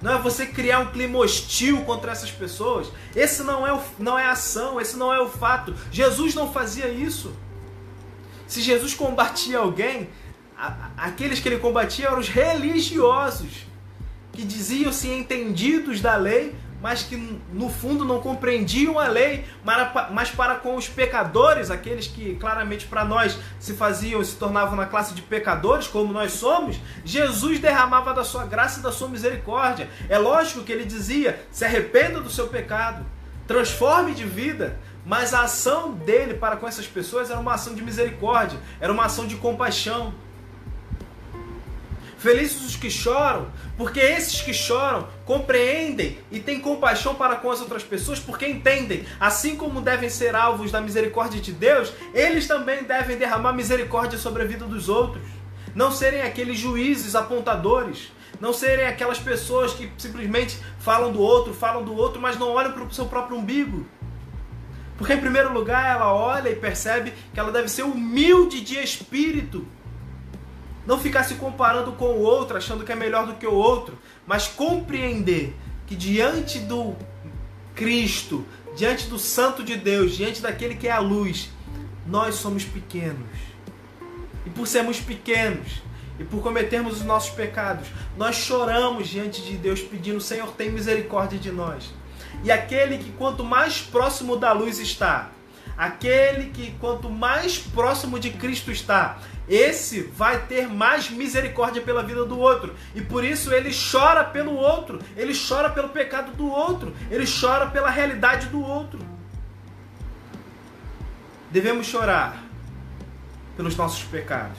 Não 0.01 0.13
é 0.13 0.19
você 0.19 0.47
criar 0.47 0.81
um 0.81 0.93
clima 0.93 1.19
hostil 1.19 1.85
contra 1.85 2.13
essas 2.13 2.31
pessoas. 2.31 2.93
Esse 3.17 3.43
não 3.43 3.67
é, 3.67 3.73
o, 3.73 3.81
não 3.99 4.19
é 4.19 4.27
a 4.27 4.33
ação, 4.33 4.79
esse 4.79 4.97
não 4.97 5.13
é 5.13 5.19
o 5.19 5.29
fato. 5.29 5.75
Jesus 5.91 6.35
não 6.35 6.53
fazia 6.53 6.89
isso. 6.89 7.35
Se 8.47 8.61
Jesus 8.61 8.93
combatia 8.93 9.59
alguém, 9.59 10.11
a, 10.57 10.91
aqueles 10.99 11.41
que 11.41 11.49
ele 11.49 11.59
combatia 11.59 12.09
eram 12.09 12.19
os 12.19 12.29
religiosos, 12.29 13.67
que 14.33 14.45
diziam-se 14.45 15.09
entendidos 15.09 16.03
da 16.03 16.15
lei, 16.15 16.55
mas 16.81 17.03
que 17.03 17.17
no 17.53 17.69
fundo 17.69 18.05
não 18.05 18.21
compreendiam 18.21 18.99
a 18.99 19.09
lei, 19.09 19.45
mas 20.11 20.31
para 20.31 20.57
com 20.57 20.77
os 20.77 20.89
pecadores, 20.89 21.71
aqueles 21.71 22.07
que 22.07 22.37
claramente 22.37 22.87
para 22.87 23.05
nós 23.05 23.39
se 23.59 23.75
faziam, 23.75 24.23
se 24.23 24.37
tornavam 24.37 24.77
na 24.77 24.87
classe 24.87 25.15
de 25.15 25.23
pecadores, 25.23 25.87
como 25.87 26.13
nós 26.13 26.33
somos, 26.33 26.79
Jesus 27.05 27.59
derramava 27.59 28.15
da 28.15 28.23
sua 28.23 28.45
graça 28.45 28.81
e 28.81 28.83
da 28.83 28.93
sua 28.93 29.09
misericórdia. 29.09 29.89
É 30.09 30.19
lógico 30.19 30.63
que 30.63 30.73
ele 30.73 30.85
dizia: 30.85 31.45
se 31.51 31.65
arrependa 31.65 32.21
do 32.21 32.31
seu 32.31 32.47
pecado, 32.47 33.05
transforme 33.47 34.15
de 34.15 34.25
vida, 34.25 34.79
mas 35.05 35.35
a 35.35 35.43
ação 35.43 35.93
dele 35.93 36.35
para 36.35 36.57
com 36.57 36.69
essas 36.69 36.87
pessoas 36.87 37.31
era 37.31 37.41
uma 37.41 37.55
ação 37.55 37.75
de 37.75 37.83
misericórdia, 37.83 38.59
era 38.81 38.93
uma 38.93 39.07
ação 39.07 39.27
de 39.27 39.37
compaixão. 39.37 40.15
Felizes 42.19 42.67
os 42.67 42.75
que 42.75 42.91
choram, 42.91 43.47
porque 43.77 44.01
esses 44.01 44.43
que 44.43 44.53
choram 44.53 45.07
compreendem 45.25 46.19
e 46.33 46.41
têm 46.41 46.61
compaixão 46.61 47.15
para 47.15 47.37
com 47.37 47.49
as 47.49 47.61
outras 47.61 47.85
pessoas, 47.85 48.19
porque 48.19 48.45
entendem, 48.45 49.05
assim 49.21 49.55
como 49.55 49.81
devem 49.81 50.11
ser 50.11 50.35
alvos 50.35 50.73
da 50.73 50.81
misericórdia 50.81 51.41
de 51.41 51.53
Deus, 51.53 51.93
eles 52.13 52.49
também 52.49 52.83
devem 52.83 53.17
derramar 53.17 53.53
misericórdia 53.53 54.19
sobre 54.19 54.43
a 54.43 54.47
vida 54.47 54.67
dos 54.67 54.89
outros. 54.89 55.23
Não 55.77 55.93
serem 55.93 56.23
aqueles 56.23 56.59
juízes 56.59 57.15
apontadores, 57.15 58.11
não 58.41 58.53
serem 58.53 58.87
aquelas 58.87 59.21
pessoas 59.21 59.73
que 59.73 59.89
simplesmente 59.97 60.59
falam 60.81 61.13
do 61.13 61.21
outro, 61.21 61.55
falam 61.55 61.85
do 61.85 61.95
outro, 61.95 62.21
mas 62.21 62.37
não 62.37 62.49
olham 62.49 62.73
para 62.73 62.83
o 62.83 62.93
seu 62.93 63.07
próprio 63.07 63.37
umbigo. 63.37 63.87
Porque, 64.97 65.13
em 65.13 65.21
primeiro 65.21 65.53
lugar, 65.53 65.95
ela 65.95 66.13
olha 66.13 66.49
e 66.49 66.57
percebe 66.57 67.13
que 67.33 67.39
ela 67.39 67.53
deve 67.53 67.69
ser 67.69 67.85
humilde 67.85 68.61
de 68.61 68.77
espírito 68.77 69.65
não 70.89 70.99
ficar 70.99 71.23
se 71.23 71.35
comparando 71.35 71.93
com 71.93 72.07
o 72.07 72.23
outro, 72.23 72.57
achando 72.57 72.83
que 72.83 72.91
é 72.91 72.95
melhor 72.95 73.27
do 73.27 73.35
que 73.35 73.47
o 73.47 73.53
outro, 73.53 73.99
mas 74.27 74.49
compreender 74.49 75.55
que 75.87 75.95
diante 75.95 76.61
do 76.61 76.97
Cristo, 77.75 78.47
diante 78.75 79.07
do 79.07 79.19
Santo 79.19 79.63
de 79.63 79.77
Deus, 79.77 80.17
diante 80.17 80.41
daquele 80.41 80.77
que 80.77 80.89
é 80.89 80.91
a 80.91 80.99
luz, 80.99 81.51
nós 82.07 82.37
somos 82.37 82.65
pequenos. 82.65 83.29
E 84.47 84.49
por 84.49 84.67
sermos 84.67 84.99
pequenos 84.99 85.83
e 86.19 86.25
por 86.25 86.43
cometermos 86.43 86.95
os 86.95 87.05
nossos 87.05 87.35
pecados, 87.35 87.87
nós 88.17 88.37
choramos 88.37 89.09
diante 89.09 89.43
de 89.43 89.59
Deus 89.59 89.83
pedindo: 89.83 90.23
Senhor, 90.23 90.51
tem 90.53 90.73
misericórdia 90.73 91.39
de 91.39 91.53
nós. 91.53 91.93
E 92.43 92.51
aquele 92.51 92.97
que 92.97 93.13
quanto 93.13 93.45
mais 93.45 93.83
próximo 93.83 94.37
da 94.37 94.53
luz 94.53 94.79
está, 94.79 95.33
aquele 95.77 96.49
que 96.49 96.71
quanto 96.81 97.11
mais 97.11 97.59
próximo 97.59 98.19
de 98.19 98.31
Cristo 98.31 98.73
está, 98.73 99.19
esse 99.49 100.03
vai 100.03 100.47
ter 100.47 100.69
mais 100.69 101.11
misericórdia 101.11 101.81
pela 101.81 102.03
vida 102.03 102.25
do 102.25 102.39
outro. 102.39 102.75
E 102.95 103.01
por 103.01 103.25
isso 103.25 103.53
ele 103.53 103.71
chora 103.71 104.23
pelo 104.25 104.55
outro, 104.55 105.01
ele 105.17 105.33
chora 105.35 105.71
pelo 105.71 105.89
pecado 105.89 106.33
do 106.33 106.47
outro, 106.47 106.95
ele 107.11 107.25
chora 107.27 107.67
pela 107.67 107.89
realidade 107.89 108.49
do 108.49 108.61
outro. 108.61 109.01
Devemos 111.51 111.87
chorar 111.87 112.43
pelos 113.57 113.75
nossos 113.75 114.05
pecados. 114.05 114.59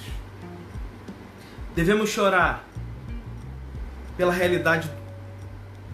Devemos 1.75 2.09
chorar 2.09 2.65
pela 4.17 4.33
realidade 4.33 4.89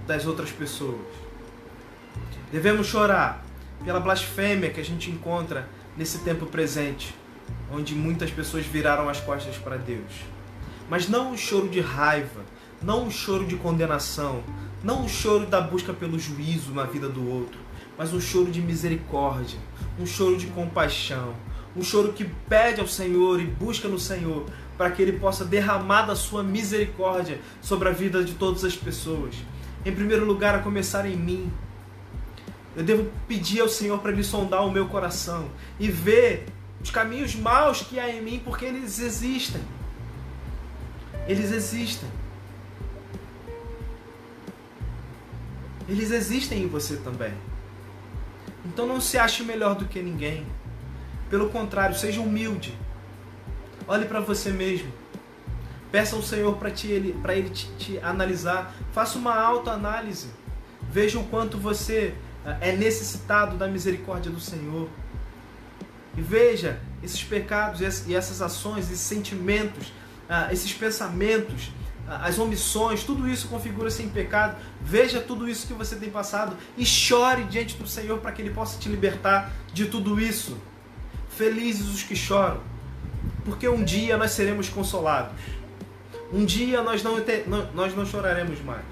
das 0.07 0.25
outras 0.25 0.51
pessoas. 0.51 1.05
Devemos 2.49 2.87
chorar 2.87 3.43
pela 3.83 3.99
blasfêmia 3.99 4.69
que 4.69 4.79
a 4.79 4.85
gente 4.85 5.11
encontra 5.11 5.67
nesse 5.97 6.19
tempo 6.19 6.45
presente 6.45 7.13
onde 7.71 7.95
muitas 7.95 8.31
pessoas 8.31 8.65
viraram 8.65 9.09
as 9.09 9.19
costas 9.19 9.57
para 9.57 9.77
Deus. 9.77 10.11
Mas 10.89 11.09
não 11.09 11.31
um 11.31 11.37
choro 11.37 11.67
de 11.67 11.79
raiva, 11.79 12.41
não 12.81 13.05
um 13.05 13.11
choro 13.11 13.45
de 13.45 13.55
condenação, 13.55 14.43
não 14.83 15.03
um 15.03 15.09
choro 15.09 15.45
da 15.47 15.59
busca 15.59 15.93
pelo 15.93 16.19
juízo 16.19 16.71
na 16.71 16.83
vida 16.83 17.09
do 17.09 17.27
outro, 17.27 17.59
mas 17.97 18.13
um 18.13 18.19
choro 18.21 18.51
de 18.51 18.61
misericórdia, 18.61 19.57
um 19.99 20.05
choro 20.05 20.37
de 20.37 20.47
compaixão, 20.47 21.33
um 21.75 21.83
choro 21.83 22.13
que 22.13 22.25
pede 22.47 22.79
ao 22.79 22.87
Senhor 22.87 23.39
e 23.41 23.45
busca 23.45 23.87
no 23.87 23.99
Senhor 23.99 24.45
para 24.77 24.91
que 24.91 25.01
Ele 25.01 25.13
possa 25.13 25.43
derramar 25.43 26.03
da 26.03 26.15
sua 26.15 26.43
misericórdia 26.43 27.39
sobre 27.61 27.89
a 27.89 27.91
vida 27.91 28.23
de 28.23 28.33
todas 28.33 28.63
as 28.63 28.75
pessoas. 28.75 29.35
Em 29.85 29.93
primeiro 29.93 30.25
lugar, 30.25 30.55
a 30.55 30.59
começar 30.59 31.05
em 31.05 31.15
mim. 31.15 31.51
Eu 32.75 32.83
devo 32.83 33.09
pedir 33.27 33.61
ao 33.61 33.69
Senhor 33.69 33.99
para 33.99 34.11
Ele 34.11 34.23
sondar 34.23 34.65
o 34.65 34.71
meu 34.71 34.87
coração 34.87 35.49
e 35.79 35.87
ver 35.87 36.45
os 36.85 36.91
caminhos 36.91 37.33
maus 37.33 37.81
que 37.81 37.99
há 37.99 38.07
em 38.07 38.21
mim, 38.21 38.39
porque 38.45 38.63
eles 38.63 38.99
existem. 38.99 39.61
Eles 41.27 41.51
existem. 41.51 42.07
Eles 45.89 46.11
existem 46.11 46.61
em 46.61 46.67
você 46.67 46.97
também. 46.97 47.33
Então 48.63 48.85
não 48.85 49.01
se 49.01 49.17
ache 49.17 49.41
melhor 49.41 49.73
do 49.73 49.85
que 49.85 49.99
ninguém. 49.99 50.45
Pelo 51.27 51.49
contrário, 51.49 51.95
seja 51.95 52.21
humilde. 52.21 52.77
Olhe 53.87 54.05
para 54.05 54.19
você 54.19 54.51
mesmo. 54.51 54.93
Peça 55.91 56.15
ao 56.15 56.21
Senhor 56.21 56.55
para 56.57 56.69
ele, 56.69 57.19
ele 57.27 57.49
te, 57.49 57.67
te 57.79 57.97
analisar. 57.97 58.75
Faça 58.91 59.17
uma 59.17 59.35
autoanálise. 59.35 60.29
Veja 60.83 61.17
o 61.17 61.23
quanto 61.23 61.57
você 61.57 62.13
eh, 62.45 62.57
é 62.69 62.71
necessitado 62.73 63.57
da 63.57 63.67
misericórdia 63.67 64.31
do 64.31 64.39
Senhor. 64.39 64.87
E 66.17 66.21
veja 66.21 66.79
esses 67.03 67.23
pecados 67.23 67.81
e 68.07 68.15
essas 68.15 68.41
ações, 68.41 68.85
esses 68.85 68.99
sentimentos, 68.99 69.91
ah, 70.29 70.49
esses 70.51 70.73
pensamentos, 70.73 71.71
ah, 72.07 72.25
as 72.25 72.39
omissões, 72.39 73.03
tudo 73.03 73.27
isso 73.29 73.47
configura-se 73.47 74.01
em 74.01 74.09
pecado. 74.09 74.57
Veja 74.81 75.19
tudo 75.19 75.47
isso 75.47 75.67
que 75.67 75.73
você 75.73 75.95
tem 75.95 76.09
passado 76.09 76.55
e 76.77 76.85
chore 76.85 77.43
diante 77.43 77.75
do 77.75 77.87
Senhor 77.87 78.19
para 78.19 78.31
que 78.31 78.41
Ele 78.41 78.51
possa 78.51 78.79
te 78.79 78.87
libertar 78.87 79.51
de 79.73 79.85
tudo 79.85 80.19
isso. 80.19 80.57
Felizes 81.29 81.87
os 81.93 82.01
que 82.01 82.15
choram, 82.15 82.61
porque 83.43 83.67
um 83.67 83.83
dia 83.83 84.17
nós 84.17 84.31
seremos 84.31 84.69
consolados. 84.69 85.33
Um 86.31 86.45
dia 86.45 86.81
nós 86.81 87.03
não, 87.03 87.17
nós 87.73 87.95
não 87.95 88.05
choraremos 88.05 88.61
mais. 88.61 88.85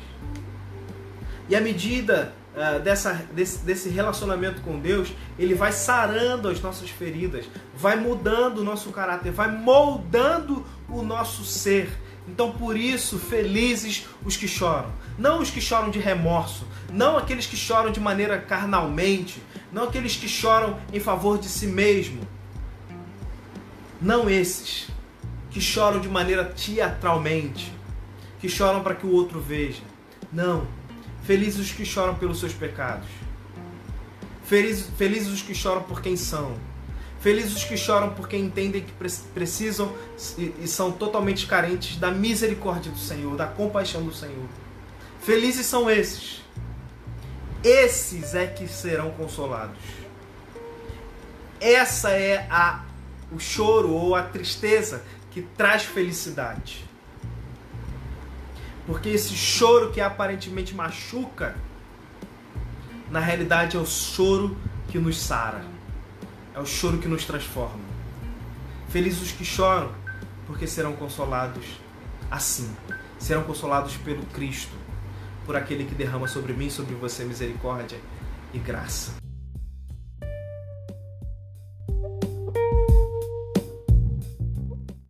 E 1.49 1.55
à 1.55 1.61
medida 1.61 2.34
uh, 2.55 2.79
dessa, 2.79 3.13
desse, 3.33 3.59
desse 3.59 3.89
relacionamento 3.89 4.61
com 4.61 4.79
Deus, 4.79 5.13
ele 5.37 5.53
vai 5.53 5.71
sarando 5.71 6.47
as 6.47 6.61
nossas 6.61 6.89
feridas, 6.89 7.45
vai 7.75 7.95
mudando 7.95 8.59
o 8.59 8.63
nosso 8.63 8.91
caráter, 8.91 9.31
vai 9.31 9.51
moldando 9.51 10.65
o 10.87 11.01
nosso 11.01 11.43
ser. 11.43 11.89
Então, 12.27 12.51
por 12.51 12.77
isso, 12.77 13.19
felizes 13.19 14.07
os 14.23 14.37
que 14.37 14.47
choram. 14.47 14.91
Não 15.17 15.39
os 15.39 15.49
que 15.49 15.59
choram 15.59 15.89
de 15.89 15.99
remorso, 15.99 16.65
não 16.91 17.17
aqueles 17.17 17.45
que 17.45 17.57
choram 17.57 17.91
de 17.91 17.99
maneira 17.99 18.37
carnalmente, 18.37 19.41
não 19.71 19.83
aqueles 19.83 20.15
que 20.15 20.27
choram 20.27 20.79
em 20.91 20.99
favor 20.99 21.37
de 21.37 21.47
si 21.47 21.67
mesmo. 21.67 22.21
Não 24.01 24.29
esses 24.29 24.87
que 25.49 25.61
choram 25.61 25.99
de 25.99 26.09
maneira 26.09 26.43
teatralmente, 26.43 27.73
que 28.39 28.49
choram 28.49 28.81
para 28.81 28.95
que 28.95 29.05
o 29.05 29.11
outro 29.11 29.39
veja. 29.39 29.81
Não. 30.31 30.67
Felizes 31.24 31.59
os 31.59 31.71
que 31.71 31.86
choram 31.86 32.15
pelos 32.15 32.39
seus 32.39 32.53
pecados. 32.53 33.07
Felizes, 34.45 34.88
felizes 34.97 35.30
os 35.30 35.41
que 35.41 35.55
choram 35.55 35.84
por 35.84 36.01
quem 36.01 36.17
são. 36.17 36.55
Felizes 37.21 37.55
os 37.55 37.63
que 37.63 37.78
choram 37.78 38.13
porque 38.13 38.36
entendem 38.36 38.82
que 38.82 38.91
precisam 39.34 39.95
e 40.38 40.67
são 40.67 40.91
totalmente 40.91 41.47
carentes 41.47 41.95
da 41.97 42.11
misericórdia 42.11 42.91
do 42.91 42.99
Senhor, 42.99 43.38
da 43.38 43.47
compaixão 43.47 44.03
do 44.03 44.13
Senhor. 44.13 44.47
Felizes 45.21 45.65
são 45.65 45.89
esses. 45.89 46.41
Esses 47.63 48.36
é 48.36 48.45
que 48.45 48.67
serão 48.67 49.11
consolados. 49.11 49.80
Essa 51.61 52.09
é 52.09 52.45
a 52.49 52.84
o 53.32 53.39
choro 53.39 53.91
ou 53.91 54.15
a 54.15 54.24
tristeza 54.24 55.01
que 55.32 55.41
traz 55.41 55.84
felicidade. 55.84 56.86
Porque 58.86 59.09
esse 59.09 59.34
choro 59.34 59.91
que 59.91 60.01
aparentemente 60.01 60.75
machuca, 60.75 61.55
na 63.09 63.19
realidade 63.19 63.77
é 63.77 63.79
o 63.79 63.86
choro 63.86 64.57
que 64.89 64.99
nos 64.99 65.19
sara. 65.19 65.63
É 66.53 66.59
o 66.59 66.65
choro 66.65 66.97
que 66.97 67.07
nos 67.07 67.25
transforma. 67.25 67.84
Felizes 68.89 69.21
os 69.21 69.31
que 69.31 69.45
choram, 69.45 69.91
porque 70.45 70.67
serão 70.67 70.93
consolados 70.93 71.65
assim. 72.29 72.71
Serão 73.17 73.43
consolados 73.43 73.95
pelo 73.97 74.23
Cristo, 74.27 74.75
por 75.45 75.55
aquele 75.55 75.86
que 75.86 75.95
derrama 75.95 76.27
sobre 76.27 76.53
mim, 76.53 76.69
sobre 76.69 76.93
você 76.93 77.23
misericórdia 77.23 77.99
e 78.53 78.59
graça. 78.59 79.22